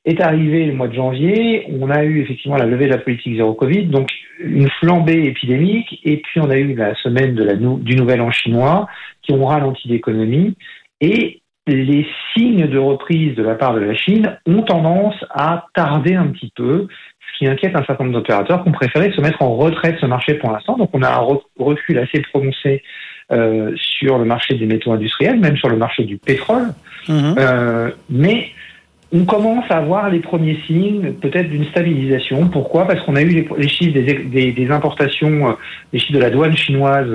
est 0.07 0.21
arrivé 0.21 0.65
le 0.65 0.73
mois 0.73 0.89
de 0.89 0.95
janvier, 0.95 1.67
on 1.69 1.91
a 1.91 2.05
eu 2.05 2.23
effectivement 2.23 2.57
la 2.57 2.65
levée 2.65 2.87
de 2.87 2.93
la 2.93 2.99
politique 2.99 3.37
zéro 3.37 3.55
Covid, 3.55 3.87
donc 3.87 4.09
une 4.41 4.71
flambée 4.81 5.25
épidémique, 5.25 6.01
et 6.05 6.19
puis 6.19 6.41
on 6.41 6.49
a 6.49 6.57
eu 6.57 6.75
la 6.75 6.95
semaine 6.95 7.35
de 7.35 7.43
la, 7.43 7.55
du 7.55 7.97
Nouvel 7.97 8.21
An 8.21 8.31
chinois 8.31 8.87
qui 9.23 9.33
ont 9.33 9.45
ralenti 9.45 9.89
l'économie, 9.89 10.57
et 11.01 11.41
les 11.67 12.07
signes 12.33 12.69
de 12.69 12.79
reprise 12.79 13.35
de 13.35 13.43
la 13.43 13.57
part 13.57 13.75
de 13.75 13.81
la 13.81 13.95
Chine 13.95 14.39
ont 14.47 14.63
tendance 14.63 15.17
à 15.31 15.67
tarder 15.75 16.15
un 16.15 16.29
petit 16.29 16.53
peu, 16.55 16.87
ce 17.33 17.39
qui 17.39 17.49
inquiète 17.49 17.75
un 17.75 17.85
certain 17.85 18.05
nombre 18.05 18.19
d'opérateurs 18.19 18.63
qui 18.63 18.69
ont 18.69 18.73
préféré 18.73 19.11
se 19.11 19.21
mettre 19.21 19.43
en 19.43 19.57
retrait 19.57 19.93
de 19.93 19.99
ce 19.99 20.07
marché 20.07 20.35
pour 20.35 20.53
l'instant. 20.53 20.77
Donc 20.77 20.91
on 20.93 21.03
a 21.03 21.09
un 21.09 21.27
recul 21.59 21.99
assez 21.99 22.21
prononcé 22.21 22.85
euh, 23.33 23.73
sur 23.77 24.19
le 24.19 24.25
marché 24.25 24.55
des 24.55 24.67
métaux 24.67 24.93
industriels, 24.93 25.41
même 25.41 25.57
sur 25.57 25.69
le 25.69 25.77
marché 25.77 26.05
du 26.05 26.17
pétrole. 26.17 26.69
Mmh. 27.09 27.35
Euh, 27.39 27.91
mais 28.09 28.51
on 29.13 29.25
commence 29.25 29.65
à 29.71 29.81
voir 29.81 30.11
les 30.11 30.19
premiers 30.19 30.59
signes 30.67 31.13
peut-être 31.13 31.49
d'une 31.49 31.65
stabilisation. 31.67 32.49
Pourquoi? 32.49 32.87
Parce 32.87 33.01
qu'on 33.03 33.15
a 33.15 33.23
eu 33.23 33.47
les, 33.57 33.69
chiffres 33.69 33.97
des, 33.97 34.71
importations, 34.71 35.51
euh, 35.51 35.53
les 35.93 36.01
chiffres 36.01 36.15
de 36.15 36.23
la 36.23 36.31
douane 36.31 36.57
chinoise 36.57 37.09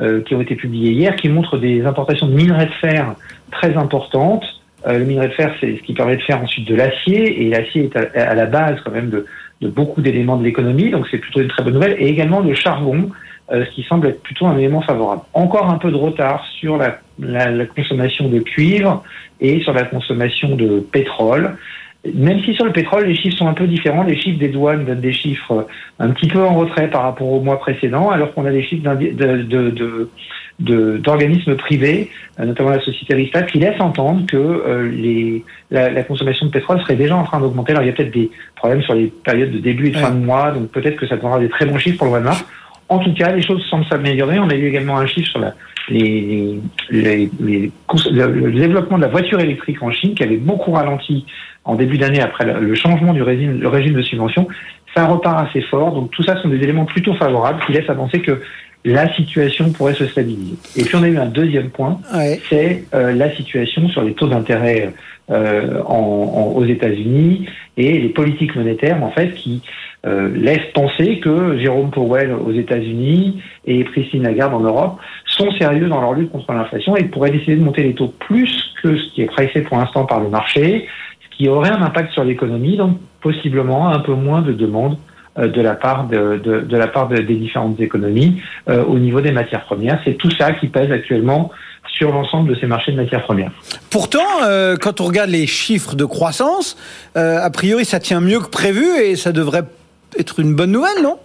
euh, 0.00 0.22
qui 0.22 0.34
ont 0.34 0.40
été 0.40 0.54
publiés 0.54 0.92
hier, 0.92 1.14
qui 1.16 1.28
montrent 1.28 1.58
des 1.58 1.84
importations 1.84 2.26
de 2.28 2.34
minerais 2.34 2.66
de 2.66 2.72
fer 2.72 3.14
très 3.50 3.76
importantes. 3.76 4.44
Euh, 4.86 4.98
le 4.98 5.04
minerai 5.04 5.28
de 5.28 5.34
fer, 5.34 5.54
c'est 5.60 5.76
ce 5.76 5.82
qui 5.82 5.92
permet 5.92 6.16
de 6.16 6.22
faire 6.22 6.42
ensuite 6.42 6.66
de 6.66 6.74
l'acier, 6.74 7.42
et 7.44 7.50
l'acier 7.50 7.90
est 7.94 8.16
à, 8.16 8.34
la 8.34 8.46
base 8.46 8.78
quand 8.82 8.92
même 8.92 9.10
de, 9.10 9.26
de 9.60 9.68
beaucoup 9.68 10.00
d'éléments 10.00 10.36
de 10.36 10.44
l'économie, 10.44 10.90
donc 10.90 11.06
c'est 11.10 11.18
plutôt 11.18 11.40
une 11.40 11.48
très 11.48 11.62
bonne 11.62 11.74
nouvelle. 11.74 11.96
Et 11.98 12.06
également 12.06 12.40
le 12.40 12.54
charbon, 12.54 13.10
ce 13.50 13.70
qui 13.74 13.82
semble 13.82 14.08
être 14.08 14.22
plutôt 14.22 14.46
un 14.46 14.56
élément 14.56 14.80
favorable. 14.80 15.22
Encore 15.34 15.70
un 15.70 15.76
peu 15.76 15.90
de 15.90 15.96
retard 15.96 16.44
sur 16.58 16.78
la 16.78 16.98
la, 17.18 17.66
consommation 17.66 18.28
de 18.28 18.40
cuivre 18.40 19.02
et 19.40 19.60
sur 19.60 19.72
la 19.72 19.84
consommation 19.84 20.56
de 20.56 20.80
pétrole. 20.80 21.56
Même 22.12 22.42
si 22.42 22.52
sur 22.54 22.66
le 22.66 22.72
pétrole, 22.72 23.06
les 23.06 23.14
chiffres 23.14 23.38
sont 23.38 23.48
un 23.48 23.54
peu 23.54 23.66
différents, 23.66 24.02
les 24.02 24.16
chiffres 24.16 24.38
des 24.38 24.48
douanes 24.48 24.84
donnent 24.84 25.00
des 25.00 25.12
chiffres 25.12 25.66
un 25.98 26.10
petit 26.10 26.28
peu 26.28 26.38
en 26.40 26.54
retrait 26.54 26.90
par 26.90 27.02
rapport 27.02 27.28
au 27.28 27.40
mois 27.40 27.58
précédent, 27.58 28.10
alors 28.10 28.34
qu'on 28.34 28.44
a 28.44 28.50
des 28.50 28.62
chiffres 28.62 28.82
d'organismes 30.58 31.50
de, 31.52 31.56
privés, 31.56 32.10
notamment 32.38 32.70
la 32.70 32.80
société 32.80 33.14
Ristad, 33.14 33.46
qui 33.46 33.58
laissent 33.58 33.80
entendre 33.80 34.26
que 34.26 34.36
euh, 34.36 34.90
les, 34.90 35.44
la, 35.70 36.02
consommation 36.02 36.44
de 36.44 36.50
pétrole 36.50 36.78
serait 36.82 36.96
déjà 36.96 37.16
en 37.16 37.24
train 37.24 37.40
d'augmenter. 37.40 37.72
Alors 37.72 37.84
il 37.84 37.86
y 37.86 37.90
a 37.90 37.94
peut-être 37.94 38.12
des 38.12 38.30
problèmes 38.54 38.82
sur 38.82 38.94
les 38.94 39.06
périodes 39.06 39.52
de 39.52 39.58
début 39.58 39.86
et 39.86 39.90
de 39.92 39.96
fin 39.96 40.10
de 40.10 40.22
mois, 40.22 40.50
donc 40.50 40.68
peut-être 40.72 40.96
que 40.96 41.06
ça 41.06 41.16
donnera 41.16 41.38
des 41.38 41.48
très 41.48 41.64
bons 41.64 41.78
chiffres 41.78 41.96
pour 41.96 42.06
le 42.06 42.10
mois 42.10 42.20
de 42.20 42.24
mars. 42.26 42.44
En 42.94 42.98
tout 43.00 43.12
cas, 43.14 43.32
les 43.32 43.42
choses 43.42 43.64
semblent 43.68 43.86
s'améliorer. 43.86 44.38
On 44.38 44.48
a 44.48 44.54
eu 44.54 44.66
également 44.66 44.96
un 44.98 45.06
chiffre 45.06 45.28
sur 45.28 45.40
la, 45.40 45.54
les, 45.88 46.58
les, 46.90 47.30
les, 47.40 47.70
le 48.10 48.52
développement 48.52 48.96
de 48.96 49.02
la 49.02 49.08
voiture 49.08 49.40
électrique 49.40 49.82
en 49.82 49.90
Chine, 49.90 50.14
qui 50.14 50.22
avait 50.22 50.36
beaucoup 50.36 50.72
ralenti 50.72 51.26
en 51.64 51.74
début 51.74 51.98
d'année 51.98 52.20
après 52.20 52.44
le 52.44 52.74
changement 52.74 53.12
du 53.12 53.22
régime, 53.22 53.58
le 53.60 53.68
régime 53.68 53.94
de 53.94 54.02
subvention, 54.02 54.46
ça 54.94 55.06
repart 55.06 55.48
assez 55.48 55.62
fort. 55.62 55.92
Donc 55.92 56.10
tout 56.10 56.22
ça 56.22 56.40
sont 56.40 56.48
des 56.48 56.62
éléments 56.62 56.84
plutôt 56.84 57.14
favorables 57.14 57.60
qui 57.66 57.72
laissent 57.72 57.90
à 57.90 57.94
penser 57.94 58.20
que 58.20 58.40
la 58.84 59.12
situation 59.14 59.72
pourrait 59.72 59.94
se 59.94 60.06
stabiliser. 60.06 60.56
Et 60.76 60.84
puis 60.84 60.94
on 60.96 61.02
a 61.02 61.08
eu 61.08 61.16
un 61.16 61.26
deuxième 61.26 61.70
point, 61.70 61.98
c'est 62.50 62.84
euh, 62.94 63.12
la 63.14 63.34
situation 63.34 63.88
sur 63.88 64.02
les 64.02 64.12
taux 64.12 64.28
d'intérêt 64.28 64.92
euh, 65.30 65.80
en, 65.86 66.52
aux 66.54 66.64
États-Unis 66.66 67.48
et 67.78 67.98
les 67.98 68.10
politiques 68.10 68.54
monétaires 68.54 69.02
en 69.02 69.10
fait 69.10 69.32
qui 69.32 69.62
euh, 70.06 70.28
laissent 70.34 70.70
penser 70.74 71.18
que 71.18 71.58
Jérôme 71.58 71.90
Powell 71.90 72.32
aux 72.32 72.52
États-Unis 72.52 73.42
et 73.64 73.84
Christine 73.84 74.24
Lagarde 74.24 74.52
en 74.52 74.60
Europe 74.60 74.98
sont 75.24 75.50
sérieux 75.52 75.88
dans 75.88 76.00
leur 76.00 76.12
lutte 76.12 76.30
contre 76.30 76.52
l'inflation 76.52 76.94
et 76.94 77.04
pourraient 77.04 77.30
décider 77.30 77.56
de 77.56 77.64
monter 77.64 77.84
les 77.84 77.94
taux 77.94 78.12
plus 78.18 78.52
que 78.82 78.98
ce 78.98 79.14
qui 79.14 79.22
est 79.22 79.26
pressé 79.26 79.62
pour 79.62 79.78
l'instant 79.78 80.04
par 80.04 80.20
le 80.20 80.28
marché, 80.28 80.86
ce 81.22 81.36
qui 81.36 81.48
aurait 81.48 81.70
un 81.70 81.80
impact 81.80 82.12
sur 82.12 82.22
l'économie, 82.22 82.76
donc 82.76 82.98
possiblement 83.22 83.88
un 83.88 84.00
peu 84.00 84.12
moins 84.12 84.42
de 84.42 84.52
demandes 84.52 84.98
euh, 85.38 85.48
de 85.48 85.62
la 85.62 85.74
part 85.74 86.06
de, 86.06 86.66
la 86.70 86.86
part 86.86 87.08
des 87.08 87.22
différentes 87.22 87.80
économies 87.80 88.42
euh, 88.68 88.84
au 88.84 88.98
niveau 88.98 89.22
des 89.22 89.32
matières 89.32 89.64
premières. 89.64 89.98
C'est 90.04 90.18
tout 90.18 90.30
ça 90.32 90.52
qui 90.52 90.66
pèse 90.66 90.92
actuellement 90.92 91.50
sur 91.96 92.12
l'ensemble 92.12 92.50
de 92.50 92.60
ces 92.60 92.66
marchés 92.66 92.92
de 92.92 92.98
matières 92.98 93.22
premières. 93.22 93.52
Pourtant, 93.88 94.26
quand 94.80 95.00
on 95.00 95.04
regarde 95.04 95.30
les 95.30 95.46
chiffres 95.46 95.94
de 95.94 96.04
croissance, 96.04 96.76
a 97.14 97.48
priori 97.50 97.84
ça 97.84 98.00
tient 98.00 98.20
mieux 98.20 98.40
que 98.40 98.48
prévu 98.48 98.84
et 99.00 99.14
ça 99.14 99.30
devrait 99.30 99.62
être 100.18 100.40
une 100.40 100.54
bonne 100.54 100.72
nouvelle, 100.72 101.02
non? 101.02 101.18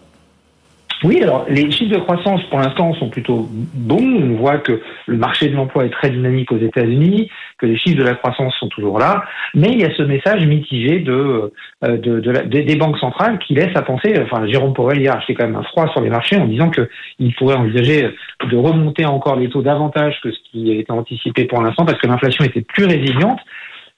Oui, 1.05 1.23
alors 1.23 1.45
les 1.47 1.71
chiffres 1.71 1.95
de 1.95 2.01
croissance 2.01 2.43
pour 2.49 2.59
l'instant 2.59 2.93
sont 2.95 3.09
plutôt 3.09 3.47
bons. 3.49 4.21
On 4.21 4.35
voit 4.35 4.57
que 4.57 4.81
le 5.07 5.17
marché 5.17 5.47
de 5.47 5.55
l'emploi 5.55 5.85
est 5.85 5.91
très 5.91 6.09
dynamique 6.09 6.51
aux 6.51 6.57
États-Unis, 6.57 7.29
que 7.57 7.65
les 7.65 7.77
chiffres 7.77 7.97
de 7.97 8.03
la 8.03 8.15
croissance 8.15 8.53
sont 8.59 8.67
toujours 8.67 8.99
là, 8.99 9.23
mais 9.55 9.69
il 9.71 9.79
y 9.79 9.85
a 9.85 9.95
ce 9.95 10.03
message 10.03 10.45
mitigé 10.45 11.01
euh, 11.07 11.49
de, 11.81 12.19
de 12.19 12.31
des 12.47 12.75
banques 12.75 12.97
centrales 12.97 13.39
qui 13.39 13.53
laisse 13.53 13.73
à 13.75 13.81
penser. 13.81 14.13
Enfin, 14.21 14.45
Jérôme 14.47 14.73
Powell 14.73 14.99
hier 14.99 15.13
a 15.13 15.19
acheté 15.19 15.35
quand 15.35 15.45
même 15.45 15.55
un 15.55 15.63
froid 15.63 15.87
sur 15.89 16.01
les 16.01 16.09
marchés 16.09 16.35
en 16.35 16.47
disant 16.47 16.69
qu'il 16.69 17.33
pourrait 17.35 17.55
envisager 17.55 18.09
de 18.49 18.57
remonter 18.57 19.05
encore 19.05 19.37
les 19.37 19.47
taux 19.47 19.61
davantage 19.61 20.19
que 20.21 20.31
ce 20.31 20.37
qui 20.51 20.69
a 20.69 20.75
été 20.75 20.91
anticipé 20.91 21.45
pour 21.45 21.61
l'instant 21.61 21.85
parce 21.85 21.99
que 21.99 22.07
l'inflation 22.07 22.43
était 22.43 22.61
plus 22.61 22.83
résiliente. 22.83 23.39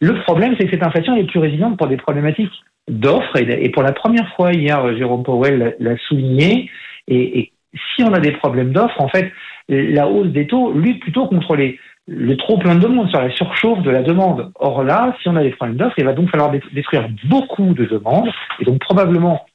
Le 0.02 0.22
problème, 0.22 0.56
c'est 0.60 0.66
que 0.66 0.72
cette 0.72 0.84
inflation 0.84 1.16
est 1.16 1.24
plus 1.24 1.40
résiliente 1.40 1.78
pour 1.78 1.88
des 1.88 1.98
problématiques 1.98 2.52
d'offres 2.88 3.38
et, 3.38 3.70
pour 3.70 3.84
la 3.84 3.94
première 3.94 4.34
fois 4.36 4.54
hier, 4.54 4.96
Jérôme 4.98 5.24
Powell 5.24 5.76
l'a 5.80 5.98
souligné. 6.08 6.70
Et, 7.08 7.52
si 7.96 8.04
on 8.04 8.14
a 8.14 8.20
des 8.20 8.34
problèmes 8.34 8.74
d'offres, 8.74 9.00
en 9.00 9.08
fait, 9.08 9.32
la 9.70 10.08
hausse 10.08 10.28
des 10.28 10.46
taux 10.46 10.74
lutte 10.74 11.00
plutôt 11.00 11.26
contre 11.28 11.56
les, 11.56 11.80
le 12.08 12.36
trop 12.36 12.58
plein 12.58 12.76
de 12.76 12.82
demande, 12.82 13.10
sur 13.10 13.22
la 13.22 13.32
surchauffe 13.32 13.82
de 13.82 13.90
la 13.90 14.02
demande. 14.02 14.52
Or 14.56 14.84
là, 14.84 15.16
si 15.22 15.30
on 15.30 15.36
a 15.38 15.44
des 15.44 15.52
problèmes 15.52 15.78
d'offres, 15.78 15.96
il 15.98 16.06
va 16.06 16.14
donc 16.14 16.30
falloir 16.30 16.52
détruire 16.74 17.08
beaucoup 17.26 17.74
de 17.74 17.86
demandes 17.86 18.30
et 18.60 18.66
donc 18.66 18.80
probablement 18.80 19.46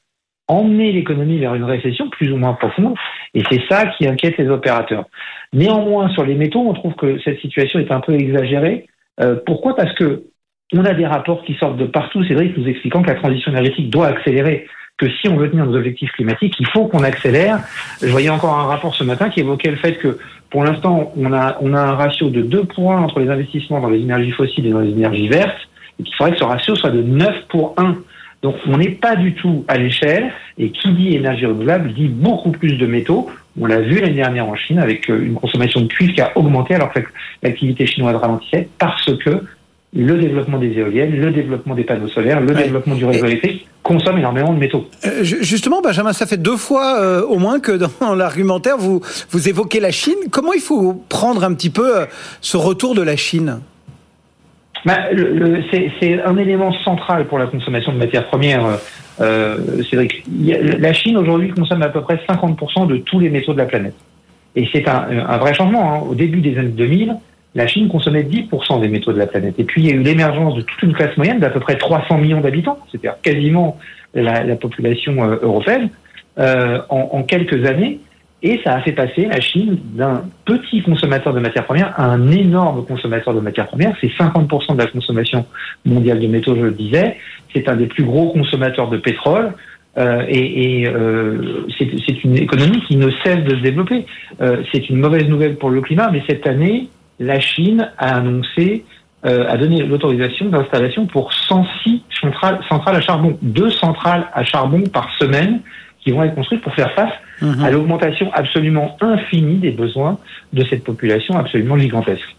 emmener 0.47 0.93
l'économie 0.93 1.39
vers 1.39 1.55
une 1.55 1.65
récession 1.65 2.09
plus 2.09 2.31
ou 2.31 2.37
moins 2.37 2.53
profonde. 2.53 2.95
Et 3.33 3.43
c'est 3.51 3.61
ça 3.69 3.85
qui 3.87 4.07
inquiète 4.07 4.37
les 4.37 4.47
opérateurs. 4.47 5.05
Néanmoins, 5.53 6.09
sur 6.09 6.25
les 6.25 6.35
métaux, 6.35 6.61
on 6.61 6.73
trouve 6.73 6.95
que 6.95 7.19
cette 7.19 7.39
situation 7.39 7.79
est 7.79 7.91
un 7.91 7.99
peu 7.99 8.13
exagérée. 8.13 8.87
Euh, 9.19 9.35
pourquoi? 9.45 9.75
Parce 9.75 9.93
que 9.93 10.23
on 10.73 10.85
a 10.85 10.93
des 10.93 11.05
rapports 11.05 11.43
qui 11.43 11.53
sortent 11.55 11.77
de 11.77 11.85
partout, 11.85 12.23
Cédric, 12.23 12.57
nous 12.57 12.67
expliquant 12.67 13.01
que 13.01 13.07
la 13.07 13.15
transition 13.15 13.51
énergétique 13.51 13.89
doit 13.89 14.07
accélérer 14.07 14.67
que 14.97 15.07
si 15.09 15.29
on 15.29 15.37
veut 15.37 15.49
tenir 15.49 15.65
nos 15.65 15.75
objectifs 15.75 16.11
climatiques, 16.11 16.55
il 16.59 16.67
faut 16.67 16.87
qu'on 16.87 17.03
accélère. 17.03 17.59
Je 18.01 18.07
voyais 18.07 18.29
encore 18.29 18.57
un 18.57 18.65
rapport 18.65 18.95
ce 18.95 19.03
matin 19.03 19.29
qui 19.29 19.41
évoquait 19.41 19.69
le 19.69 19.77
fait 19.77 19.93
que 19.93 20.17
pour 20.49 20.63
l'instant, 20.63 21.13
on 21.15 21.31
a, 21.33 21.57
on 21.61 21.73
a 21.73 21.79
un 21.79 21.93
ratio 21.93 22.29
de 22.29 22.41
2 22.41 22.63
points 22.63 22.99
entre 22.99 23.19
les 23.19 23.29
investissements 23.29 23.79
dans 23.79 23.89
les 23.89 23.99
énergies 23.99 24.31
fossiles 24.31 24.65
et 24.65 24.71
dans 24.71 24.79
les 24.79 24.91
énergies 24.91 25.27
vertes, 25.27 25.69
et 25.99 26.03
qu'il 26.03 26.15
faudrait 26.15 26.33
que 26.33 26.39
ce 26.39 26.43
ratio 26.43 26.75
soit 26.75 26.89
de 26.89 27.01
9 27.01 27.47
pour 27.49 27.75
1. 27.77 27.95
Donc 28.41 28.55
on 28.67 28.77
n'est 28.77 28.89
pas 28.89 29.15
du 29.15 29.33
tout 29.33 29.65
à 29.67 29.77
l'échelle, 29.77 30.31
et 30.57 30.71
qui 30.71 30.91
dit 30.93 31.15
énergie 31.15 31.45
renouvelable 31.45 31.93
dit 31.93 32.07
beaucoup 32.07 32.51
plus 32.51 32.77
de 32.77 32.87
métaux. 32.87 33.29
On 33.59 33.65
l'a 33.65 33.81
vu 33.81 33.99
l'année 33.99 34.15
dernière 34.15 34.47
en 34.47 34.55
Chine 34.55 34.79
avec 34.79 35.09
euh, 35.09 35.25
une 35.25 35.33
consommation 35.33 35.81
de 35.81 35.87
cuivre 35.87 36.13
qui 36.13 36.21
a 36.21 36.31
augmenté 36.35 36.75
alors 36.75 36.91
que 36.91 36.99
l'activité 37.41 37.85
chinoise 37.85 38.15
ralentissait 38.15 38.69
parce 38.77 39.11
que 39.17 39.41
le 39.93 40.17
développement 40.17 40.57
des 40.57 40.71
éoliennes, 40.71 41.15
le 41.15 41.31
développement 41.31 41.75
des 41.75 41.83
panneaux 41.83 42.07
solaires, 42.07 42.41
le 42.41 42.53
développement 42.53 42.95
du 42.95 43.05
réseau 43.05 43.25
électrique 43.25 43.67
consomme 43.87 44.17
énormément 44.17 44.53
de 44.53 44.59
métaux. 44.59 44.85
Euh, 45.05 45.23
justement, 45.23 45.81
Benjamin, 45.81 46.11
ça 46.11 46.25
fait 46.25 46.37
deux 46.37 46.57
fois 46.57 46.99
euh, 46.99 47.21
au 47.23 47.39
moins 47.39 47.59
que 47.59 47.71
dans 47.71 48.15
l'argumentaire, 48.15 48.77
vous, 48.77 49.01
vous 49.29 49.49
évoquez 49.49 49.79
la 49.79 49.91
Chine. 49.91 50.17
Comment 50.29 50.53
il 50.53 50.59
faut 50.59 51.01
prendre 51.07 51.43
un 51.43 51.53
petit 51.53 51.69
peu 51.69 52.01
euh, 52.01 52.05
ce 52.41 52.57
retour 52.57 52.95
de 52.95 53.01
la 53.01 53.15
Chine? 53.15 53.61
Bah, 54.85 54.97
C'est 56.01 56.21
un 56.21 56.37
élément 56.37 56.73
central 56.83 57.27
pour 57.27 57.39
la 57.39 57.47
consommation 57.47 57.93
de 57.93 57.97
matières 57.97 58.27
premières. 58.27 58.79
Cédric. 59.89 60.23
La 60.45 60.93
Chine 60.93 61.17
aujourd'hui 61.17 61.49
consomme 61.49 61.81
à 61.81 61.89
peu 61.89 62.01
près 62.01 62.19
50% 62.29 62.85
de 62.85 62.97
tous 62.97 63.19
les 63.19 63.29
métaux 63.29 63.53
de 63.53 63.57
la 63.57 63.65
planète. 63.65 63.95
Et 64.55 64.67
c'est 64.71 64.87
un, 64.87 65.07
un, 65.27 65.37
vrai 65.37 65.55
changement. 65.55 65.93
Hein. 65.93 65.99
Au 66.07 66.13
début 66.13 66.39
des 66.39 66.55
années 66.57 66.67
2000, 66.67 67.15
la 67.57 67.65
Chine 67.65 67.89
consommait 67.89 68.21
10% 68.21 68.81
des 68.81 68.87
métaux 68.87 69.11
de 69.11 69.17
la 69.17 69.25
planète. 69.25 69.55
Et 69.57 69.63
puis, 69.63 69.81
il 69.81 69.87
y 69.87 69.91
a 69.91 69.95
eu 69.95 70.03
l'émergence 70.03 70.53
de 70.55 70.61
toute 70.61 70.83
une 70.83 70.93
classe 70.93 71.17
moyenne 71.17 71.39
d'à 71.39 71.49
peu 71.49 71.59
près 71.59 71.75
300 71.75 72.19
millions 72.19 72.39
d'habitants, 72.39 72.77
c'est-à-dire 72.91 73.15
quasiment 73.23 73.79
la, 74.13 74.55
population 74.55 75.23
euh, 75.23 75.37
européenne, 75.41 75.89
euh, 76.37 76.79
en, 76.89 77.23
quelques 77.23 77.65
années. 77.65 77.99
Et 78.43 78.61
ça 78.63 78.75
a 78.75 78.81
fait 78.81 78.91
passer 78.91 79.25
la 79.25 79.41
Chine 79.41 79.79
d'un 79.95 80.21
petit 80.45 80.83
consommateur 80.83 81.33
de 81.33 81.39
matières 81.39 81.65
premières 81.65 81.99
à 81.99 82.05
un 82.05 82.29
énorme 82.29 82.85
consommateur 82.85 83.33
de 83.33 83.39
matières 83.39 83.65
premières. 83.65 83.95
C'est 83.99 84.11
50% 84.11 84.73
de 84.73 84.77
la 84.77 84.85
consommation 84.85 85.43
mondiale 85.83 86.19
de 86.19 86.27
métaux, 86.27 86.55
je 86.55 86.61
le 86.61 86.71
disais. 86.71 87.17
C'est 87.55 87.67
un 87.67 87.75
des 87.75 87.87
plus 87.87 88.03
gros 88.03 88.29
consommateurs 88.33 88.89
de 88.89 88.97
pétrole. 88.97 89.53
Euh, 89.97 90.23
et, 90.27 90.81
et 90.81 90.87
euh, 90.87 91.65
c'est 91.79 92.23
une 92.23 92.37
économie 92.37 92.81
qui 92.81 92.97
ne 92.97 93.09
cesse 93.23 93.43
de 93.43 93.55
se 93.55 93.61
développer. 93.61 94.05
Euh, 94.41 94.61
c'est 94.71 94.89
une 94.89 94.97
mauvaise 94.97 95.27
nouvelle 95.27 95.55
pour 95.55 95.71
le 95.71 95.81
climat, 95.81 96.11
mais 96.11 96.21
cette 96.29 96.45
année, 96.45 96.89
la 97.19 97.39
Chine 97.39 97.89
a 97.97 98.15
annoncé, 98.17 98.85
euh, 99.25 99.47
a 99.49 99.57
donné 99.57 99.83
l'autorisation 99.83 100.47
d'installation 100.47 101.05
pour 101.05 101.33
106 101.33 102.03
centrales, 102.21 102.59
centrales 102.69 102.95
à 102.95 103.01
charbon, 103.01 103.37
deux 103.41 103.71
centrales 103.71 104.27
à 104.33 104.43
charbon 104.43 104.83
par 104.91 105.09
semaine 105.17 105.61
qui 106.01 106.11
vont 106.11 106.23
être 106.23 106.35
construites 106.35 106.61
pour 106.61 106.73
faire 106.73 106.91
face 106.91 107.13
Mhm. 107.41 107.63
à 107.63 107.71
l'augmentation 107.71 108.31
absolument 108.33 108.97
infinie 109.01 109.57
des 109.57 109.71
besoins 109.71 110.17
de 110.53 110.63
cette 110.65 110.83
population 110.83 111.37
absolument 111.37 111.77
gigantesque. 111.77 112.35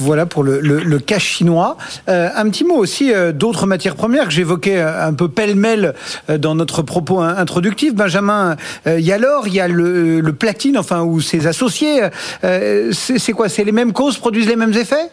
Voilà 0.00 0.24
pour 0.26 0.42
le, 0.42 0.60
le, 0.60 0.80
le 0.80 0.98
cas 0.98 1.18
chinois. 1.18 1.76
Euh, 2.08 2.28
un 2.34 2.48
petit 2.48 2.64
mot 2.64 2.76
aussi 2.76 3.12
euh, 3.12 3.32
d'autres 3.32 3.66
matières 3.66 3.96
premières 3.96 4.24
que 4.24 4.32
j'évoquais 4.32 4.78
euh, 4.78 5.06
un 5.06 5.12
peu 5.12 5.28
pêle-mêle 5.28 5.94
dans 6.28 6.54
notre 6.54 6.82
propos 6.82 7.20
in- 7.20 7.36
introductif. 7.36 7.94
Benjamin, 7.94 8.56
il 8.86 9.00
y 9.00 9.12
a 9.12 9.18
l'or, 9.18 9.46
il 9.46 9.54
y 9.54 9.60
a 9.60 9.68
le, 9.68 10.32
platine, 10.32 10.78
enfin 10.78 11.02
ou 11.02 11.20
ses 11.20 11.46
associés. 11.46 12.00
C'est 12.92 13.32
quoi? 13.32 13.48
C'est 13.48 13.64
les 13.64 13.72
mêmes 13.72 13.92
causes 13.92 14.16
produisent 14.18 14.48
les 14.48 14.56
mêmes 14.56 14.72
effets? 14.72 15.10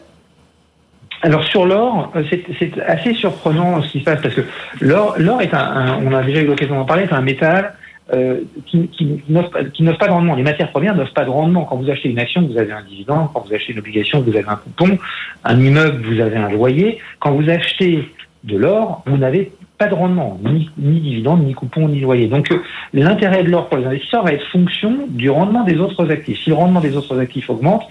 Alors 1.23 1.43
sur 1.43 1.65
l'or, 1.65 2.13
c'est 2.29 2.79
assez 2.85 3.13
surprenant 3.15 3.81
ce 3.81 3.91
qui 3.91 3.99
se 3.99 4.03
passe 4.05 4.21
parce 4.21 4.35
que 4.35 4.41
l'or, 4.79 5.15
est 5.41 5.53
un- 5.53 5.99
on 6.05 6.13
a 6.13 6.21
déjà 6.23 6.41
eu 6.41 6.45
l'occasion 6.45 6.75
d'en 6.75 6.85
parler, 6.85 7.05
c'est 7.09 7.15
un 7.15 7.21
métal 7.21 7.73
euh, 8.13 8.41
qui, 8.65 8.87
qui 8.89 9.21
n'offre 9.29 9.49
pas- 9.51 9.59
pas 9.99 10.07
de 10.07 10.11
rendement. 10.11 10.35
Les 10.35 10.43
matières 10.43 10.71
premières 10.71 10.95
n'offrent 10.95 11.13
pas 11.13 11.25
de 11.25 11.29
rendement. 11.29 11.65
Quand 11.65 11.75
vous 11.75 11.89
achetez 11.89 12.09
une 12.09 12.19
action, 12.19 12.41
vous 12.47 12.57
avez 12.57 12.71
un 12.71 12.83
dividende. 12.83 13.27
Quand 13.33 13.45
vous 13.45 13.53
achetez 13.53 13.73
une 13.73 13.79
obligation, 13.79 14.21
vous 14.21 14.29
avez 14.35 14.47
un 14.47 14.55
coupon. 14.55 14.97
Un 15.43 15.59
immeuble, 15.59 16.03
vous 16.05 16.19
avez 16.21 16.37
un 16.37 16.49
loyer. 16.49 16.99
Quand 17.19 17.31
vous 17.31 17.49
achetez 17.49 18.07
de 18.43 18.57
l'or, 18.57 19.03
vous 19.05 19.17
n'avez 19.17 19.51
pas 19.77 19.87
de 19.87 19.93
rendement, 19.93 20.39
ni, 20.43 20.69
ni 20.77 20.99
dividende, 20.99 21.43
ni 21.45 21.53
coupon, 21.53 21.87
ni 21.87 21.99
loyer. 21.99 22.27
Donc 22.27 22.51
euh, 22.51 22.57
l'intérêt 22.93 23.43
de 23.43 23.49
l'or 23.49 23.67
pour 23.69 23.77
les 23.77 23.85
investisseurs 23.85 24.23
va 24.23 24.31
être 24.33 24.45
fonction 24.47 25.05
du 25.09 25.29
rendement 25.29 25.63
des 25.63 25.77
autres 25.79 26.09
actifs. 26.09 26.39
Si 26.43 26.49
le 26.49 26.55
rendement 26.55 26.79
des 26.79 26.95
autres 26.97 27.19
actifs 27.19 27.49
augmente, 27.49 27.83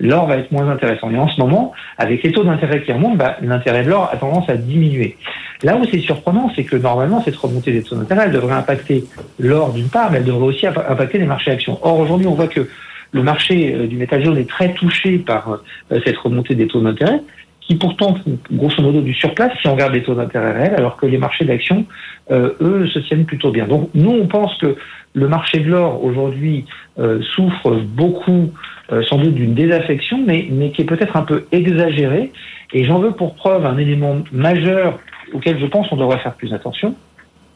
l'or 0.00 0.26
va 0.26 0.36
être 0.38 0.50
moins 0.52 0.68
intéressant. 0.68 1.10
Et 1.10 1.16
en 1.16 1.28
ce 1.28 1.40
moment, 1.40 1.72
avec 1.98 2.22
les 2.22 2.32
taux 2.32 2.44
d'intérêt 2.44 2.82
qui 2.82 2.92
remontent, 2.92 3.16
bah, 3.16 3.36
l'intérêt 3.42 3.84
de 3.84 3.90
l'or 3.90 4.10
a 4.12 4.16
tendance 4.16 4.48
à 4.48 4.56
diminuer. 4.56 5.16
Là 5.62 5.76
où 5.76 5.84
c'est 5.90 6.00
surprenant, 6.00 6.50
c'est 6.54 6.64
que 6.64 6.76
normalement, 6.76 7.22
cette 7.22 7.36
remontée 7.36 7.72
des 7.72 7.82
taux 7.82 7.96
d'intérêt, 7.96 8.24
elle 8.26 8.32
devrait 8.32 8.54
impacter 8.54 9.04
l'or 9.38 9.72
d'une 9.72 9.88
part, 9.88 10.10
mais 10.10 10.18
elle 10.18 10.24
devrait 10.24 10.46
aussi 10.46 10.66
impa- 10.66 10.90
impacter 10.90 11.18
les 11.18 11.26
marchés 11.26 11.52
actions. 11.52 11.78
Or, 11.82 11.98
aujourd'hui, 12.00 12.26
on 12.26 12.34
voit 12.34 12.48
que 12.48 12.68
le 13.12 13.22
marché 13.22 13.74
euh, 13.74 13.86
du 13.86 13.96
métal 13.96 14.24
jaune 14.24 14.36
est 14.36 14.48
très 14.48 14.74
touché 14.74 15.18
par 15.18 15.60
euh, 15.92 16.00
cette 16.04 16.16
remontée 16.16 16.54
des 16.54 16.66
taux 16.66 16.80
d'intérêt, 16.80 17.20
qui 17.60 17.76
pourtant 17.76 18.16
grosso 18.52 18.82
modo 18.82 19.00
du 19.00 19.14
surplace 19.14 19.52
si 19.60 19.68
on 19.68 19.72
regarde 19.72 19.94
les 19.94 20.02
taux 20.02 20.14
d'intérêt 20.14 20.52
réels, 20.52 20.74
alors 20.76 20.96
que 20.96 21.06
les 21.06 21.16
marchés 21.16 21.46
d'actions, 21.46 21.86
euh, 22.30 22.50
eux, 22.60 22.86
se 22.88 22.98
tiennent 22.98 23.24
plutôt 23.24 23.52
bien. 23.52 23.66
Donc, 23.66 23.88
nous, 23.94 24.10
on 24.10 24.26
pense 24.26 24.54
que 24.58 24.76
le 25.14 25.28
marché 25.28 25.60
de 25.60 25.70
l'or 25.70 26.04
aujourd'hui 26.04 26.66
euh, 26.98 27.22
souffre 27.22 27.70
beaucoup 27.76 28.52
euh, 28.92 29.02
sans 29.04 29.18
doute 29.18 29.34
d'une 29.34 29.54
désaffection, 29.54 30.22
mais, 30.26 30.46
mais 30.50 30.70
qui 30.70 30.82
est 30.82 30.86
peut-être 30.86 31.16
un 31.16 31.22
peu 31.22 31.46
exagérée. 31.52 32.32
Et 32.72 32.84
j'en 32.84 32.98
veux 32.98 33.12
pour 33.12 33.34
preuve 33.34 33.64
un 33.66 33.78
élément 33.78 34.18
majeur 34.32 34.98
auquel 35.32 35.58
je 35.58 35.66
pense 35.66 35.88
qu'on 35.88 35.96
devrait 35.96 36.18
faire 36.18 36.34
plus 36.34 36.52
attention, 36.52 36.94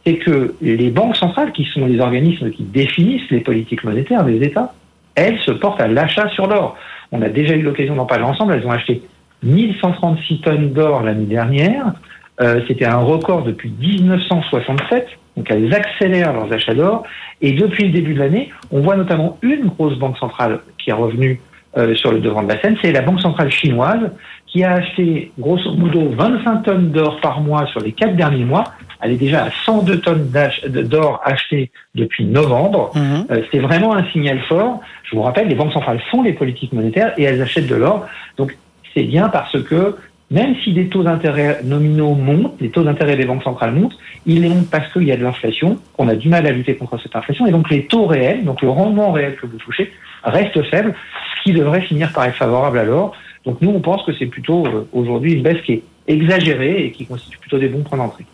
c'est 0.07 0.17
que 0.17 0.55
les 0.63 0.91
banques 0.91 1.17
centrales, 1.17 1.53
qui 1.53 1.65
sont 1.65 1.87
les 1.87 2.01
organismes 2.01 2.51
qui 2.51 2.63
définissent 2.63 3.31
les 3.31 3.41
politiques 3.41 3.85
monétaires 3.85 4.25
des 4.25 4.43
États, 4.43 4.73
elles 5.15 5.39
se 5.41 5.51
portent 5.51 5.81
à 5.81 5.89
l'achat 5.89 6.29
sur 6.31 6.47
l'or. 6.47 6.77
On 7.13 7.21
a 7.23 7.29
déjà 7.29 7.55
eu 7.55 7.63
l'occasion 7.63 7.95
d'en 7.95 8.07
parler 8.07 8.25
ensemble, 8.25 8.55
elles 8.55 8.67
ont 8.67 8.71
acheté 8.71 9.03
1136 9.43 10.41
tonnes 10.41 10.73
d'or 10.73 11.03
l'année 11.03 11.27
dernière, 11.27 11.93
euh, 12.41 12.61
c'était 12.69 12.85
un 12.85 12.99
record 12.99 13.43
depuis 13.43 13.73
1967, 13.81 15.09
donc 15.39 15.51
elles 15.51 15.73
accélèrent 15.73 16.33
leurs 16.33 16.53
achats 16.53 16.75
d'or, 16.75 17.05
et 17.41 17.53
depuis 17.53 17.85
le 17.85 17.91
début 17.91 18.15
de 18.15 18.19
l'année, 18.19 18.51
on 18.73 18.81
voit 18.81 18.97
notamment 18.97 19.39
une 19.43 19.67
grosse 19.67 19.97
banque 19.97 20.19
centrale 20.19 20.61
qui 20.79 20.91
est 20.91 20.95
revenue 20.95 21.41
euh, 21.77 21.95
sur 21.95 22.11
le 22.11 22.19
devant 22.19 22.43
de 22.43 22.49
la 22.49 22.61
scène, 22.61 22.77
c'est 22.83 22.91
la 22.91 23.03
banque 23.03 23.21
centrale 23.21 23.53
chinoise 23.53 24.11
qui 24.47 24.65
a 24.65 24.73
acheté 24.73 25.31
grosso 25.39 25.75
modo 25.75 26.11
25 26.11 26.63
tonnes 26.63 26.91
d'or 26.91 27.21
par 27.21 27.41
mois 27.41 27.67
sur 27.67 27.81
les 27.81 27.93
quatre 27.93 28.17
derniers 28.17 28.45
mois. 28.45 28.65
Elle 29.01 29.13
est 29.13 29.17
déjà 29.17 29.45
à 29.45 29.51
102 29.65 30.01
tonnes 30.01 30.33
d'or 30.67 31.21
achetées 31.25 31.71
depuis 31.95 32.25
novembre. 32.25 32.91
Euh, 33.31 33.43
c'est 33.53 33.61
vraiment 33.61 33.95
un 33.95 34.05
signal 34.11 34.41
fort. 34.49 34.81
Je 35.05 35.15
vous 35.15 35.23
rappelle, 35.23 35.47
les 35.47 35.55
banques 35.55 35.73
centrales 35.73 36.01
font 36.11 36.23
les 36.23 36.33
politiques 36.33 36.73
monétaires 36.73 37.13
et 37.17 37.23
elles 37.23 37.41
achètent 37.41 37.69
de 37.69 37.77
l'or. 37.77 38.07
Donc 38.39 38.57
c'est 38.95 39.05
bien 39.05 39.29
parce 39.29 39.63
que 39.63 39.95
même 40.31 40.55
si 40.63 40.73
les 40.73 40.89
taux 40.89 41.03
d'intérêt 41.03 41.61
nominaux 41.65 42.15
montent, 42.15 42.61
les 42.61 42.71
taux 42.71 42.83
d'intérêt 42.83 43.17
des 43.17 43.25
banques 43.25 43.43
centrales 43.43 43.73
montent, 43.73 43.97
ils 44.27 44.43
les 44.43 44.49
montent 44.49 44.71
parce 44.71 44.93
qu'il 44.93 45.05
y 45.05 45.13
a 45.13 45.17
de 45.17 45.23
l'inflation, 45.23 45.79
qu'on 45.97 46.09
a 46.09 46.15
du 46.15 46.29
mal 46.29 46.47
à 46.47 46.51
lutter 46.51 46.77
contre 46.77 46.99
cette 46.99 47.17
inflation, 47.17 47.47
et 47.47 47.51
donc 47.51 47.71
les 47.71 47.87
taux 47.87 48.07
réels, 48.07 48.45
donc 48.45 48.61
le 48.61 48.69
rendement 48.69 49.11
réel 49.13 49.37
que 49.37 49.47
vous 49.47 49.57
touchez, 49.57 49.91
reste 50.25 50.63
faible, 50.65 50.95
ce 51.37 51.43
qui 51.43 51.53
devrait 51.53 51.81
finir 51.81 52.13
par 52.13 52.25
être 52.27 52.37
favorable 52.37 52.79
à 52.79 52.85
l'or. 52.85 53.17
Donc 53.45 53.63
nous, 53.63 53.71
on 53.71 53.81
pense 53.81 54.05
que 54.05 54.13
c'est 54.13 54.27
plutôt 54.27 54.67
euh, 54.67 54.87
aujourd'hui 54.93 55.33
une 55.33 55.43
baisse 55.43 55.63
qui 55.63 55.73
est 55.73 55.83
exagérée 56.07 56.85
et 56.85 56.91
qui 56.91 57.07
constitue 57.07 57.39
plutôt 57.39 57.59
des 57.59 57.69
bons 57.69 57.83
points 57.83 57.99
d'entrée. 57.99 58.25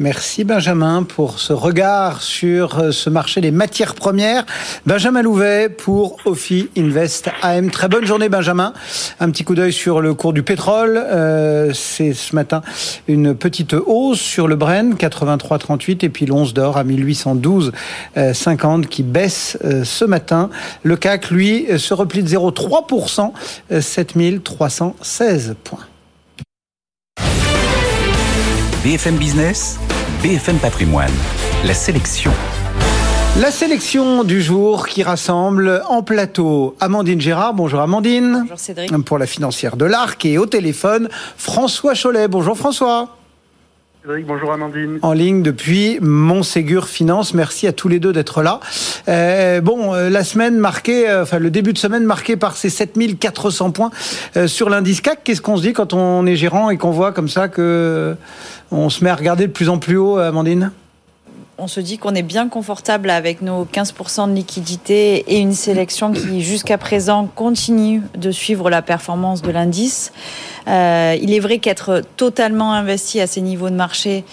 Merci 0.00 0.42
Benjamin 0.42 1.04
pour 1.04 1.38
ce 1.38 1.52
regard 1.52 2.20
sur 2.20 2.80
euh, 2.80 2.90
ce 2.90 3.08
marché 3.08 3.40
des 3.40 3.52
matières 3.52 3.94
premières. 3.94 4.44
Benjamin 4.86 5.22
Louvet 5.22 5.68
pour 5.68 6.16
Ophi 6.24 6.68
Invest 6.76 7.30
AM. 7.42 7.70
Très 7.70 7.88
bonne 7.88 8.04
journée 8.04 8.28
Benjamin. 8.28 8.72
Un 9.20 9.30
petit 9.30 9.44
coup 9.44 9.54
d'œil 9.54 9.72
sur 9.72 10.00
le 10.00 10.14
cours 10.14 10.32
du 10.32 10.42
pétrole. 10.42 10.96
Euh, 10.96 11.72
C'est 11.72 12.12
ce 12.12 12.34
matin 12.34 12.62
une 13.06 13.36
petite 13.36 13.74
hausse 13.74 14.20
sur 14.20 14.48
le 14.48 14.56
Brent 14.56 14.96
83,38 14.96 16.04
et 16.04 16.08
puis 16.08 16.26
l'once 16.26 16.54
d'or 16.54 16.76
à 16.76 16.82
1812,50 16.84 18.86
qui 18.86 19.04
baisse 19.04 19.58
euh, 19.64 19.84
ce 19.84 20.04
matin. 20.04 20.50
Le 20.82 20.96
CAC 20.96 21.30
lui 21.30 21.66
euh, 21.70 21.78
se 21.78 21.94
replie 21.94 22.24
de 22.24 22.28
0,3%, 22.28 23.30
euh, 23.70 23.80
7316 23.80 25.54
points. 25.62 25.86
BFM 28.84 29.16
Business, 29.16 29.78
BFM 30.22 30.58
Patrimoine, 30.58 31.10
la 31.64 31.72
sélection. 31.72 32.30
La 33.40 33.50
sélection 33.50 34.24
du 34.24 34.42
jour 34.42 34.88
qui 34.88 35.02
rassemble 35.02 35.82
en 35.88 36.02
plateau 36.02 36.76
Amandine 36.80 37.18
Gérard. 37.18 37.54
Bonjour 37.54 37.80
Amandine. 37.80 38.40
Bonjour 38.42 38.58
Cédric. 38.58 38.92
Pour 39.04 39.16
la 39.16 39.24
financière 39.24 39.78
de 39.78 39.86
l'Arc 39.86 40.26
et 40.26 40.36
au 40.36 40.44
téléphone 40.44 41.08
François 41.38 41.94
Cholet. 41.94 42.28
Bonjour 42.28 42.58
François. 42.58 43.16
Bonjour 44.06 44.52
Amandine. 44.52 44.98
En 45.00 45.14
ligne 45.14 45.42
depuis 45.42 45.98
Montségur 46.02 46.88
Finance. 46.88 47.32
Merci 47.32 47.66
à 47.66 47.72
tous 47.72 47.88
les 47.88 48.00
deux 48.00 48.12
d'être 48.12 48.42
là. 48.42 48.60
Euh, 49.08 49.62
bon, 49.62 49.94
euh, 49.94 50.10
la 50.10 50.24
semaine 50.24 50.58
marquée, 50.58 51.08
euh, 51.08 51.22
enfin 51.22 51.38
le 51.38 51.50
début 51.50 51.72
de 51.72 51.78
semaine 51.78 52.04
marqué 52.04 52.36
par 52.36 52.54
ces 52.54 52.68
7400 52.68 53.70
points 53.70 53.90
sur 54.46 54.68
l'indice 54.68 55.00
CAC. 55.00 55.20
Qu'est-ce 55.24 55.40
qu'on 55.40 55.56
se 55.56 55.62
dit 55.62 55.72
quand 55.72 55.94
on 55.94 56.26
est 56.26 56.36
gérant 56.36 56.68
et 56.68 56.76
qu'on 56.76 56.90
voit 56.90 57.12
comme 57.12 57.30
ça 57.30 57.48
que 57.48 58.14
on 58.70 58.90
se 58.90 59.02
met 59.02 59.08
à 59.08 59.14
regarder 59.14 59.46
de 59.46 59.52
plus 59.52 59.70
en 59.70 59.78
plus 59.78 59.96
haut, 59.96 60.18
Amandine? 60.18 60.70
On 61.56 61.68
se 61.68 61.78
dit 61.78 61.98
qu'on 61.98 62.16
est 62.16 62.22
bien 62.22 62.48
confortable 62.48 63.10
avec 63.10 63.40
nos 63.40 63.64
15% 63.64 64.28
de 64.28 64.34
liquidité 64.34 65.24
et 65.28 65.38
une 65.38 65.52
sélection 65.52 66.12
qui, 66.12 66.42
jusqu'à 66.42 66.78
présent, 66.78 67.28
continue 67.32 68.02
de 68.18 68.32
suivre 68.32 68.70
la 68.70 68.82
performance 68.82 69.40
de 69.40 69.52
l'indice. 69.52 70.12
Euh, 70.66 71.16
il 71.22 71.32
est 71.32 71.38
vrai 71.38 71.58
qu'être 71.58 72.02
totalement 72.16 72.72
investi 72.72 73.20
à 73.20 73.28
ces 73.28 73.40
niveaux 73.40 73.70
de 73.70 73.76
marché 73.76 74.24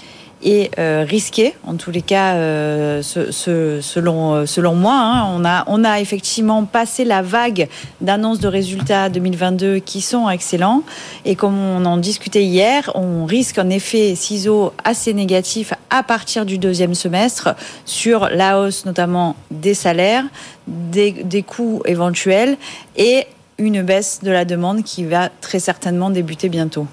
est 0.43 0.77
euh, 0.79 1.05
risqué, 1.07 1.53
en 1.65 1.75
tous 1.75 1.91
les 1.91 2.01
cas, 2.01 2.35
euh, 2.35 3.01
selon, 3.01 4.33
euh, 4.33 4.45
selon 4.45 4.75
moi. 4.75 4.93
Hein, 4.93 5.27
on, 5.35 5.45
a, 5.45 5.63
on 5.67 5.83
a 5.83 5.99
effectivement 5.99 6.65
passé 6.65 7.05
la 7.05 7.21
vague 7.21 7.67
d'annonces 8.01 8.39
de 8.39 8.47
résultats 8.47 9.09
2022 9.09 9.79
qui 9.79 10.01
sont 10.01 10.29
excellents. 10.29 10.83
Et 11.25 11.35
comme 11.35 11.57
on 11.57 11.85
en 11.85 11.97
discutait 11.97 12.43
hier, 12.43 12.91
on 12.95 13.25
risque 13.25 13.57
un 13.57 13.69
effet 13.69 14.15
ciseau 14.15 14.73
assez 14.83 15.13
négatif 15.13 15.73
à 15.89 16.03
partir 16.03 16.45
du 16.45 16.57
deuxième 16.57 16.95
semestre 16.95 17.55
sur 17.85 18.29
la 18.29 18.59
hausse 18.59 18.85
notamment 18.85 19.35
des 19.49 19.73
salaires, 19.73 20.25
des, 20.67 21.11
des 21.11 21.43
coûts 21.43 21.81
éventuels 21.85 22.57
et 22.95 23.25
une 23.57 23.83
baisse 23.83 24.19
de 24.23 24.31
la 24.31 24.45
demande 24.45 24.83
qui 24.83 25.05
va 25.05 25.29
très 25.41 25.59
certainement 25.59 26.09
débuter 26.09 26.49
bientôt. 26.49 26.87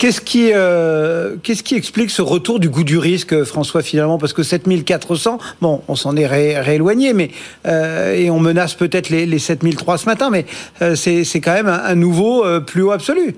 Qu'est-ce 0.00 0.22
qui, 0.22 0.52
euh, 0.54 1.36
qu'est-ce 1.42 1.62
qui 1.62 1.74
explique 1.74 2.08
ce 2.08 2.22
retour 2.22 2.58
du 2.58 2.70
goût 2.70 2.84
du 2.84 2.96
risque, 2.96 3.44
François, 3.44 3.82
finalement? 3.82 4.16
Parce 4.16 4.32
que 4.32 4.42
7400, 4.42 5.38
bon, 5.60 5.82
on 5.88 5.94
s'en 5.94 6.16
est 6.16 6.26
ré, 6.26 6.58
rééloigné, 6.58 7.12
mais, 7.12 7.30
euh, 7.66 8.14
et 8.14 8.30
on 8.30 8.40
menace 8.40 8.72
peut-être 8.72 9.10
les, 9.10 9.26
les 9.26 9.38
7003 9.38 9.98
ce 9.98 10.06
matin, 10.06 10.30
mais 10.30 10.46
euh, 10.80 10.94
c'est, 10.94 11.24
c'est 11.24 11.42
quand 11.42 11.52
même 11.52 11.68
un, 11.68 11.82
un 11.84 11.94
nouveau 11.96 12.46
euh, 12.46 12.60
plus 12.60 12.80
haut 12.80 12.92
absolu. 12.92 13.36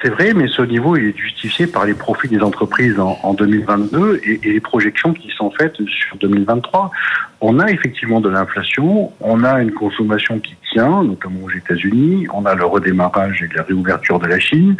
C'est 0.00 0.10
vrai, 0.10 0.32
mais 0.32 0.46
ce 0.46 0.62
niveau 0.62 0.96
est 0.96 1.16
justifié 1.16 1.66
par 1.66 1.84
les 1.84 1.94
profits 1.94 2.28
des 2.28 2.40
entreprises 2.40 3.00
en, 3.00 3.18
en 3.24 3.34
2022 3.34 4.20
et, 4.22 4.40
et, 4.44 4.52
les 4.52 4.60
projections 4.60 5.12
qui 5.12 5.28
sont 5.30 5.50
faites 5.50 5.74
sur 5.86 6.16
2023. 6.18 6.92
On 7.40 7.58
a 7.58 7.68
effectivement 7.70 8.20
de 8.20 8.28
l'inflation, 8.28 9.12
on 9.20 9.42
a 9.42 9.60
une 9.60 9.72
consommation 9.72 10.38
qui 10.38 10.54
tient, 10.70 11.02
notamment 11.02 11.40
aux 11.44 11.50
États-Unis, 11.50 12.28
on 12.32 12.46
a 12.46 12.54
le 12.54 12.64
redémarrage 12.64 13.42
et 13.42 13.48
la 13.56 13.64
réouverture 13.64 14.20
de 14.20 14.26
la 14.26 14.38
Chine. 14.38 14.76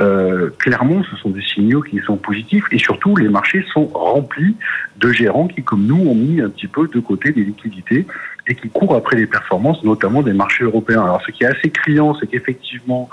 Euh, 0.00 0.50
clairement, 0.58 1.02
ce 1.10 1.16
sont 1.16 1.30
des 1.30 1.42
signaux 1.42 1.82
qui 1.82 1.98
sont 2.00 2.16
positifs 2.16 2.64
et 2.70 2.78
surtout, 2.78 3.16
les 3.16 3.28
marchés 3.28 3.64
sont 3.72 3.86
remplis 3.86 4.56
de 4.98 5.10
gérants 5.10 5.48
qui, 5.48 5.62
comme 5.62 5.86
nous, 5.86 6.06
ont 6.06 6.14
mis 6.14 6.40
un 6.40 6.48
petit 6.48 6.68
peu 6.68 6.86
de 6.88 7.00
côté 7.00 7.32
des 7.32 7.44
liquidités 7.44 8.06
et 8.46 8.54
qui 8.54 8.68
courent 8.68 8.94
après 8.94 9.16
les 9.16 9.26
performances, 9.26 9.82
notamment 9.84 10.22
des 10.22 10.32
marchés 10.32 10.64
européens. 10.64 11.02
Alors, 11.02 11.22
ce 11.26 11.30
qui 11.30 11.44
est 11.44 11.48
assez 11.48 11.70
criant, 11.70 12.14
c'est 12.18 12.26
qu'effectivement, 12.26 13.10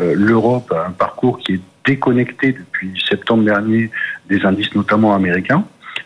l'Europe 0.00 0.72
a 0.72 0.86
un 0.86 0.90
parcours 0.90 1.38
qui 1.38 1.54
est 1.54 1.60
déconnecté 1.84 2.52
depuis 2.52 3.02
septembre 3.08 3.44
dernier 3.44 3.90
des 4.28 4.44
indices 4.44 4.74
notamment 4.74 5.14
américains, 5.14 5.64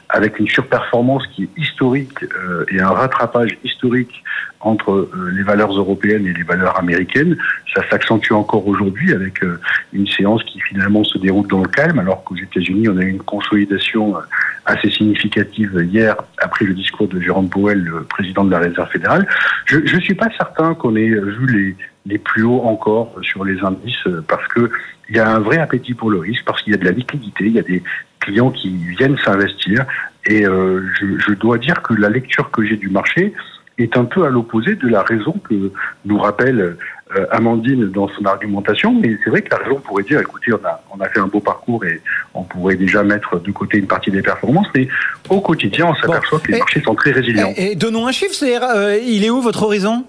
avec 0.09 0.39
une 0.39 0.49
surperformance 0.49 1.27
qui 1.29 1.45
est 1.45 1.61
historique 1.61 2.23
euh, 2.23 2.65
et 2.71 2.81
un 2.81 2.91
rattrapage 2.91 3.59
historique 3.65 4.23
entre 4.63 4.93
euh, 4.93 5.33
les 5.35 5.43
valeurs 5.43 5.73
européennes 5.77 6.27
et 6.27 6.33
les 6.33 6.43
valeurs 6.43 6.79
américaines. 6.79 7.37
Ça 7.75 7.83
s'accentue 7.91 8.33
encore 8.33 8.67
aujourd'hui 8.67 9.13
avec 9.13 9.43
euh, 9.43 9.59
une 9.93 10.07
séance 10.07 10.43
qui 10.45 10.61
finalement 10.61 11.05
se 11.05 11.19
déroule 11.19 11.49
dans 11.49 11.63
le 11.63 11.69
calme, 11.69 11.99
alors 11.99 12.23
qu'aux 12.25 12.37
États-Unis, 12.37 12.89
on 12.89 12.97
a 12.99 13.03
eu 13.03 13.09
une 13.09 13.23
consolidation 13.23 14.17
euh, 14.17 14.21
assez 14.67 14.91
significative 14.91 15.87
hier 15.91 16.17
après 16.39 16.65
le 16.65 16.75
discours 16.75 17.09
de 17.09 17.21
Jérôme 17.21 17.49
Powell, 17.49 17.83
le 17.83 18.05
président 18.05 18.45
de 18.45 18.51
la 18.51 18.59
Réserve 18.59 18.91
fédérale. 18.91 19.27
Je 19.67 19.79
ne 19.79 20.01
suis 20.01 20.15
pas 20.15 20.29
certain 20.37 20.75
qu'on 20.75 20.95
ait 20.95 21.09
vu 21.09 21.47
les, 21.47 21.77
les 22.07 22.19
plus 22.19 22.43
hauts 22.43 22.63
encore 22.63 23.15
sur 23.23 23.45
les 23.45 23.61
indices 23.61 24.09
parce 24.27 24.47
que 24.49 24.71
il 25.09 25.17
y 25.17 25.19
a 25.19 25.29
un 25.29 25.41
vrai 25.41 25.59
appétit 25.59 25.95
pour 25.95 26.11
le 26.11 26.19
risque, 26.19 26.43
parce 26.45 26.63
qu'il 26.63 26.73
y 26.73 26.75
a 26.75 26.79
de 26.79 26.85
la 26.85 26.91
liquidité, 26.93 27.45
il 27.45 27.53
y 27.53 27.59
a 27.59 27.63
des 27.63 27.83
clients 28.21 28.51
qui 28.51 28.71
viennent 28.99 29.19
s'investir. 29.19 29.85
Et 30.27 30.47
euh, 30.47 30.83
je, 30.99 31.19
je, 31.19 31.35
dois 31.35 31.59
dire 31.59 31.83
que 31.83 31.93
la 31.95 32.09
lecture 32.09 32.51
que 32.51 32.65
j'ai 32.65 32.77
du 32.77 32.89
marché 32.89 33.35
est 33.79 33.97
un 33.97 34.05
peu 34.05 34.25
à 34.25 34.31
l'opposé 34.31 34.75
de 34.77 34.89
la 34.89 35.03
raison 35.03 35.33
que 35.33 35.73
nous 36.05 36.19
rappelle 36.19 36.77
euh, 37.17 37.27
Amandine 37.31 37.91
dans 37.91 38.09
son 38.09 38.25
argumentation. 38.25 38.95
Mais 38.95 39.19
c'est 39.23 39.31
vrai 39.31 39.43
que 39.43 39.51
la 39.51 39.59
raison 39.59 39.81
pourrait 39.81 40.05
dire, 40.05 40.21
écoutez, 40.21 40.53
on 40.53 40.67
a, 40.67 40.81
on 40.97 41.01
a 41.01 41.09
fait 41.09 41.21
un 41.21 41.27
beau 41.27 41.41
parcours 41.41 41.85
et 41.85 42.01
on 42.33 42.45
pourrait 42.45 42.77
déjà 42.77 43.03
mettre 43.03 43.39
de 43.39 43.51
côté 43.51 43.79
une 43.79 43.87
partie 43.87 44.11
des 44.11 44.23
performances. 44.23 44.69
Mais 44.75 44.89
au 45.29 45.41
quotidien, 45.41 45.87
on 45.87 45.95
s'aperçoit 45.95 46.39
bon. 46.39 46.45
que 46.45 46.53
les 46.53 46.59
marchés 46.59 46.81
sont 46.83 46.95
très 46.95 47.11
résilients. 47.11 47.53
Et, 47.57 47.73
et 47.73 47.75
donnons 47.75 48.07
un 48.07 48.13
chiffre, 48.13 48.35
c'est 48.35 48.57
euh, 48.63 48.99
il 48.99 49.25
est 49.25 49.31
où 49.31 49.43
votre 49.43 49.65
horizon? 49.65 50.05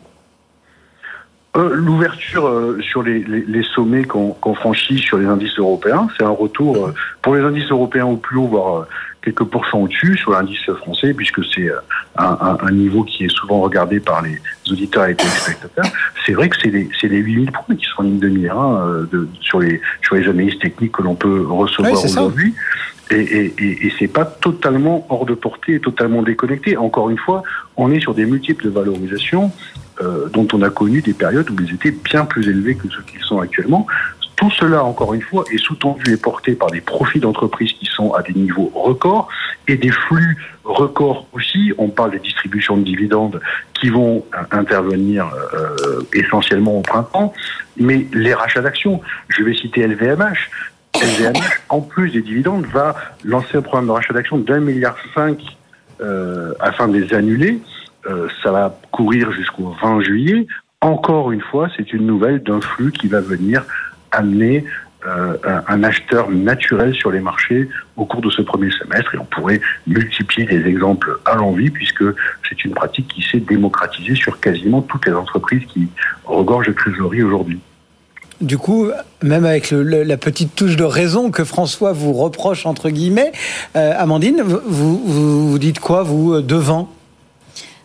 Euh, 1.55 1.75
L'ouverture 1.75 2.47
euh, 2.47 2.79
sur 2.81 3.03
les, 3.03 3.19
les, 3.19 3.41
les 3.41 3.63
sommets 3.63 4.05
qu'on 4.05 4.31
qu 4.31 4.55
franchit 4.55 4.97
sur 4.97 5.17
les 5.17 5.25
indices 5.25 5.57
européens, 5.59 6.07
c'est 6.17 6.23
un 6.23 6.29
retour 6.29 6.87
euh, 6.87 6.93
pour 7.21 7.35
les 7.35 7.41
indices 7.41 7.69
européens 7.69 8.05
au 8.05 8.17
plus 8.17 8.37
haut, 8.37 8.47
voire 8.47 8.87
quelques 9.21 9.43
pourcents 9.43 9.81
au-dessus 9.81 10.17
sur 10.17 10.31
l'indice 10.31 10.65
français, 10.79 11.13
puisque 11.13 11.45
c'est 11.45 11.69
un, 12.17 12.37
un, 12.41 12.57
un, 12.59 12.71
niveau 12.71 13.03
qui 13.03 13.25
est 13.25 13.31
souvent 13.31 13.61
regardé 13.61 13.99
par 13.99 14.23
les 14.23 14.41
auditeurs 14.69 15.05
et 15.05 15.15
téléspectateurs. 15.15 15.85
C'est 16.25 16.33
vrai 16.33 16.49
que 16.49 16.57
c'est 16.59 16.71
les, 16.71 16.89
les 17.03 17.17
8000 17.17 17.51
points 17.51 17.75
qui 17.75 17.85
sont 17.85 18.01
en 18.01 18.03
ligne 18.03 18.19
de 18.19 18.29
mire 18.29 18.57
hein, 18.57 19.07
de, 19.11 19.29
sur, 19.39 19.59
les, 19.59 19.79
sur 20.01 20.15
les 20.15 20.27
analyses 20.27 20.57
techniques 20.59 20.93
que 20.93 21.03
l'on 21.03 21.15
peut 21.15 21.45
recevoir 21.47 21.93
oui, 21.93 21.99
aujourd'hui. 22.03 22.53
Et, 23.11 23.15
et, 23.15 23.53
et, 23.59 23.87
et 23.87 23.93
c'est 23.99 24.07
pas 24.07 24.25
totalement 24.25 25.05
hors 25.09 25.25
de 25.25 25.35
portée, 25.35 25.79
totalement 25.79 26.23
déconnecté. 26.23 26.75
Encore 26.77 27.09
une 27.09 27.17
fois, 27.17 27.43
on 27.77 27.91
est 27.91 27.99
sur 27.99 28.13
des 28.13 28.25
multiples 28.25 28.65
de 28.65 28.69
valorisation 28.69 29.51
euh, 30.01 30.27
dont 30.29 30.47
on 30.53 30.61
a 30.61 30.69
connu 30.69 31.01
des 31.01 31.13
périodes 31.13 31.49
où 31.49 31.55
ils 31.61 31.73
étaient 31.73 31.91
bien 31.91 32.25
plus 32.25 32.47
élevés 32.49 32.75
que 32.75 32.87
ceux 32.89 33.01
qu'ils 33.03 33.21
sont 33.21 33.39
actuellement. 33.39 33.85
Tout 34.35 34.49
cela, 34.51 34.83
encore 34.83 35.13
une 35.13 35.21
fois, 35.21 35.43
est 35.53 35.57
sous-tendu 35.57 36.13
et 36.13 36.17
porté 36.17 36.53
par 36.53 36.71
des 36.71 36.81
profits 36.81 37.19
d'entreprises 37.19 37.73
qui 37.73 37.85
sont 37.85 38.13
à 38.13 38.23
des 38.23 38.33
niveaux 38.33 38.71
records 38.73 39.29
et 39.67 39.77
des 39.77 39.91
flux 39.91 40.37
records 40.63 41.27
aussi. 41.33 41.71
On 41.77 41.89
parle 41.89 42.11
des 42.11 42.19
distributions 42.19 42.77
de 42.77 42.83
dividendes 42.83 43.39
qui 43.73 43.89
vont 43.89 44.25
intervenir 44.51 45.29
euh, 45.53 46.01
essentiellement 46.13 46.79
au 46.79 46.81
printemps, 46.81 47.33
mais 47.77 48.07
les 48.13 48.33
rachats 48.33 48.61
d'actions, 48.61 49.01
je 49.29 49.43
vais 49.43 49.53
citer 49.53 49.85
LVMH. 49.85 50.49
LVMH, 50.95 51.61
en 51.69 51.81
plus 51.81 52.11
des 52.11 52.21
dividendes, 52.21 52.65
va 52.65 52.95
lancer 53.23 53.57
un 53.57 53.61
programme 53.61 53.87
de 53.87 53.91
rachat 53.91 54.13
d'actions 54.13 54.37
d'un 54.37 54.59
milliard 54.59 54.97
cinq 55.13 55.39
euh, 56.01 56.53
afin 56.59 56.87
de 56.87 56.97
les 56.97 57.13
annuler. 57.13 57.61
Euh, 58.07 58.27
ça 58.43 58.51
va 58.51 58.77
courir 58.91 59.31
jusqu'au 59.31 59.75
20 59.81 60.01
juillet. 60.01 60.47
Encore 60.81 61.31
une 61.31 61.41
fois, 61.41 61.69
c'est 61.77 61.93
une 61.93 62.05
nouvelle 62.05 62.43
d'un 62.43 62.59
flux 62.59 62.91
qui 62.91 63.07
va 63.07 63.21
venir 63.21 63.63
amener 64.11 64.65
euh, 65.05 65.35
un, 65.67 65.83
acheteur 65.83 66.29
naturel 66.29 66.93
sur 66.93 67.11
les 67.11 67.19
marchés 67.19 67.67
au 67.97 68.05
cours 68.05 68.21
de 68.21 68.29
ce 68.29 68.41
premier 68.41 68.71
semestre 68.71 69.15
et 69.15 69.17
on 69.17 69.25
pourrait 69.25 69.59
multiplier 69.85 70.47
les 70.47 70.65
exemples 70.65 71.19
à 71.25 71.35
l'envie 71.35 71.69
puisque 71.71 72.05
c'est 72.47 72.63
une 72.63 72.71
pratique 72.71 73.09
qui 73.09 73.21
s'est 73.21 73.41
démocratisée 73.41 74.15
sur 74.15 74.39
quasiment 74.39 74.81
toutes 74.81 75.05
les 75.05 75.13
entreprises 75.13 75.65
qui 75.67 75.89
regorgent 76.23 76.67
de 76.67 76.73
trésorerie 76.73 77.21
aujourd'hui. 77.21 77.59
Du 78.39 78.57
coup, 78.57 78.91
même 79.21 79.43
avec 79.43 79.71
la 79.71 80.17
petite 80.17 80.55
touche 80.55 80.77
de 80.77 80.85
raison 80.85 81.31
que 81.31 81.43
François 81.43 81.91
vous 81.91 82.13
reproche, 82.13 82.65
entre 82.65 82.89
guillemets, 82.89 83.33
euh, 83.75 83.93
Amandine, 83.97 84.41
vous, 84.41 84.97
vous 84.97 85.59
dites 85.59 85.79
quoi, 85.79 86.03
vous, 86.03 86.41
devant? 86.41 86.89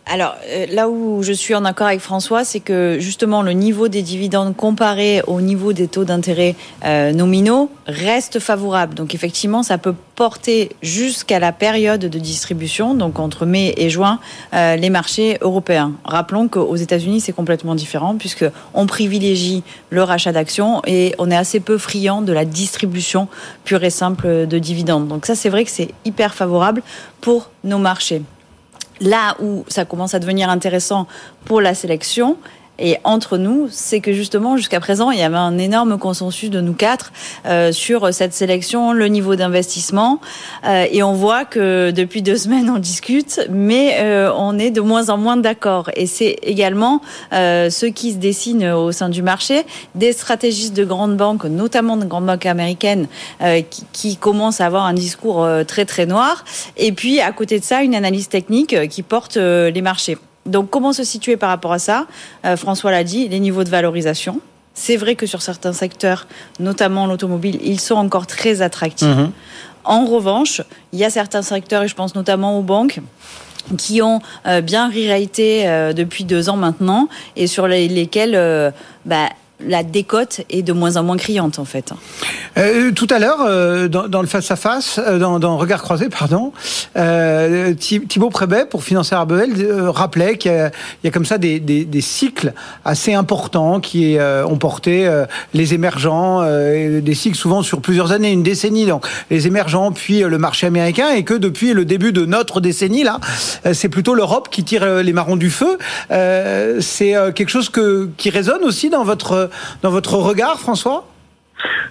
Alors 0.09 0.37
euh, 0.49 0.67
là 0.73 0.89
où 0.89 1.23
je 1.23 1.33
suis 1.33 1.55
en 1.55 1.65
accord 1.65 1.87
avec 1.87 2.01
François, 2.01 2.45
c'est 2.45 2.61
que 2.61 2.97
justement 2.99 3.43
le 3.43 3.53
niveau 3.53 3.89
des 3.89 4.03
dividendes 4.03 4.57
comparé 4.57 5.23
au 5.27 5.41
niveau 5.41 5.73
des 5.73 5.87
taux 5.87 6.05
d'intérêt 6.05 6.57
euh, 6.85 7.13
nominaux 7.13 7.71
reste 7.87 8.39
favorable. 8.39 8.95
Donc 8.95 9.15
effectivement, 9.15 9.63
ça 9.63 9.77
peut 9.77 9.95
porter 10.15 10.71
jusqu'à 10.83 11.39
la 11.39 11.53
période 11.53 12.01
de 12.01 12.19
distribution, 12.19 12.95
donc 12.95 13.19
entre 13.19 13.47
mai 13.47 13.75
et 13.77 13.91
juin, 13.91 14.19
euh, 14.55 14.77
les 14.77 14.91
marchés 14.91 15.39
européens. 15.43 15.93
Rappelons 16.05 16.49
qu'aux 16.49 16.77
États-Unis, 16.77 17.21
c'est 17.21 17.33
complètement 17.33 17.75
différent 17.75 18.17
puisque 18.17 18.47
on 18.75 18.87
privilégie 18.87 19.63
le 19.91 20.03
rachat 20.03 20.33
d'actions 20.33 20.83
et 20.87 21.15
on 21.19 21.31
est 21.31 21.37
assez 21.37 21.61
peu 21.61 21.77
friand 21.79 22.23
de 22.23 22.33
la 22.33 22.45
distribution 22.45 23.29
pure 23.65 23.85
et 23.85 23.91
simple 23.91 24.47
de 24.47 24.59
dividendes. 24.59 25.07
Donc 25.07 25.27
ça, 25.27 25.35
c'est 25.35 25.51
vrai 25.51 25.65
que 25.65 25.71
c'est 25.71 25.91
hyper 26.05 26.35
favorable 26.35 26.83
pour 27.21 27.51
nos 27.65 27.79
marchés. 27.79 28.23
Là 29.01 29.37
où 29.41 29.65
ça 29.69 29.85
commence 29.85 30.15
à 30.15 30.19
devenir 30.19 30.51
intéressant 30.51 31.07
pour 31.45 31.61
la 31.61 31.75
sélection, 31.75 32.37
et 32.79 32.97
entre 33.05 33.39
nous, 33.39 33.69
c'est 33.71 34.01
que 34.01 34.13
justement, 34.13 34.57
jusqu'à 34.57 34.81
présent, 34.81 35.11
il 35.11 35.19
y 35.19 35.23
avait 35.23 35.37
un 35.37 35.59
énorme 35.59 35.99
consensus 35.99 36.51
de 36.51 36.61
nous 36.61 36.75
quatre 36.75 37.13
euh, 37.47 37.73
sur 37.73 38.13
cette 38.15 38.35
sélection, 38.35 38.93
le 38.93 39.07
niveau 39.07 39.37
d'investissement. 39.37 40.21
Euh, 40.65 40.87
et 40.91 41.03
on 41.03 41.13
voit 41.13 41.45
que 41.45 41.91
depuis 41.91 42.23
deux 42.23 42.37
semaines, 42.45 42.71
on 42.71 42.79
discute, 42.79 43.41
mais 43.51 43.97
euh, 44.01 44.31
on 44.37 44.59
est 44.59 44.71
de 44.71 44.81
moins 44.81 45.11
en 45.11 45.19
moins 45.19 45.37
d'accord. 45.37 45.91
Et 45.97 46.07
c'est 46.07 46.39
également 46.43 47.03
euh, 47.33 47.71
ce 47.71 47.87
qui 47.87 48.13
se 48.13 48.19
dessine 48.19 48.65
au 48.67 48.93
sein 48.93 49.09
du 49.09 49.23
marché, 49.23 49.65
des 49.95 50.13
stratégistes 50.13 50.75
de 50.75 50.85
grandes 50.85 51.17
banques, 51.17 51.45
notamment 51.45 51.97
de 51.97 52.05
grandes 52.05 52.27
banques 52.27 52.47
américaines, 52.47 53.07
euh, 53.43 53.63
qui, 53.63 53.85
qui, 53.93 54.17
commencent 54.17 54.61
à 54.61 54.67
avoir 54.67 54.85
un 54.85 54.95
discours 54.95 55.45
euh, 55.45 55.65
très 55.65 55.85
très 55.85 56.07
noir. 56.07 56.45
Et 56.77 56.93
puis, 56.93 57.21
à 57.21 57.33
côté 57.33 57.59
de 57.59 57.65
ça, 57.65 57.83
une 57.83 57.95
analyse 57.95 58.29
technique 58.29 58.89
qui 58.89 59.03
porte 59.03 59.37
les 59.37 59.83
marchés. 59.83 60.19
Donc, 60.47 60.71
comment 60.71 60.93
se 60.93 61.05
situer 61.05 61.37
par 61.37 61.51
rapport 61.51 61.73
à 61.73 61.79
ça? 61.79 62.07
Euh, 62.45 62.57
François 62.57 62.91
l'a 62.91 63.05
dit, 63.05 63.29
les 63.29 63.41
niveaux 63.41 63.65
de 63.65 63.69
valorisation. 63.69 64.41
C'est 64.75 64.97
vrai 64.97 65.15
que 65.17 65.27
sur 65.27 65.43
certains 65.43 65.73
secteurs, 65.73 66.27
notamment 66.61 67.07
l'automobile, 67.07 67.59
ils 67.63 67.81
sont 67.81 67.97
encore 67.97 68.27
très 68.27 68.63
attractifs. 68.63 69.09
Mmh. 69.09 69.33
En 69.85 70.05
revanche, 70.05 70.63
il 70.93 70.99
y 70.99 71.05
a 71.05 71.11
certains 71.11 71.43
secteurs, 71.43 71.83
et 71.83 71.89
je 71.89 71.95
pense 71.95 72.15
notamment 72.15 72.59
aux 72.59 72.63
banques, 72.63 73.01
qui 73.77 74.01
ont 74.01 74.21
euh, 74.47 74.61
bien 74.61 74.89
re-raté 74.89 75.69
euh, 75.69 75.93
depuis 75.93 76.25
deux 76.25 76.49
ans 76.49 76.57
maintenant, 76.57 77.09
et 77.37 77.47
sur 77.47 77.67
les, 77.67 77.89
lesquels 77.89 78.73
bah, 79.05 79.29
la 79.67 79.83
décote 79.83 80.43
est 80.51 80.63
de 80.63 80.73
moins 80.73 80.97
en 80.97 81.03
moins 81.03 81.17
criante 81.17 81.59
en 81.59 81.65
fait. 81.65 81.93
Euh, 82.57 82.93
tout 82.93 83.09
à 83.11 83.19
l'heure, 83.19 83.41
euh, 83.41 83.89
dans, 83.89 84.09
dans, 84.09 84.21
le 84.21 84.29
face 84.29 84.51
à 84.51 84.57
face, 84.57 85.01
euh, 85.05 85.19
dans, 85.19 85.39
dans, 85.39 85.57
Regard 85.57 85.83
croisé, 85.83 86.09
pardon, 86.09 86.53
euh, 86.97 87.75
Thibaut 87.75 88.31
Prébet 88.31 88.67
pour 88.67 88.85
financer 88.85 89.15
Arbel 89.15 89.51
euh, 89.59 89.91
rappelait 89.91 90.37
qu'il 90.39 90.53
y, 90.53 91.07
y, 91.07 91.09
a 91.09 91.11
comme 91.11 91.25
ça 91.25 91.39
des, 91.39 91.59
des, 91.59 91.85
des 91.85 92.01
cycles 92.01 92.53
assez 92.85 93.15
importants 93.15 93.81
qui 93.81 94.17
ont 94.19 94.57
porté 94.57 95.09
les 95.55 95.75
émergents, 95.75 96.43
des 96.43 97.15
cycles 97.15 97.37
souvent 97.37 97.63
sur 97.63 97.81
plusieurs 97.81 98.13
années, 98.13 98.31
une 98.33 98.43
décennie, 98.43 98.87
donc 98.87 99.07
les 99.31 99.47
émergents 99.47 99.93
puis 99.93 100.21
le 100.21 100.39
marché 100.39 100.67
américain, 100.67 101.11
et 101.11 101.25
que 101.25 101.35
depuis 101.35 101.73
le 101.73 101.85
début 101.85 102.13
de 102.13 102.25
notre 102.25 102.61
décennie 102.61 103.03
là, 103.03 103.19
c'est 103.73 103.89
plutôt 103.89 104.15
l'Europe 104.15 104.49
qui 104.51 104.65
tire 104.65 105.03
les 105.03 105.13
marrons 105.13 105.37
du 105.37 105.51
feu. 105.51 105.79
c'est 106.11 107.15
quelque 107.35 107.51
chose 107.51 107.69
que, 107.69 108.09
qui 108.17 108.31
résonne 108.31 108.65
aussi 108.65 108.91
dans 108.91 109.05
votre 109.05 109.48
dans 109.83 109.91
votre 109.91 110.15
regard, 110.15 110.59
François 110.59 111.07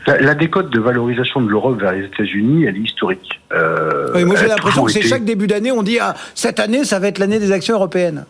la, 0.06 0.20
la, 0.20 0.36
décote 0.36 0.70
de 0.70 0.80
valorisation 0.80 1.42
de 1.42 1.50
l'Europe 1.50 1.82
vers 1.82 1.92
les 1.92 2.06
États-Unis, 2.06 2.64
elle 2.64 2.78
est 2.78 2.82
historique. 2.82 3.42
Euh, 3.52 4.12
oui, 4.16 4.24
moi 4.24 4.38
j'ai 4.38 4.48
l'impression 4.48 4.86
que 4.86 4.92
c'est 4.92 5.00
été... 5.00 5.10
chaque 5.10 5.26
début 5.26 5.48
d'année, 5.48 5.72
on 5.72 5.84
dit 5.84 6.00
ah, 6.00 6.16
cette 6.36 6.62
année, 6.62 6.86
ça 6.86 7.00
va 7.00 7.08
être 7.10 7.20
l'année 7.20 7.40
des 7.40 7.52
actions 7.52 7.76
européennes. 7.76 8.26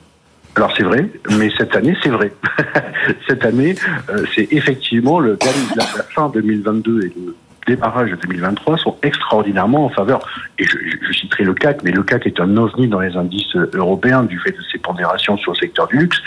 Alors 0.55 0.73
c'est 0.75 0.83
vrai, 0.83 1.07
mais 1.37 1.51
cette 1.55 1.75
année 1.75 1.95
c'est 2.01 2.09
vrai. 2.09 2.33
cette 3.27 3.45
année, 3.45 3.75
euh, 4.09 4.25
c'est 4.33 4.47
effectivement 4.51 5.19
le 5.19 5.37
la, 5.75 5.83
la 5.97 6.03
fin 6.03 6.29
2022 6.29 7.03
et 7.03 7.13
le 7.15 7.35
démarrage 7.67 8.11
de 8.11 8.15
2023 8.15 8.77
sont 8.77 8.97
extraordinairement 9.03 9.85
en 9.85 9.89
faveur. 9.89 10.25
Et 10.57 10.63
je, 10.63 10.77
je, 11.07 11.13
citerai 11.13 11.43
le 11.43 11.53
CAC, 11.53 11.83
mais 11.83 11.91
le 11.91 12.01
CAC 12.01 12.25
est 12.25 12.39
un 12.39 12.57
ovni 12.57 12.87
dans 12.87 13.01
les 13.01 13.15
indices 13.15 13.55
européens 13.73 14.23
du 14.23 14.39
fait 14.39 14.51
de 14.51 14.61
ses 14.71 14.79
pondérations 14.79 15.37
sur 15.37 15.51
le 15.51 15.57
secteur 15.57 15.87
du 15.87 15.97
luxe. 15.97 16.17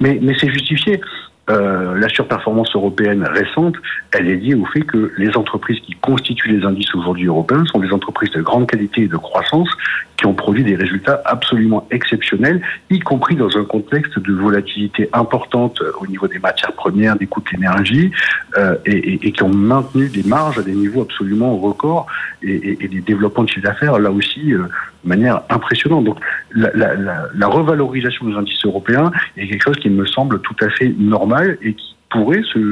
Mais, 0.00 0.18
mais 0.20 0.34
c'est 0.40 0.50
justifié. 0.50 1.00
Euh, 1.48 1.96
la 1.96 2.08
surperformance 2.08 2.74
européenne 2.74 3.22
récente, 3.22 3.76
elle 4.10 4.28
est 4.28 4.34
liée 4.34 4.54
au 4.54 4.64
fait 4.66 4.82
que 4.82 5.12
les 5.16 5.36
entreprises 5.36 5.78
qui 5.80 5.94
constituent 5.94 6.58
les 6.58 6.66
indices 6.66 6.92
aujourd'hui 6.94 7.26
européens 7.26 7.64
sont 7.66 7.78
des 7.78 7.92
entreprises 7.92 8.32
de 8.32 8.42
grande 8.42 8.68
qualité 8.68 9.02
et 9.02 9.08
de 9.08 9.16
croissance 9.16 9.68
qui 10.16 10.26
ont 10.26 10.34
produit 10.34 10.64
des 10.64 10.74
résultats 10.74 11.22
absolument 11.24 11.86
exceptionnels, 11.90 12.62
y 12.90 12.98
compris 12.98 13.36
dans 13.36 13.56
un 13.56 13.64
contexte 13.64 14.18
de 14.18 14.32
volatilité 14.32 15.08
importante 15.12 15.80
au 16.00 16.06
niveau 16.06 16.26
des 16.26 16.38
matières 16.38 16.72
premières, 16.72 17.16
des 17.16 17.26
coûts 17.26 17.42
de 17.42 17.50
l'énergie, 17.52 18.10
euh, 18.56 18.76
et, 18.84 18.96
et, 18.96 19.28
et, 19.28 19.32
qui 19.32 19.42
ont 19.42 19.54
maintenu 19.54 20.08
des 20.08 20.22
marges 20.24 20.58
à 20.58 20.62
des 20.62 20.74
niveaux 20.74 21.02
absolument 21.02 21.56
records 21.56 22.06
et, 22.42 22.78
et 22.82 22.88
des 22.88 23.00
développements 23.00 23.44
de 23.44 23.50
chiffre 23.50 23.66
d'affaires 23.66 23.98
là 23.98 24.10
aussi 24.10 24.52
euh, 24.52 24.64
de 25.06 25.10
manière 25.14 25.38
impressionnante. 25.48 26.04
Donc 26.04 26.18
la, 26.62 26.70
la, 26.74 26.94
la, 26.94 27.16
la 27.42 27.46
revalorisation 27.58 28.22
des 28.28 28.36
indices 28.42 28.64
européens 28.70 29.08
est 29.36 29.46
quelque 29.48 29.66
chose 29.68 29.80
qui 29.84 29.90
me 30.00 30.06
semble 30.16 30.40
tout 30.40 30.58
à 30.60 30.68
fait 30.76 30.90
normal 30.98 31.46
et 31.62 31.72
qui 31.80 31.90
pourrait 32.10 32.42
se, 32.52 32.62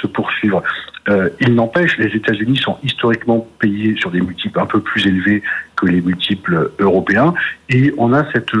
se 0.00 0.06
poursuivre. 0.06 0.62
Euh, 1.08 1.28
il 1.40 1.54
n'empêche, 1.54 1.92
les 1.98 2.12
États-Unis 2.20 2.58
sont 2.58 2.78
historiquement 2.82 3.46
payés 3.58 3.92
sur 3.96 4.10
des 4.10 4.20
multiples 4.20 4.58
un 4.60 4.66
peu 4.74 4.80
plus 4.80 5.06
élevés 5.06 5.42
que 5.76 5.86
les 5.86 6.00
multiples 6.00 6.56
européens, 6.78 7.30
et 7.68 7.94
on 7.96 8.12
a 8.12 8.22
cette 8.32 8.52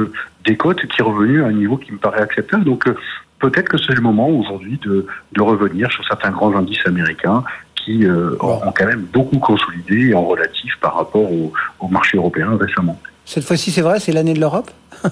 décote 0.44 0.80
qui 0.86 1.00
est 1.00 1.04
revenue 1.04 1.42
à 1.42 1.46
un 1.46 1.52
niveau 1.52 1.76
qui 1.76 1.92
me 1.92 1.98
paraît 1.98 2.20
acceptable. 2.28 2.64
Donc 2.64 2.86
euh, 2.86 2.94
peut-être 3.38 3.68
que 3.68 3.78
c'est 3.78 3.94
le 3.94 4.00
moment 4.00 4.28
aujourd'hui 4.28 4.78
de, 4.88 5.06
de 5.32 5.42
revenir 5.42 5.90
sur 5.92 6.06
certains 6.06 6.30
grands 6.30 6.54
indices 6.56 6.86
américains 6.86 7.42
qui 7.74 8.04
euh, 8.04 8.36
ont 8.40 8.72
quand 8.76 8.86
même 8.86 9.06
beaucoup 9.12 9.38
consolidé 9.38 10.14
en 10.14 10.24
relatif 10.24 10.76
par 10.80 10.96
rapport 10.96 11.30
au, 11.32 11.52
au 11.80 11.88
marché 11.88 12.16
européen 12.18 12.56
récemment. 12.60 12.98
Cette 13.28 13.44
fois-ci, 13.44 13.70
c'est 13.70 13.82
vrai, 13.82 14.00
c'est 14.00 14.12
l'année 14.12 14.32
de 14.32 14.40
l'Europe? 14.40 14.70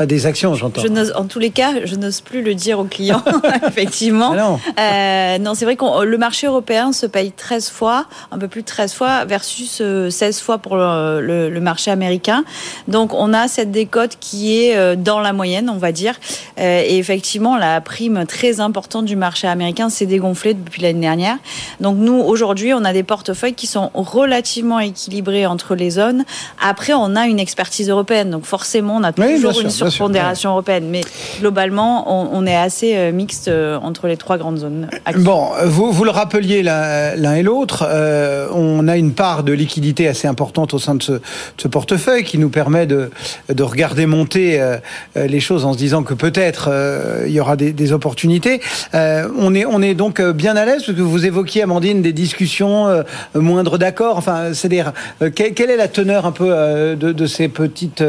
Pas 0.00 0.06
des 0.06 0.24
actions, 0.24 0.54
j'entends. 0.54 0.80
En 1.14 1.26
tous 1.26 1.38
les 1.38 1.50
cas, 1.50 1.84
je 1.84 1.94
n'ose 1.94 2.22
plus 2.22 2.40
le 2.40 2.54
dire 2.54 2.78
aux 2.78 2.84
clients, 2.84 3.22
effectivement. 3.66 4.30
Ah 4.32 4.36
non, 4.36 4.60
euh, 4.78 5.38
non 5.38 5.54
c'est 5.54 5.66
vrai 5.66 5.76
que 5.76 6.04
le 6.04 6.16
marché 6.16 6.46
européen 6.46 6.92
se 6.92 7.04
paye 7.04 7.32
13 7.32 7.68
fois, 7.68 8.06
un 8.30 8.38
peu 8.38 8.48
plus 8.48 8.62
de 8.62 8.66
13 8.66 8.94
fois, 8.94 9.26
versus 9.26 9.82
16 10.08 10.40
fois 10.40 10.56
pour 10.56 10.76
le, 10.76 11.20
le, 11.20 11.50
le 11.50 11.60
marché 11.60 11.90
américain. 11.90 12.44
Donc, 12.88 13.12
on 13.12 13.34
a 13.34 13.46
cette 13.46 13.72
décote 13.72 14.16
qui 14.20 14.62
est 14.62 14.74
euh, 14.74 14.96
dans 14.96 15.20
la 15.20 15.34
moyenne, 15.34 15.68
on 15.68 15.76
va 15.76 15.92
dire. 15.92 16.14
Euh, 16.58 16.82
et 16.82 16.96
effectivement, 16.96 17.58
la 17.58 17.82
prime 17.82 18.24
très 18.26 18.60
importante 18.60 19.04
du 19.04 19.16
marché 19.16 19.48
américain 19.48 19.90
s'est 19.90 20.06
dégonflée 20.06 20.54
depuis 20.54 20.80
l'année 20.80 21.00
dernière. 21.00 21.36
Donc, 21.80 21.98
nous, 21.98 22.18
aujourd'hui, 22.18 22.72
on 22.72 22.86
a 22.86 22.94
des 22.94 23.02
portefeuilles 23.02 23.52
qui 23.52 23.66
sont 23.66 23.90
relativement 23.92 24.80
équilibrés 24.80 25.44
entre 25.44 25.74
les 25.74 25.90
zones. 25.90 26.24
Après, 26.58 26.94
on 26.94 27.16
a 27.16 27.26
une 27.26 27.38
expertise 27.38 27.90
européenne. 27.90 28.30
Donc, 28.30 28.46
forcément, 28.46 28.69
on 28.74 29.02
a 29.02 29.12
toujours 29.12 29.60
une 29.60 29.70
sûr, 29.70 29.90
surpondération 29.90 30.50
européenne. 30.50 30.88
Mais 30.90 31.02
globalement, 31.40 32.04
on, 32.06 32.28
on 32.32 32.46
est 32.46 32.56
assez 32.56 32.96
euh, 32.96 33.12
mixte 33.12 33.48
euh, 33.48 33.78
entre 33.82 34.06
les 34.06 34.16
trois 34.16 34.38
grandes 34.38 34.58
zones. 34.58 34.88
Bon, 35.16 35.48
vous, 35.64 35.92
vous 35.92 36.04
le 36.04 36.10
rappeliez 36.10 36.62
l'un 36.62 37.34
et 37.34 37.42
l'autre, 37.42 37.86
euh, 37.88 38.48
on 38.54 38.88
a 38.88 38.96
une 38.96 39.12
part 39.12 39.42
de 39.42 39.52
liquidité 39.52 40.08
assez 40.08 40.28
importante 40.28 40.74
au 40.74 40.78
sein 40.78 40.94
de 40.94 41.02
ce, 41.02 41.12
de 41.12 41.20
ce 41.56 41.68
portefeuille 41.68 42.24
qui 42.24 42.38
nous 42.38 42.50
permet 42.50 42.86
de, 42.86 43.10
de 43.48 43.62
regarder 43.62 44.06
monter 44.06 44.60
euh, 44.60 44.76
euh, 45.16 45.26
les 45.26 45.40
choses 45.40 45.64
en 45.64 45.72
se 45.72 45.78
disant 45.78 46.02
que 46.02 46.14
peut-être 46.14 46.68
euh, 46.70 47.24
il 47.26 47.32
y 47.32 47.40
aura 47.40 47.56
des, 47.56 47.72
des 47.72 47.92
opportunités. 47.92 48.60
Euh, 48.94 49.28
on, 49.38 49.54
est, 49.54 49.64
on 49.64 49.82
est 49.82 49.94
donc 49.94 50.20
euh, 50.20 50.32
bien 50.32 50.56
à 50.56 50.64
l'aise 50.64 50.82
parce 50.84 50.96
que 50.96 51.02
vous 51.02 51.26
évoquiez, 51.26 51.62
Amandine, 51.62 52.02
des 52.02 52.12
discussions 52.12 52.88
euh, 52.88 53.02
moindres 53.34 53.78
d'accords. 53.78 54.16
Enfin, 54.16 54.52
c'est-à-dire, 54.54 54.92
euh, 55.22 55.30
quelle, 55.34 55.54
quelle 55.54 55.70
est 55.70 55.76
la 55.76 55.88
teneur 55.88 56.26
un 56.26 56.32
peu 56.32 56.48
euh, 56.50 56.96
de, 56.96 57.12
de 57.12 57.26
ces 57.26 57.48
petites 57.48 58.02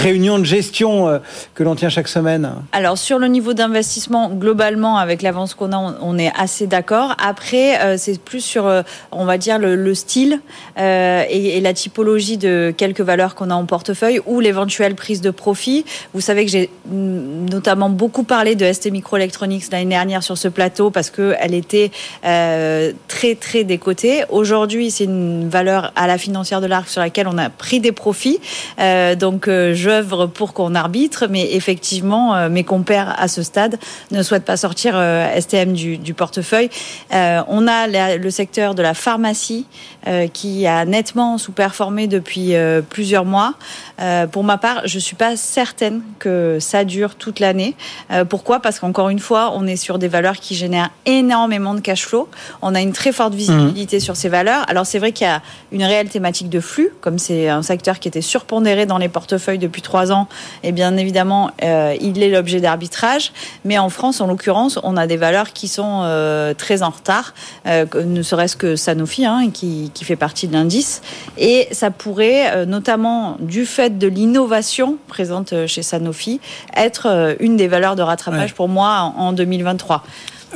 réunions 0.00 0.38
de 0.38 0.44
gestion 0.44 1.08
euh, 1.08 1.18
que 1.54 1.62
l'on 1.62 1.74
tient 1.74 1.88
chaque 1.88 2.08
semaine 2.08 2.50
Alors 2.72 2.98
sur 2.98 3.18
le 3.18 3.26
niveau 3.28 3.54
d'investissement, 3.54 4.30
globalement, 4.30 4.96
avec 4.96 5.22
l'avance 5.22 5.54
qu'on 5.54 5.72
a, 5.72 5.96
on, 6.00 6.18
est 6.18 6.32
assez 6.36 6.66
d'accord. 6.66 7.14
Après, 7.22 7.80
euh, 7.80 7.96
c'est 7.98 8.20
plus 8.20 8.40
sur, 8.40 8.66
euh, 8.66 8.82
on 9.12 9.24
va 9.24 9.38
dire, 9.38 9.58
le, 9.58 9.76
le 9.76 9.94
style 9.94 10.40
et, 10.76 11.60
la 11.60 11.74
typologie 11.74 12.38
de 12.38 12.72
quelques 12.74 13.00
valeurs 13.02 13.34
qu'on 13.34 13.50
a 13.50 13.54
en 13.54 13.66
portefeuille 13.66 14.20
ou 14.24 14.40
l'éventuelle 14.40 14.94
prise 14.94 15.20
de 15.20 15.30
profit. 15.30 15.84
Vous 16.14 16.22
savez 16.22 16.46
que 16.46 16.50
j'ai 16.50 16.70
mm, 16.86 17.50
notamment 17.50 17.90
beaucoup 17.90 18.22
parlé 18.22 18.54
de 18.54 18.70
ST 18.72 18.90
Microelectronics 18.90 19.70
l'année 19.70 19.84
dernière 19.90 20.22
sur 20.22 20.38
ce 20.38 20.48
plateau 20.48 20.90
parce 20.90 21.10
qu'elle 21.10 21.54
était 21.54 21.90
très 22.22 23.34
très 23.34 23.64
décotée. 23.64 24.24
Aujourd'hui, 24.30 24.90
c'est 24.90 25.04
une 25.04 25.48
valeur 25.48 25.92
à 25.96 26.06
la 26.06 26.16
financière 26.16 26.62
de 26.62 26.66
l'ARC 26.66 26.88
sur 26.88 27.02
laquelle 27.02 27.28
on 27.28 27.36
a 27.36 27.50
pris 27.50 27.80
des 27.80 27.92
profits. 27.92 28.40
Donc 29.18 29.48
euh, 29.48 29.74
j'œuvre 29.90 30.26
pour 30.26 30.52
qu'on 30.52 30.76
arbitre, 30.76 31.26
mais 31.28 31.54
effectivement, 31.54 32.36
euh, 32.36 32.48
mes 32.48 32.62
compères 32.62 33.12
à 33.18 33.26
ce 33.26 33.42
stade 33.42 33.76
ne 34.12 34.22
souhaitent 34.22 34.44
pas 34.44 34.56
sortir 34.56 34.92
euh, 34.94 35.26
STM 35.40 35.72
du, 35.72 35.98
du 35.98 36.14
portefeuille. 36.14 36.70
Euh, 37.12 37.42
on 37.48 37.66
a 37.66 37.88
la- 37.88 38.16
le 38.16 38.30
secteur 38.30 38.76
de 38.76 38.82
la 38.82 38.94
pharmacie 38.94 39.66
euh, 40.06 40.28
qui 40.28 40.64
a 40.68 40.84
nettement 40.84 41.38
sous-performé 41.38 42.06
depuis 42.06 42.54
euh, 42.54 42.82
plusieurs 42.88 43.24
mois. 43.24 43.54
Pour 44.32 44.44
ma 44.44 44.56
part, 44.56 44.80
je 44.86 44.98
suis 44.98 45.14
pas 45.16 45.36
certaine 45.36 46.00
que 46.18 46.56
ça 46.58 46.84
dure 46.84 47.16
toute 47.16 47.38
l'année. 47.38 47.74
Pourquoi? 48.30 48.60
Parce 48.60 48.78
qu'encore 48.80 49.10
une 49.10 49.18
fois, 49.18 49.52
on 49.54 49.66
est 49.66 49.76
sur 49.76 49.98
des 49.98 50.08
valeurs 50.08 50.36
qui 50.38 50.54
génèrent 50.54 50.88
énormément 51.04 51.74
de 51.74 51.80
cash 51.80 52.06
flow. 52.06 52.26
On 52.62 52.74
a 52.74 52.80
une 52.80 52.92
très 52.94 53.12
forte 53.12 53.34
visibilité 53.34 54.00
sur 54.00 54.16
ces 54.16 54.30
valeurs. 54.30 54.64
Alors 54.68 54.86
c'est 54.86 54.98
vrai 54.98 55.12
qu'il 55.12 55.26
y 55.26 55.30
a 55.30 55.42
une 55.70 55.84
réelle 55.84 56.08
thématique 56.08 56.48
de 56.48 56.60
flux, 56.60 56.88
comme 57.02 57.18
c'est 57.18 57.50
un 57.50 57.60
secteur 57.62 57.98
qui 57.98 58.08
était 58.08 58.22
surpondéré 58.22 58.86
dans 58.86 58.96
les 58.96 59.10
portefeuilles 59.10 59.58
depuis 59.58 59.79
trois 59.82 60.12
ans. 60.12 60.28
Et 60.62 60.72
bien 60.72 60.96
évidemment, 60.96 61.50
euh, 61.62 61.94
il 62.00 62.22
est 62.22 62.28
l'objet 62.28 62.60
d'arbitrage. 62.60 63.32
Mais 63.64 63.78
en 63.78 63.88
France, 63.88 64.20
en 64.20 64.26
l'occurrence, 64.26 64.78
on 64.82 64.96
a 64.96 65.06
des 65.06 65.16
valeurs 65.16 65.52
qui 65.52 65.68
sont 65.68 66.02
euh, 66.04 66.54
très 66.54 66.82
en 66.82 66.90
retard, 66.90 67.34
euh, 67.66 67.86
ne 68.04 68.22
serait-ce 68.22 68.56
que 68.56 68.76
Sanofi, 68.76 69.24
hein, 69.26 69.50
qui, 69.52 69.90
qui 69.94 70.04
fait 70.04 70.16
partie 70.16 70.48
de 70.48 70.52
l'indice. 70.52 71.02
Et 71.38 71.68
ça 71.72 71.90
pourrait, 71.90 72.66
notamment 72.66 73.36
du 73.40 73.66
fait 73.66 73.98
de 73.98 74.06
l'innovation 74.06 74.96
présente 75.08 75.66
chez 75.66 75.82
Sanofi, 75.82 76.40
être 76.76 77.36
une 77.40 77.56
des 77.56 77.68
valeurs 77.68 77.96
de 77.96 78.02
rattrapage 78.02 78.40
Ouais. 78.50 78.54
pour 78.56 78.68
moi 78.68 79.12
en, 79.16 79.20
en 79.28 79.32
2023. 79.32 80.02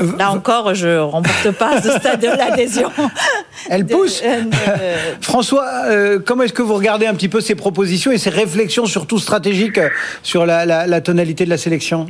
Euh, 0.01 0.16
Là 0.18 0.30
encore, 0.32 0.74
je 0.74 0.99
remporte 0.99 1.51
pas 1.53 1.80
ce 1.80 1.90
stade 1.92 2.20
de 2.20 2.26
l'adhésion. 2.26 2.90
Elle 3.70 3.86
De- 3.86 3.95
pousse 3.95 4.22
euh, 4.24 4.42
François, 5.20 5.66
euh, 5.86 6.18
comment 6.24 6.42
est-ce 6.42 6.53
que 6.53 6.62
vous 6.62 6.74
regardez 6.74 7.07
un 7.07 7.14
petit 7.14 7.28
peu 7.28 7.40
ces 7.40 7.55
propositions 7.55 8.11
et 8.12 8.18
ces 8.18 8.30
réflexions 8.30 8.86
surtout 8.86 9.18
stratégiques 9.18 9.78
euh, 9.78 9.88
sur 10.22 10.47
la, 10.47 10.66
la- 10.66 10.86
la 10.86 11.01
tonalité 11.01 11.45
de 11.45 11.51
la 11.51 11.59
sélection? 11.59 12.07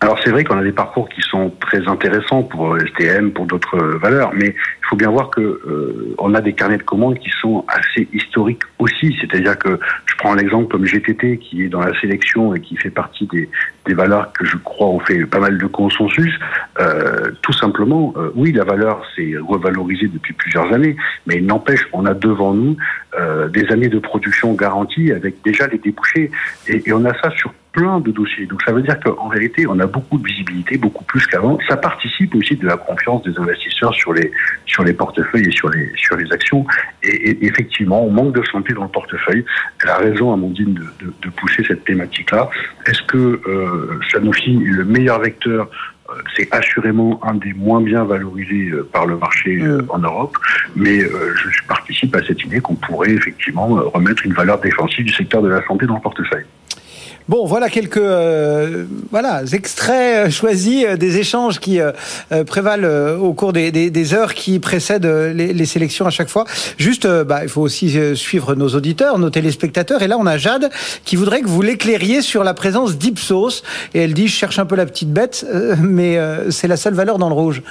Alors 0.00 0.18
c'est 0.22 0.30
vrai 0.30 0.44
qu'on 0.44 0.58
a 0.58 0.62
des 0.62 0.72
parcours 0.72 1.08
qui 1.08 1.22
sont 1.22 1.50
très 1.58 1.88
intéressants 1.88 2.42
pour 2.42 2.74
euh, 2.74 2.78
STM, 2.86 3.32
pour 3.32 3.46
d'autres 3.46 3.76
euh, 3.76 3.98
valeurs, 3.98 4.30
mais 4.34 4.48
il 4.48 4.86
faut 4.88 4.96
bien 4.96 5.10
voir 5.10 5.30
que 5.30 5.40
euh, 5.40 6.14
on 6.18 6.34
a 6.34 6.42
des 6.42 6.52
carnets 6.52 6.76
de 6.76 6.82
commandes 6.82 7.18
qui 7.18 7.30
sont 7.40 7.64
assez 7.68 8.06
historiques 8.12 8.62
aussi. 8.78 9.16
C'est-à-dire 9.20 9.58
que 9.58 9.80
je 10.04 10.14
prends 10.18 10.34
un 10.34 10.38
exemple 10.38 10.68
comme 10.68 10.84
GTT 10.84 11.38
qui 11.38 11.62
est 11.62 11.68
dans 11.68 11.80
la 11.80 11.98
sélection 11.98 12.54
et 12.54 12.60
qui 12.60 12.76
fait 12.76 12.90
partie 12.90 13.26
des, 13.26 13.48
des 13.86 13.94
valeurs 13.94 14.32
que 14.32 14.44
je 14.44 14.56
crois 14.56 14.88
ont 14.88 15.00
fait 15.00 15.24
pas 15.24 15.38
mal 15.38 15.56
de 15.56 15.66
consensus. 15.66 16.32
Euh, 16.80 17.30
tout 17.42 17.52
simplement, 17.52 18.12
euh, 18.16 18.30
oui, 18.34 18.52
la 18.52 18.64
valeur 18.64 19.02
s'est 19.14 19.34
revalorisée 19.48 20.08
depuis 20.08 20.34
plusieurs 20.34 20.72
années, 20.72 20.96
mais 21.26 21.36
il 21.36 21.46
n'empêche, 21.46 21.88
on 21.92 22.04
a 22.04 22.14
devant 22.14 22.52
nous 22.52 22.76
euh, 23.18 23.48
des 23.48 23.66
années 23.72 23.88
de 23.88 23.98
production 23.98 24.52
garanties 24.52 25.12
avec 25.12 25.42
déjà 25.42 25.66
les 25.68 25.78
débouchés, 25.78 26.30
et, 26.68 26.82
et 26.86 26.92
on 26.92 27.04
a 27.04 27.14
ça 27.20 27.30
sur 27.30 27.52
plein 27.76 28.00
de 28.00 28.10
dossiers. 28.10 28.46
Donc 28.46 28.60
ça 28.62 28.72
veut 28.72 28.82
dire 28.82 28.98
qu'en 29.00 29.28
vérité, 29.28 29.66
on 29.68 29.78
a 29.78 29.86
beaucoup 29.86 30.16
de 30.18 30.26
visibilité, 30.26 30.78
beaucoup 30.78 31.04
plus 31.04 31.24
qu'avant. 31.26 31.58
Ça 31.68 31.76
participe 31.76 32.34
aussi 32.34 32.56
de 32.56 32.66
la 32.66 32.78
confiance 32.78 33.22
des 33.22 33.38
investisseurs 33.38 33.94
sur 33.94 34.12
les 34.18 34.32
sur 34.64 34.82
les 34.82 34.94
portefeuilles 34.94 35.48
et 35.50 35.56
sur 35.60 35.68
les 35.68 35.92
sur 35.96 36.16
les 36.16 36.32
actions. 36.32 36.66
Et, 37.02 37.30
et 37.30 37.46
effectivement, 37.50 38.00
on 38.02 38.10
manque 38.10 38.34
de 38.34 38.44
santé 38.44 38.72
dans 38.72 38.84
le 38.84 38.94
portefeuille. 39.00 39.44
Elle 39.82 39.90
a 39.90 39.98
raison, 39.98 40.32
Amandine, 40.32 40.74
de, 40.74 40.86
de, 41.04 41.12
de 41.24 41.30
pousser 41.38 41.62
cette 41.68 41.84
thématique-là. 41.84 42.48
Est-ce 42.86 43.02
que 43.02 43.40
euh, 43.46 44.00
Sanofi 44.10 44.52
est 44.52 44.76
le 44.80 44.84
meilleur 44.84 45.20
vecteur 45.20 45.68
Euh, 46.08 46.22
c'est 46.36 46.48
assurément 46.54 47.20
un 47.30 47.34
des 47.34 47.52
moins 47.52 47.80
bien 47.80 48.04
valorisés 48.04 48.70
euh, 48.70 48.88
par 48.92 49.06
le 49.06 49.16
marché 49.16 49.60
euh, 49.60 49.82
en 49.88 49.98
Europe, 49.98 50.36
mais 50.76 51.00
je 51.00 51.62
participe 51.66 52.14
à 52.14 52.22
cette 52.26 52.42
idée 52.44 52.60
qu'on 52.60 52.76
pourrait 52.76 53.14
effectivement 53.20 53.66
remettre 53.96 54.24
une 54.24 54.32
valeur 54.32 54.60
défensive 54.60 55.04
du 55.04 55.12
secteur 55.12 55.42
de 55.42 55.48
la 55.48 55.60
santé 55.66 55.86
dans 55.86 55.96
le 55.96 56.00
portefeuille. 56.00 56.46
Bon, 57.28 57.44
voilà 57.44 57.68
quelques 57.68 57.96
euh, 57.96 58.84
voilà 59.10 59.42
extraits 59.52 60.28
euh, 60.28 60.30
choisis 60.30 60.84
euh, 60.84 60.96
des 60.96 61.18
échanges 61.18 61.58
qui 61.58 61.80
prévalent 62.46 63.18
au 63.20 63.32
cours 63.32 63.52
des, 63.52 64.14
heures 64.14 64.34
qui 64.34 64.58
précèdent 64.60 65.06
les, 65.06 65.66
sélections 65.66 66.06
à 66.06 66.10
chaque 66.10 66.28
fois. 66.28 66.44
Juste, 66.78 67.06
bah, 67.06 67.40
il 67.42 67.48
faut 67.48 67.62
aussi 67.62 67.98
suivre 68.16 68.54
nos 68.54 68.68
auditeurs, 68.68 69.18
nos 69.18 69.30
téléspectateurs. 69.30 70.02
Et 70.02 70.08
là, 70.08 70.16
on 70.18 70.26
a 70.26 70.38
Jade 70.38 70.70
qui 71.04 71.16
voudrait 71.16 71.40
que 71.40 71.48
vous 71.48 71.62
l'éclairiez 71.62 72.22
sur 72.22 72.44
la 72.44 72.54
présence 72.54 72.96
d'Ipsos. 72.96 73.62
Et 73.94 74.00
elle 74.00 74.14
dit, 74.14 74.28
je 74.28 74.36
cherche 74.36 74.58
un 74.58 74.66
peu 74.66 74.76
la 74.76 74.86
petite 74.86 75.12
bête, 75.12 75.44
mais 75.80 76.18
c'est 76.50 76.68
la 76.68 76.76
seule 76.76 76.94
valeur 76.94 77.18
dans 77.18 77.28
le 77.28 77.34
rouge. 77.34 77.62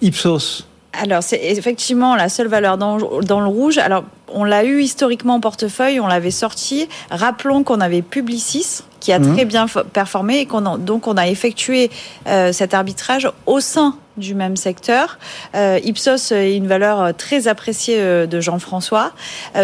Ipsos. 0.00 0.66
Alors, 0.92 1.22
c'est 1.22 1.40
effectivement 1.42 2.16
la 2.16 2.28
seule 2.28 2.48
valeur 2.48 2.76
dans, 2.76 2.98
dans 3.22 3.40
le 3.40 3.46
rouge. 3.46 3.78
Alors, 3.78 4.04
on 4.28 4.44
l'a 4.44 4.64
eu 4.64 4.82
historiquement 4.82 5.34
en 5.34 5.40
portefeuille, 5.40 6.00
on 6.00 6.06
l'avait 6.06 6.30
sorti. 6.30 6.88
Rappelons 7.10 7.62
qu'on 7.62 7.80
avait 7.80 8.02
Publicis 8.02 8.82
qui 9.00 9.12
a 9.12 9.18
mhm. 9.18 9.34
très 9.34 9.44
bien 9.44 9.66
performé 9.92 10.38
et 10.38 10.46
qu'on 10.46 10.78
donc 10.78 11.08
on 11.08 11.16
a 11.16 11.26
effectué 11.26 11.90
euh, 12.28 12.52
cet 12.52 12.72
arbitrage 12.72 13.28
au 13.46 13.58
sein 13.58 13.96
du 14.16 14.34
même 14.34 14.56
secteur. 14.56 15.18
Euh, 15.54 15.78
Ipsos 15.84 16.32
est 16.32 16.56
une 16.56 16.66
valeur 16.66 17.16
très 17.16 17.48
appréciée 17.48 17.96
euh, 17.98 18.26
de 18.26 18.40
Jean-François. 18.40 19.12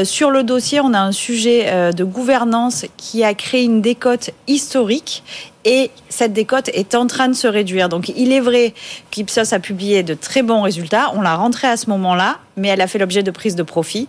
sur 0.05 0.31
le 0.31 0.43
dossier, 0.43 0.81
on 0.81 0.95
a 0.95 1.01
un 1.01 1.13
sujet 1.13 1.93
de 1.93 2.05
gouvernance 2.05 2.87
qui 2.97 3.25
a 3.25 3.35
créé 3.35 3.65
une 3.65 3.81
décote 3.81 4.31
historique 4.47 5.23
et 5.65 5.91
cette 6.09 6.33
décote 6.33 6.71
est 6.73 6.95
en 6.95 7.07
train 7.07 7.29
de 7.29 7.35
se 7.35 7.47
réduire. 7.47 7.89
Donc 7.89 8.11
il 8.17 8.33
est 8.33 8.41
vrai 8.41 8.75
qu'Ipsos 9.11 9.53
a 9.53 9.59
publié 9.59 10.03
de 10.03 10.15
très 10.15 10.43
bons 10.43 10.63
résultats, 10.63 11.11
on 11.15 11.21
l'a 11.21 11.35
rentré 11.35 11.69
à 11.69 11.77
ce 11.77 11.91
moment-là, 11.91 12.39
mais 12.57 12.69
elle 12.69 12.81
a 12.81 12.87
fait 12.87 12.99
l'objet 12.99 13.23
de 13.23 13.31
prise 13.31 13.55
de 13.55 13.63
profit. 13.63 14.09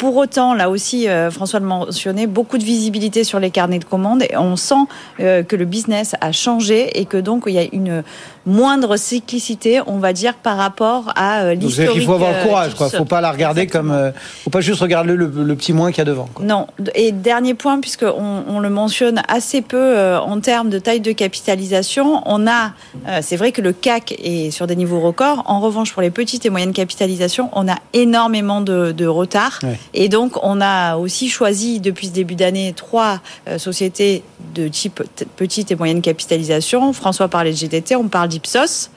Pour 0.00 0.16
autant, 0.16 0.54
là 0.54 0.70
aussi, 0.70 1.10
euh, 1.10 1.30
François 1.30 1.60
le 1.60 1.66
mentionnait, 1.66 2.26
beaucoup 2.26 2.56
de 2.56 2.64
visibilité 2.64 3.22
sur 3.22 3.38
les 3.38 3.50
carnets 3.50 3.78
de 3.78 3.84
commandes 3.84 4.22
et 4.22 4.34
on 4.34 4.56
sent 4.56 4.86
euh, 5.20 5.42
que 5.42 5.56
le 5.56 5.66
business 5.66 6.16
a 6.22 6.32
changé 6.32 6.98
et 6.98 7.04
que 7.04 7.18
donc 7.18 7.42
il 7.46 7.52
y 7.52 7.58
a 7.58 7.66
une 7.70 8.02
moindre 8.46 8.96
cyclicité, 8.96 9.80
on 9.86 9.98
va 9.98 10.12
dire, 10.12 10.34
par 10.34 10.56
rapport 10.56 11.12
à 11.16 11.54
l'historique. 11.54 11.90
Euh, 11.90 11.94
il 11.96 12.06
faut 12.06 12.14
avoir 12.14 12.32
le 12.32 12.46
courage, 12.46 12.74
quoi. 12.74 12.88
Faut 12.88 13.04
pas 13.04 13.20
la 13.20 13.32
regarder 13.32 13.66
comme, 13.66 14.12
faut 14.44 14.50
pas 14.50 14.60
juste 14.60 14.80
regarder 14.80 15.14
le, 15.14 15.28
petit 15.56 15.72
moins 15.72 15.90
qu'il 15.90 15.98
y 15.98 16.02
a 16.02 16.04
devant. 16.04 16.28
Non. 16.40 16.66
Et 16.94 17.12
dernier 17.12 17.54
point, 17.54 17.80
puisque 17.80 18.04
on, 18.04 18.60
le 18.60 18.70
mentionne 18.70 19.22
assez 19.28 19.62
peu 19.62 20.16
en 20.16 20.40
termes 20.40 20.70
de 20.70 20.78
taille 20.78 21.00
de 21.00 21.12
capitalisation, 21.12 22.22
on 22.26 22.46
a, 22.46 22.72
c'est 23.20 23.36
vrai 23.36 23.52
que 23.52 23.60
le 23.60 23.72
CAC 23.72 24.14
est 24.22 24.50
sur 24.50 24.66
des 24.66 24.76
niveaux 24.76 25.00
records. 25.00 25.42
En 25.46 25.60
revanche, 25.60 25.92
pour 25.92 26.02
les 26.02 26.10
petites 26.10 26.46
et 26.46 26.50
moyennes 26.50 26.72
capitalisations, 26.72 27.50
on 27.52 27.68
a 27.68 27.76
énormément 27.92 28.60
de, 28.60 29.06
retard. 29.06 29.58
Et 29.94 30.08
donc, 30.08 30.42
on 30.42 30.60
a 30.60 30.96
aussi 30.96 31.28
choisi 31.28 31.80
depuis 31.80 32.08
ce 32.08 32.12
début 32.12 32.34
d'année 32.34 32.72
trois 32.76 33.20
euh, 33.48 33.58
sociétés 33.58 34.22
de 34.54 34.68
type 34.68 35.02
petite 35.36 35.70
et 35.70 35.76
moyenne 35.76 36.02
capitalisation. 36.02 36.92
François 36.92 37.28
parlait 37.28 37.52
de 37.52 37.56
GTT, 37.56 37.96
on 37.96 38.08
parle 38.08 38.28
d'Ipsos. 38.30 38.90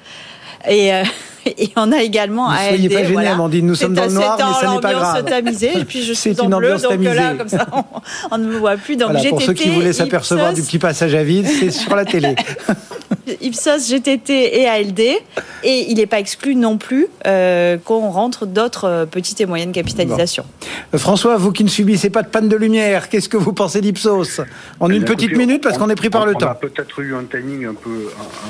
Et, 0.68 0.94
euh, 0.94 1.04
et, 1.58 1.70
on 1.76 1.92
a 1.92 2.02
également 2.02 2.52
ne 2.52 2.58
soyez 2.58 2.90
pas 2.90 3.04
gênés, 3.04 3.28
Amandine, 3.28 3.66
nous 3.66 3.76
sommes 3.76 3.94
dans 3.94 4.06
le 4.06 4.12
noir, 4.12 4.38
mais 4.38 4.68
ça 4.68 4.74
n'est 4.74 4.82
pas 4.82 4.94
grave. 4.94 5.26
tamisée, 5.26 5.78
et 5.78 5.86
puis 5.86 6.04
je 6.04 6.14
suis 6.24 6.34
dans 6.34 6.50
bleu, 6.50 6.76
donc 6.78 7.04
là, 7.04 7.34
comme 7.36 7.50
ça, 7.50 7.68
on, 8.32 8.38
ne 8.38 8.46
me 8.46 8.58
voit 8.58 8.78
plus. 8.78 8.96
Donc 8.96 9.12
voilà, 9.12 9.30
pour 9.30 9.42
ceux 9.42 9.54
qui 9.54 9.70
voulaient 9.70 9.94
s'apercevoir 9.94 10.54
du 10.54 10.62
petit 10.62 10.80
passage 10.80 11.16
à 11.16 11.24
vide, 11.24 11.48
c'est 11.48 11.72
sur 11.72 11.96
la 11.96 12.06
télé. 12.06 12.36
Ipsos, 13.42 13.90
GTT 13.90 14.60
et 14.60 14.68
ALD. 14.68 15.00
Et 15.64 15.86
il 15.90 15.96
n'est 15.96 16.06
pas 16.06 16.20
exclu 16.20 16.56
non 16.56 16.78
plus 16.78 17.08
euh, 17.26 17.78
qu'on 17.78 18.10
rentre 18.10 18.46
d'autres 18.46 18.86
euh, 18.86 19.06
petites 19.06 19.40
et 19.40 19.46
moyennes 19.46 19.72
capitalisations. 19.72 20.46
François, 20.96 21.38
vous 21.38 21.52
qui 21.52 21.64
ne 21.64 21.70
subissez 21.70 22.10
pas 22.10 22.22
de 22.22 22.28
panne 22.28 22.50
de 22.50 22.58
lumière, 22.58 23.10
qu'est-ce 23.10 23.30
que 23.30 23.38
vous 23.38 23.54
pensez 23.54 23.80
d'Ipsos? 23.80 24.42
En 24.80 24.90
eh 24.90 24.96
une 24.96 25.06
petite 25.06 25.38
minute, 25.38 25.64
parce 25.64 25.78
qu'on 25.78 25.90
est 25.90 25.96
pris 25.96 26.10
par 26.10 26.26
le 26.26 26.34
temps. 26.34 26.48
On 26.48 26.52
a 26.52 26.56
peut-être 26.56 27.00
eu 27.00 27.16
un 27.16 27.24
timing 27.24 27.66
un 27.66 27.74
peu, 27.74 28.10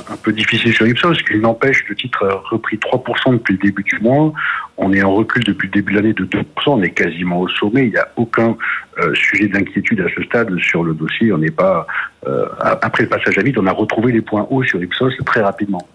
un, 0.09 0.15
peu 0.15 0.33
difficile 0.33 0.73
sur 0.73 0.87
Ipsos, 0.87 1.21
qu'il 1.27 1.41
n'empêche, 1.41 1.83
le 1.87 1.95
titre 1.95 2.25
a 2.25 2.41
repris 2.49 2.77
3% 2.83 3.33
depuis 3.33 3.53
le 3.53 3.59
début 3.59 3.83
du 3.83 3.99
mois. 3.99 4.33
On 4.77 4.91
est 4.91 5.03
en 5.03 5.13
recul 5.13 5.43
depuis 5.43 5.67
le 5.67 5.73
début 5.73 5.93
de 5.93 5.97
l'année 5.97 6.13
de 6.13 6.25
2%. 6.25 6.43
On 6.67 6.81
est 6.81 6.91
quasiment 6.91 7.39
au 7.39 7.47
sommet. 7.47 7.85
Il 7.85 7.91
n'y 7.91 7.97
a 7.97 8.07
aucun 8.15 8.55
sujet 9.13 9.47
d'inquiétude 9.47 10.01
à 10.01 10.07
ce 10.15 10.23
stade 10.23 10.55
sur 10.59 10.83
le 10.83 10.93
dossier. 10.93 11.31
On 11.31 11.37
n'est 11.37 11.51
pas 11.51 11.87
après 12.59 13.03
le 13.03 13.09
passage 13.09 13.37
à 13.37 13.41
vide, 13.41 13.57
on 13.57 13.67
a 13.67 13.71
retrouvé 13.71 14.11
les 14.11 14.21
points 14.21 14.47
hauts 14.49 14.63
sur 14.63 14.81
Ipsos 14.81 15.13
très 15.25 15.41
rapidement. 15.41 15.87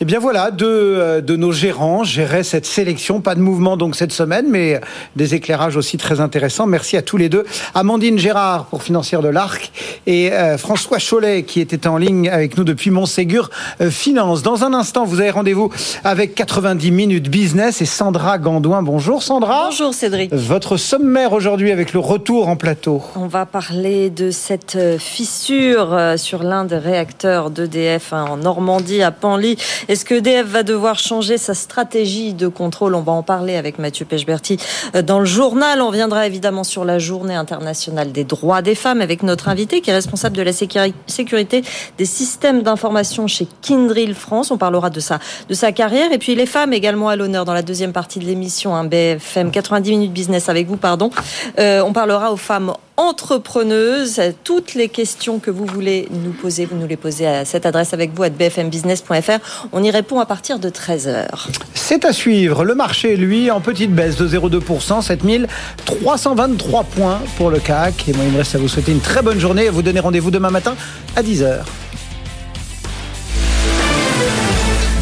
Et 0.00 0.02
eh 0.02 0.04
bien 0.04 0.20
voilà, 0.20 0.52
deux 0.52 0.68
euh, 0.68 1.20
de 1.20 1.34
nos 1.34 1.50
gérants 1.50 2.04
géraient 2.04 2.44
cette 2.44 2.66
sélection. 2.66 3.20
Pas 3.20 3.34
de 3.34 3.40
mouvement 3.40 3.76
donc 3.76 3.96
cette 3.96 4.12
semaine, 4.12 4.46
mais 4.48 4.80
des 5.16 5.34
éclairages 5.34 5.76
aussi 5.76 5.96
très 5.96 6.20
intéressants. 6.20 6.66
Merci 6.66 6.96
à 6.96 7.02
tous 7.02 7.16
les 7.16 7.28
deux. 7.28 7.44
Amandine 7.74 8.16
Gérard 8.16 8.66
pour 8.66 8.84
Financière 8.84 9.22
de 9.22 9.28
l'Arc 9.28 9.72
et 10.06 10.32
euh, 10.32 10.56
François 10.56 10.98
Cholet 11.00 11.42
qui 11.42 11.60
était 11.60 11.88
en 11.88 11.96
ligne 11.96 12.28
avec 12.28 12.56
nous 12.56 12.62
depuis 12.62 12.92
Montségur 12.92 13.50
euh, 13.80 13.90
Finance. 13.90 14.42
Dans 14.42 14.62
un 14.62 14.72
instant, 14.72 15.04
vous 15.04 15.18
avez 15.18 15.30
rendez-vous 15.30 15.68
avec 16.04 16.36
90 16.36 16.92
minutes 16.92 17.28
business 17.28 17.82
et 17.82 17.84
Sandra 17.84 18.38
Gandouin. 18.38 18.84
Bonjour 18.84 19.24
Sandra. 19.24 19.64
Bonjour 19.70 19.92
Cédric. 19.92 20.32
Votre 20.32 20.76
sommaire 20.76 21.32
aujourd'hui 21.32 21.72
avec 21.72 21.92
le 21.92 21.98
retour 21.98 22.46
en 22.46 22.54
plateau. 22.54 23.02
On 23.16 23.26
va 23.26 23.46
parler 23.46 24.10
de 24.10 24.30
cette 24.30 24.78
fissure 25.00 26.14
sur 26.16 26.44
l'un 26.44 26.64
des 26.66 26.78
réacteurs 26.78 27.50
d'EDF 27.50 28.12
hein, 28.12 28.26
en 28.30 28.36
Normandie 28.36 29.02
à 29.02 29.10
Panly 29.10 29.56
est-ce 29.88 30.04
que 30.04 30.16
EDF 30.16 30.46
va 30.46 30.62
devoir 30.62 30.98
changer 30.98 31.38
sa 31.38 31.54
stratégie 31.54 32.34
de 32.34 32.46
contrôle 32.46 32.94
On 32.94 33.00
va 33.00 33.12
en 33.12 33.22
parler 33.22 33.56
avec 33.56 33.78
Mathieu 33.78 34.04
Pechberti 34.04 34.58
euh, 34.94 35.00
dans 35.00 35.18
le 35.18 35.24
journal. 35.24 35.80
On 35.80 35.90
viendra 35.90 36.26
évidemment 36.26 36.62
sur 36.62 36.84
la 36.84 36.98
journée 36.98 37.34
internationale 37.34 38.12
des 38.12 38.24
droits 38.24 38.60
des 38.60 38.74
femmes 38.74 39.00
avec 39.00 39.22
notre 39.22 39.48
invité 39.48 39.80
qui 39.80 39.88
est 39.88 39.94
responsable 39.94 40.36
de 40.36 40.42
la 40.42 40.52
sécurité 40.52 41.62
des 41.96 42.04
systèmes 42.04 42.62
d'information 42.62 43.26
chez 43.26 43.48
Kindrill 43.62 44.14
France. 44.14 44.50
On 44.50 44.58
parlera 44.58 44.90
de 44.90 45.00
sa, 45.00 45.72
carrière. 45.72 46.12
Et 46.12 46.18
puis 46.18 46.34
les 46.34 46.46
femmes 46.46 46.74
également 46.74 47.08
à 47.08 47.16
l'honneur 47.16 47.46
dans 47.46 47.54
la 47.54 47.62
deuxième 47.62 47.92
partie 47.92 48.18
de 48.18 48.24
l'émission, 48.24 48.74
un 48.74 48.80
hein, 48.80 48.84
BFM 48.84 49.50
90 49.50 49.90
minutes 49.90 50.12
business 50.12 50.50
avec 50.50 50.66
vous, 50.66 50.76
pardon. 50.76 51.10
Euh, 51.58 51.82
on 51.82 51.94
parlera 51.94 52.30
aux 52.32 52.36
femmes 52.36 52.74
entrepreneuse. 52.98 54.20
Toutes 54.44 54.74
les 54.74 54.88
questions 54.88 55.38
que 55.38 55.50
vous 55.50 55.64
voulez 55.64 56.08
nous 56.10 56.32
poser, 56.32 56.66
vous 56.66 56.76
nous 56.76 56.86
les 56.86 56.98
posez 56.98 57.26
à 57.26 57.44
cette 57.46 57.64
adresse 57.64 57.94
avec 57.94 58.12
vous 58.14 58.24
à 58.24 58.28
bfmbusiness.fr. 58.28 59.68
On 59.72 59.82
y 59.82 59.90
répond 59.90 60.20
à 60.20 60.26
partir 60.26 60.58
de 60.58 60.68
13h. 60.68 61.46
C'est 61.74 62.04
à 62.04 62.12
suivre. 62.12 62.64
Le 62.64 62.74
marché, 62.74 63.16
lui, 63.16 63.50
en 63.50 63.60
petite 63.60 63.94
baisse 63.94 64.16
de 64.16 64.28
0,2%, 64.28 65.00
7323 65.00 66.84
points 66.84 67.20
pour 67.36 67.50
le 67.50 67.60
CAC. 67.60 68.08
Et 68.08 68.12
moi, 68.12 68.24
il 68.26 68.32
me 68.32 68.38
reste 68.38 68.56
à 68.56 68.58
vous 68.58 68.68
souhaiter 68.68 68.92
une 68.92 69.00
très 69.00 69.22
bonne 69.22 69.38
journée 69.38 69.64
et 69.64 69.68
à 69.68 69.70
vous 69.70 69.82
donner 69.82 70.00
rendez-vous 70.00 70.30
demain 70.30 70.50
matin 70.50 70.74
à 71.16 71.22
10h. 71.22 71.60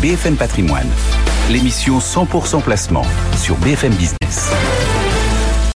BFM 0.02 0.36
Patrimoine, 0.36 0.88
l'émission 1.50 1.98
100% 1.98 2.60
placement 2.60 3.06
sur 3.36 3.56
BFM 3.56 3.94
Business. 3.94 4.50